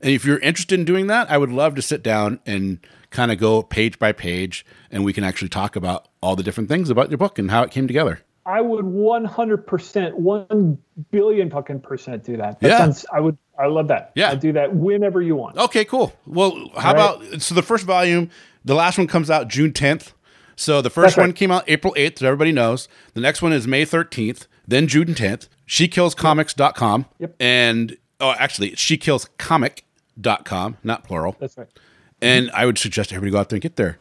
and 0.02 0.12
if 0.12 0.26
you're 0.26 0.40
interested 0.40 0.80
in 0.80 0.86
doing 0.86 1.08
that, 1.08 1.30
I 1.30 1.38
would 1.38 1.52
love 1.52 1.76
to 1.76 1.82
sit 1.82 2.04
down 2.04 2.40
and 2.46 2.80
kind 3.10 3.32
of 3.32 3.38
go 3.38 3.62
page 3.62 4.00
by 4.00 4.12
page 4.12 4.66
and 4.92 5.06
we 5.06 5.14
can 5.14 5.24
actually 5.24 5.50
talk 5.50 5.76
about 5.76 6.08
all 6.22 6.36
the 6.36 6.44
different 6.44 6.68
things 6.68 6.90
about 6.90 7.10
your 7.12 7.18
book 7.18 7.38
and 7.38 7.52
how 7.52 7.62
it 7.64 7.70
came 7.72 7.88
together. 7.88 8.22
I 8.46 8.62
would 8.62 8.86
100%, 8.86 10.14
1 10.16 10.78
billion 11.12 11.50
fucking 11.50 11.80
percent 11.82 12.24
do 12.24 12.38
that. 12.38 12.60
That 12.60 12.68
Yeah. 12.68 12.78
sounds, 12.80 13.06
I 13.14 13.20
would, 13.22 13.38
I 13.58 13.68
love 13.68 13.88
that. 13.88 14.12
Yeah. 14.16 14.30
I'll 14.30 14.38
do 14.38 14.52
that 14.54 14.76
whenever 14.76 15.22
you 15.22 15.36
want. 15.36 15.58
Okay, 15.58 15.86
cool. 15.86 16.14
Well, 16.26 16.52
how 16.78 16.90
All 16.90 16.96
right. 16.96 17.28
about 17.30 17.42
so 17.42 17.56
the 17.56 17.62
first 17.62 17.86
volume, 17.86 18.30
the 18.66 18.76
last 18.76 18.98
one 18.98 19.08
comes 19.08 19.30
out 19.30 19.48
June 19.48 19.72
10th. 19.72 20.14
So 20.56 20.82
the 20.82 20.90
first 20.90 21.16
That's 21.16 21.18
right. 21.18 21.24
one 21.26 21.34
came 21.34 21.52
out 21.52 21.64
April 21.68 21.94
8th, 21.98 22.20
so 22.20 22.28
everybody 22.28 22.52
knows. 22.52 22.88
The 23.14 23.22
next 23.22 23.42
one 23.42 23.54
is 23.54 23.68
May 23.68 23.86
13th, 23.86 24.48
then 24.68 24.88
June 24.88 25.14
10th. 25.16 25.48
SheKillsComics.com. 25.68 27.06
Yep. 27.20 27.36
And 27.40 27.98
oh, 28.20 28.34
actually, 28.38 28.72
SheKillsComic.com, 28.72 30.78
not 30.84 31.04
plural. 31.04 31.36
That's 31.40 31.58
right. 31.58 31.68
And 32.22 32.52
I 32.54 32.66
would 32.66 32.78
suggest 32.78 33.12
everybody 33.12 33.32
go 33.32 33.40
out 33.40 33.50
there 33.50 33.58
and 33.58 33.62
get 33.64 33.76
there. 33.76 33.98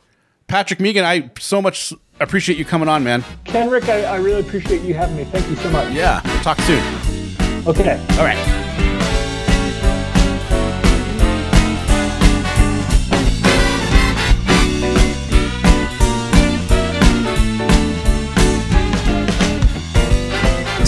Patrick 0.46 0.78
Meighan, 0.80 1.02
I 1.04 1.30
so 1.38 1.62
much 1.62 1.92
appreciate 2.20 2.58
you 2.58 2.64
coming 2.64 2.88
on, 2.88 3.02
man. 3.04 3.22
Kenric, 3.44 3.88
I, 3.88 4.04
I 4.04 4.16
really 4.16 4.40
appreciate 4.40 4.82
you 4.82 4.94
having 4.94 5.16
me. 5.16 5.24
Thank 5.24 5.48
you 5.48 5.56
so 5.56 5.70
much. 5.70 5.92
Yeah, 5.92 6.20
we'll 6.24 6.42
talk 6.42 6.58
soon. 6.60 6.82
Okay. 7.66 7.98
All 8.18 8.24
right. 8.24 8.62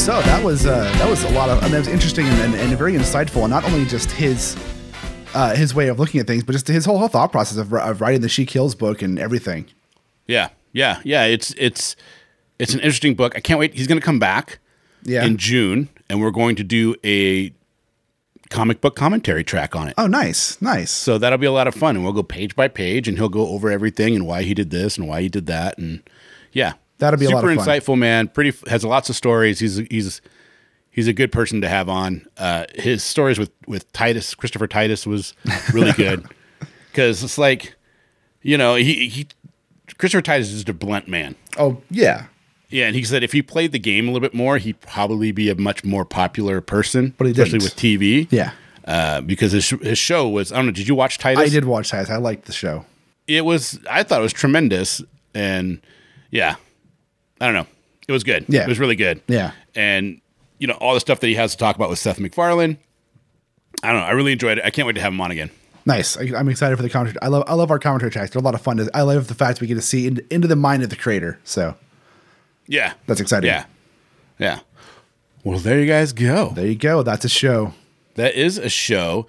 So 0.04 0.20
that 0.20 0.44
was 0.44 0.66
uh, 0.66 0.82
that 0.98 1.08
was 1.08 1.24
a 1.24 1.30
lot 1.30 1.48
of. 1.48 1.62
I 1.62 1.66
mean, 1.66 1.76
it 1.76 1.78
was 1.78 1.88
interesting 1.88 2.26
and, 2.26 2.38
and, 2.38 2.54
and 2.54 2.76
very 2.76 2.92
insightful, 2.92 3.40
and 3.40 3.50
not 3.50 3.64
only 3.64 3.86
just 3.86 4.10
his 4.10 4.54
uh, 5.32 5.54
his 5.54 5.74
way 5.74 5.88
of 5.88 5.98
looking 5.98 6.20
at 6.20 6.26
things, 6.26 6.42
but 6.44 6.52
just 6.52 6.66
his 6.68 6.84
whole, 6.84 6.98
whole 6.98 7.08
thought 7.08 7.32
process 7.32 7.56
of, 7.56 7.72
of 7.72 8.02
writing 8.02 8.20
the 8.20 8.28
She 8.28 8.44
Kills 8.44 8.74
book 8.74 9.00
and 9.00 9.18
everything. 9.18 9.64
Yeah, 10.26 10.50
yeah, 10.74 11.00
yeah. 11.04 11.24
It's 11.24 11.54
it's 11.56 11.96
it's 12.58 12.74
an 12.74 12.80
interesting 12.80 13.14
book. 13.14 13.32
I 13.34 13.40
can't 13.40 13.58
wait. 13.58 13.72
He's 13.74 13.86
going 13.86 13.98
to 14.00 14.04
come 14.04 14.18
back 14.18 14.58
Yeah. 15.04 15.24
in 15.24 15.38
June, 15.38 15.88
and 16.10 16.20
we're 16.20 16.30
going 16.30 16.56
to 16.56 16.64
do 16.64 16.94
a 17.02 17.52
comic 18.50 18.80
book 18.80 18.94
commentary 18.94 19.42
track 19.42 19.74
on 19.74 19.88
it. 19.88 19.94
Oh, 19.96 20.06
nice, 20.06 20.60
nice. 20.60 20.90
So 20.90 21.16
that'll 21.18 21.38
be 21.38 21.46
a 21.46 21.52
lot 21.52 21.66
of 21.66 21.74
fun, 21.74 21.96
and 21.96 22.04
we'll 22.04 22.12
go 22.12 22.22
page 22.22 22.54
by 22.54 22.68
page, 22.68 23.08
and 23.08 23.16
he'll 23.16 23.28
go 23.30 23.48
over 23.48 23.70
everything 23.70 24.14
and 24.14 24.26
why 24.26 24.42
he 24.42 24.52
did 24.54 24.70
this 24.70 24.98
and 24.98 25.08
why 25.08 25.22
he 25.22 25.28
did 25.28 25.46
that, 25.46 25.78
and 25.78 26.02
yeah, 26.52 26.74
That'll 26.98 27.18
be 27.18 27.24
a 27.26 27.28
super 27.30 27.54
lot 27.54 27.58
of 27.58 27.58
insightful, 27.66 27.98
man. 27.98 28.28
Pretty 28.28 28.56
has 28.68 28.84
lots 28.84 29.10
of 29.10 29.16
stories. 29.16 29.58
He's 29.58 29.76
he's 29.90 30.20
he's 30.90 31.08
a 31.08 31.12
good 31.12 31.32
person 31.32 31.60
to 31.62 31.68
have 31.68 31.88
on. 31.88 32.24
Uh, 32.38 32.66
his 32.76 33.02
stories 33.02 33.36
with 33.38 33.50
with 33.66 33.90
Titus 33.92 34.34
Christopher 34.34 34.68
Titus 34.68 35.04
was 35.06 35.34
really 35.72 35.90
good 35.92 36.24
because 36.92 37.24
it's 37.24 37.36
like 37.36 37.74
you 38.42 38.56
know 38.56 38.76
he 38.76 39.08
he 39.08 39.26
Christopher 39.98 40.22
Titus 40.22 40.48
is 40.48 40.54
just 40.54 40.68
a 40.68 40.72
blunt 40.72 41.08
man. 41.08 41.36
Oh, 41.58 41.80
yeah. 41.90 42.26
Yeah, 42.70 42.86
and 42.86 42.96
he 42.96 43.04
said 43.04 43.22
if 43.22 43.32
he 43.32 43.42
played 43.42 43.72
the 43.72 43.78
game 43.78 44.04
a 44.08 44.12
little 44.12 44.20
bit 44.26 44.34
more, 44.34 44.58
he'd 44.58 44.80
probably 44.80 45.30
be 45.32 45.48
a 45.50 45.54
much 45.54 45.84
more 45.84 46.04
popular 46.04 46.60
person, 46.60 47.14
But 47.16 47.26
he 47.26 47.30
especially 47.32 47.58
didn't. 47.60 47.74
with 47.74 47.76
TV. 47.76 48.26
Yeah. 48.30 48.50
uh, 48.86 49.20
because 49.20 49.52
his 49.52 49.70
his 49.70 49.98
show 49.98 50.28
was 50.28 50.50
I 50.52 50.56
don't 50.56 50.66
know. 50.66 50.72
Did 50.72 50.88
you 50.88 50.94
watch 50.96 51.18
Titus? 51.18 51.44
I 51.44 51.48
did 51.48 51.64
watch 51.66 51.90
Titus. 51.90 52.10
I 52.10 52.16
liked 52.16 52.46
the 52.46 52.52
show. 52.52 52.84
It 53.28 53.44
was 53.44 53.78
I 53.88 54.02
thought 54.02 54.18
it 54.18 54.22
was 54.22 54.32
tremendous, 54.32 55.00
and 55.34 55.80
yeah, 56.30 56.56
I 57.40 57.46
don't 57.46 57.54
know. 57.54 57.66
It 58.08 58.12
was 58.12 58.24
good. 58.24 58.44
Yeah. 58.48 58.62
it 58.62 58.68
was 58.68 58.78
really 58.80 58.96
good. 58.96 59.22
Yeah. 59.28 59.52
and 59.74 60.20
you 60.58 60.66
know 60.66 60.74
all 60.74 60.94
the 60.94 61.00
stuff 61.00 61.20
that 61.20 61.28
he 61.28 61.34
has 61.36 61.52
to 61.52 61.58
talk 61.58 61.76
about 61.76 61.88
with 61.90 61.98
Seth 62.00 62.18
MacFarlane. 62.18 62.76
I 63.82 63.92
don't 63.92 64.00
know. 64.00 64.06
I 64.06 64.10
really 64.12 64.32
enjoyed 64.32 64.58
it. 64.58 64.64
I 64.64 64.70
can't 64.70 64.86
wait 64.86 64.94
to 64.94 65.00
have 65.00 65.12
him 65.12 65.20
on 65.20 65.30
again. 65.30 65.50
Nice. 65.86 66.16
I, 66.16 66.30
I'm 66.36 66.48
excited 66.48 66.76
for 66.76 66.82
the 66.82 66.88
commentary. 66.88 67.20
I 67.22 67.28
love 67.28 67.44
I 67.46 67.54
love 67.54 67.70
our 67.70 67.78
commentary 67.78 68.10
tracks. 68.10 68.30
They're 68.30 68.40
a 68.40 68.44
lot 68.44 68.54
of 68.54 68.60
fun. 68.62 68.86
I 68.94 69.02
love 69.02 69.28
the 69.28 69.34
fact 69.34 69.60
we 69.60 69.66
get 69.66 69.74
to 69.74 69.82
see 69.82 70.06
in, 70.06 70.20
into 70.30 70.48
the 70.48 70.56
mind 70.56 70.82
of 70.82 70.90
the 70.90 70.96
creator. 70.96 71.38
So 71.44 71.74
Yeah, 72.66 72.94
That's 73.06 73.20
exciting. 73.20 73.48
Yeah, 73.48 73.66
yeah. 74.38 74.60
Well, 75.44 75.58
there 75.58 75.78
you 75.78 75.86
guys 75.86 76.12
go. 76.14 76.50
there 76.50 76.66
you 76.66 76.74
go. 76.74 77.02
That's 77.02 77.24
a 77.24 77.28
show. 77.28 77.74
That 78.14 78.34
is 78.34 78.56
a 78.56 78.70
show. 78.70 79.26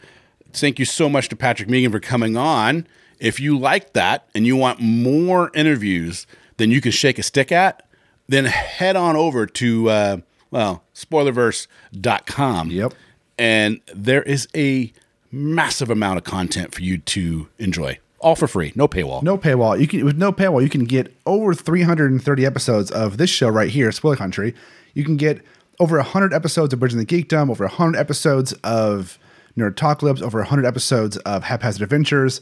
Thank 0.53 0.80
you 0.80 0.86
so 0.86 1.10
much 1.10 1.28
to 1.30 1.36
Patrick 1.36 1.68
Meighan 1.68 1.91
for 1.91 1.99
coming 1.99 2.38
on. 2.38 2.88
If 3.20 3.39
you 3.39 3.58
like 3.58 3.91
that 3.93 4.30
and 4.34 4.45
you 4.45 4.56
want 4.56 4.80
more 4.80 5.51
interviews 5.53 6.26
than 6.56 6.72
you 6.72 6.80
can 6.80 6.91
shake 6.91 7.20
a 7.20 7.24
stick 7.24 7.51
at, 7.51 7.86
then 8.30 8.45
head 8.45 8.95
on 8.95 9.18
over 9.18 9.45
to, 9.45 9.89
uh, 9.89 10.18
well, 10.51 10.84
spoilerverse.com. 10.93 12.72
Yep. 12.72 12.93
And 13.38 13.82
there 13.93 14.24
is 14.24 14.47
a 14.56 14.93
massive 15.36 15.90
amount 15.90 16.18
of 16.18 16.24
content 16.24 16.74
for 16.74 16.82
you 16.82 16.98
to 16.98 17.48
enjoy, 17.60 18.00
all 18.20 18.36
for 18.36 18.48
free, 18.48 18.72
no 18.76 18.88
paywall. 18.88 19.22
No 19.22 19.38
paywall. 19.38 19.80
You 19.80 19.88
can 19.88 20.06
with 20.06 20.18
no 20.18 20.32
paywall, 20.32 20.62
you 20.64 20.70
can 20.70 20.86
get 20.86 21.14
over 21.26 21.54
330 21.54 22.46
episodes 22.46 22.90
of 22.92 23.18
this 23.18 23.30
show 23.30 23.50
right 23.50 23.70
here, 23.70 23.92
Spoiler 23.92 24.16
Country. 24.16 24.56
You 24.94 25.04
can 25.04 25.18
get 25.18 25.42
over 25.80 25.98
100 25.98 26.34
episodes 26.34 26.74
of 26.74 26.80
Bridging 26.80 27.00
the 27.00 27.06
Geekdom, 27.06 27.50
over 27.52 27.66
100 27.66 27.98
episodes 28.00 28.54
of 28.64 29.20
Nerd 29.58 29.76
Talk 29.76 30.02
Libs, 30.02 30.22
over 30.22 30.40
100 30.40 30.66
episodes 30.66 31.18
of 31.18 31.44
Haphazard 31.44 31.82
Adventures, 31.82 32.40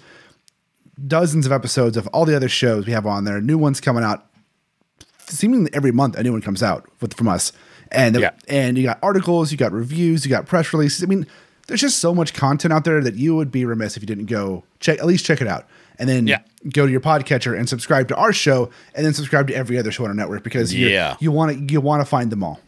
dozens 1.08 1.46
of 1.48 1.52
episodes 1.52 1.98
of 1.98 2.06
all 2.08 2.26
the 2.26 2.36
other 2.36 2.48
shows 2.50 2.86
we 2.86 2.94
have 2.94 3.08
on 3.08 3.24
there. 3.24 3.42
New 3.42 3.58
ones 3.58 3.82
coming 3.82 4.04
out 4.04 4.28
seemingly 5.26 5.72
every 5.74 5.92
month. 5.92 6.16
A 6.16 6.24
new 6.24 6.32
one 6.32 6.42
comes 6.42 6.62
out 6.62 6.88
with, 7.02 7.16
from 7.16 7.28
us, 7.28 7.52
and 7.92 8.16
Yeah. 8.20 8.32
and 8.48 8.78
you 8.78 8.84
got 8.84 9.00
articles, 9.02 9.52
you 9.52 9.58
got 9.58 9.72
reviews, 9.72 10.24
you 10.26 10.30
got 10.30 10.46
press 10.46 10.72
releases. 10.74 11.04
I 11.04 11.08
mean, 11.08 11.26
there's 11.68 11.82
just 11.82 12.00
so 12.00 12.14
much 12.14 12.34
content 12.34 12.74
out 12.74 12.84
there 12.84 13.02
that 13.02 13.16
you 13.16 13.36
would 13.36 13.52
be 13.52 13.66
remiss 13.66 13.96
if 13.98 14.04
you 14.04 14.08
didn't 14.08 14.26
go 14.26 14.64
check 14.80 15.00
at 15.00 15.06
least 15.06 15.26
check 15.26 15.42
it 15.42 15.48
out 15.48 15.68
and 16.00 16.10
then 16.10 16.28
Yeah. 16.28 16.40
go 16.72 16.86
to 16.86 16.92
your 16.92 17.02
podcatcher 17.02 17.58
and 17.58 17.70
subscribe 17.70 18.08
to 18.10 18.16
our 18.16 18.34
show 18.34 18.70
and 18.96 19.06
then 19.06 19.14
subscribe 19.14 19.48
to 19.48 19.56
every 19.56 19.78
other 19.78 19.92
show 19.92 20.04
on 20.04 20.10
our 20.10 20.16
network 20.16 20.44
because 20.44 20.74
Yeah. 20.74 21.16
you 21.20 21.32
want 21.32 21.68
to 21.68 21.74
you 21.74 21.80
want 21.82 22.02
to 22.02 22.06
find 22.06 22.32
them 22.32 22.44
all. 22.44 22.60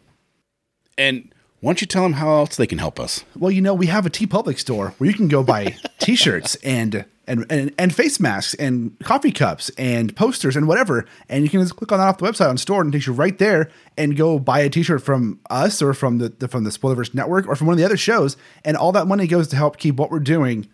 And 0.98 1.34
why 1.66 1.70
don't 1.70 1.82
you 1.82 1.88
tell 1.88 2.04
them 2.04 2.14
how 2.14 2.30
else 2.30 2.58
they 2.58 2.68
can 2.68 2.78
help 2.78 3.00
us? 3.00 3.26
Well, 3.36 3.50
you 3.50 3.60
know, 3.60 3.74
we 3.74 3.88
have 3.88 4.06
a 4.06 4.10
TeePublic 4.12 4.60
store 4.60 4.94
where 5.00 5.10
you 5.10 5.16
can 5.16 5.28
go 5.28 5.42
buy 5.42 5.76
T-shirts 5.98 6.54
and, 6.64 7.06
and 7.26 7.44
and 7.50 7.74
and 7.80 7.96
face 7.96 8.20
masks 8.20 8.54
and 8.54 8.96
coffee 9.00 9.32
cups 9.32 9.72
and 9.76 10.16
posters 10.16 10.56
and 10.56 10.68
whatever, 10.68 11.08
and 11.28 11.44
you 11.44 11.50
can 11.50 11.62
just 11.62 11.76
click 11.76 11.92
on 11.92 11.98
that 11.98 12.06
off 12.06 12.20
the 12.20 12.26
website 12.28 12.52
on 12.52 12.60
store 12.60 12.82
and 12.82 12.94
it 12.94 12.98
takes 13.00 13.08
you 13.08 13.14
right 13.14 13.40
there 13.40 13.72
and 13.98 14.16
go 14.16 14.38
buy 14.38 14.60
a 14.60 14.70
T-shirt 14.70 15.02
from 15.02 15.40
us 15.50 15.82
or 15.82 15.96
from 15.96 16.20
the, 16.20 16.30
the 16.30 16.48
from 16.48 16.66
the 16.66 16.70
Spoilerverse 16.70 17.16
Network 17.16 17.48
or 17.48 17.56
from 17.56 17.66
one 17.66 17.74
of 17.74 17.80
the 17.80 17.86
other 17.86 17.98
shows, 17.98 18.38
and 18.64 18.78
all 18.78 18.92
that 18.92 19.08
money 19.08 19.26
goes 19.26 19.48
to 19.48 19.56
help 19.56 19.78
keep 19.78 19.96
what 19.96 20.12
we're 20.12 20.20
doing 20.20 20.68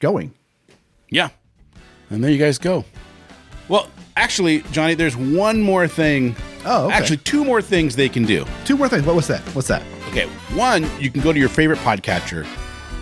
going. 0.00 0.32
Yeah. 1.10 1.28
And 2.08 2.24
there 2.24 2.30
you 2.30 2.38
guys 2.38 2.56
go. 2.56 2.86
Well, 3.68 3.90
actually, 4.16 4.62
Johnny, 4.72 4.94
there's 4.94 5.18
one 5.18 5.60
more 5.60 5.86
thing. 5.86 6.34
Oh, 6.70 6.84
okay. 6.84 6.94
Actually, 6.94 7.16
two 7.18 7.46
more 7.46 7.62
things 7.62 7.96
they 7.96 8.10
can 8.10 8.24
do. 8.24 8.44
Two 8.66 8.76
more 8.76 8.90
things. 8.90 9.06
What 9.06 9.16
was 9.16 9.26
that? 9.28 9.40
What's 9.54 9.68
that? 9.68 9.82
Okay, 10.08 10.26
one, 10.54 10.86
you 11.00 11.10
can 11.10 11.22
go 11.22 11.32
to 11.32 11.38
your 11.38 11.48
favorite 11.48 11.78
podcatcher 11.78 12.46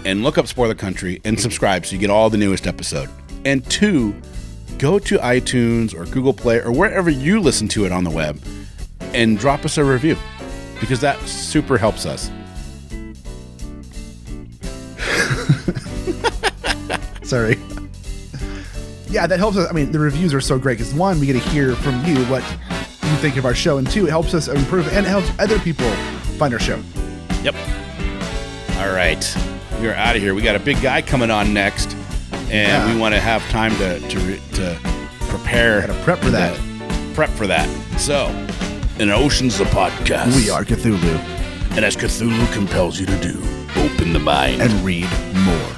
and 0.05 0.23
look 0.23 0.39
up 0.39 0.47
Spoiler 0.47 0.77
Country 0.77 1.21
and 1.25 1.39
subscribe 1.39 1.85
so 1.85 1.95
you 1.95 1.99
get 1.99 2.09
all 2.09 2.31
the 2.31 2.37
newest 2.37 2.69
episode. 2.69 3.09
And 3.45 3.69
two, 3.69 4.15
go 4.79 5.01
to 5.01 5.19
iTunes 5.19 5.99
or 5.99 6.05
Google 6.05 6.33
Play 6.33 6.61
or 6.61 6.71
wherever 6.71 7.11
you 7.11 7.41
listen 7.41 7.67
to 7.69 7.85
it 7.85 7.91
on 7.91 8.05
the 8.05 8.11
web 8.11 8.41
and 9.01 9.37
drop 9.37 9.65
us 9.65 9.79
a 9.79 9.85
review 9.85 10.17
because 10.79 11.01
that 11.01 11.19
super 11.27 11.77
helps 11.77 12.07
us. 12.07 12.31
Sorry. 17.29 17.59
Yeah, 19.09 19.27
that 19.27 19.39
helps 19.39 19.57
us. 19.57 19.69
I 19.69 19.73
mean, 19.73 19.91
the 19.91 19.99
reviews 19.99 20.33
are 20.33 20.41
so 20.41 20.57
great 20.57 20.79
because 20.79 20.95
one, 20.95 21.19
we 21.19 21.27
get 21.27 21.33
to 21.33 21.49
hear 21.51 21.75
from 21.75 22.05
you 22.05 22.17
what 22.27 22.45
you 23.11 23.17
think 23.17 23.37
of 23.37 23.45
our 23.45 23.55
show, 23.55 23.79
and 23.79 23.89
two, 23.91 24.07
it 24.07 24.11
helps 24.11 24.35
us 24.35 24.49
improve 24.49 24.89
and 24.93 25.07
helps 25.07 25.31
other 25.39 25.59
people 25.59 25.89
find 26.39 26.53
our 26.53 26.61
show. 26.61 26.81
Yep. 27.43 27.55
All 28.79 28.93
right. 28.93 29.37
We're 29.81 29.95
out 29.95 30.17
of 30.17 30.23
here. 30.23 30.35
We 30.35 30.43
got 30.43 30.57
a 30.57 30.61
big 30.61 30.81
guy 30.83 31.03
coming 31.03 31.31
on 31.31 31.53
next, 31.55 31.95
and 32.51 32.51
Yeah. 32.69 32.93
we 32.95 32.99
want 32.99 33.15
to 33.15 33.21
have 33.21 33.43
time 33.51 33.75
to 33.77 34.01
to, 34.01 34.37
to 34.55 34.79
prepare. 35.29 35.81
Gotta 35.83 36.03
prep 36.03 36.19
for 36.19 36.31
that. 36.31 36.59
Prep 37.15 37.31
for 37.31 37.47
that. 37.47 37.69
So, 37.99 38.29
in 38.99 39.11
Oceans 39.11 39.61
of 39.61 39.69
Podcast, 39.69 40.35
We 40.37 40.51
are 40.51 40.65
Cthulhu 40.65 41.19
and 41.77 41.85
as 41.85 41.95
Cthulhu 41.97 42.51
compels 42.55 42.99
you 42.99 43.05
to 43.07 43.21
do, 43.21 43.39
open 43.77 44.13
the 44.15 44.19
mind 44.19 44.63
and 44.63 44.73
read 44.85 45.09
more. 45.45 45.76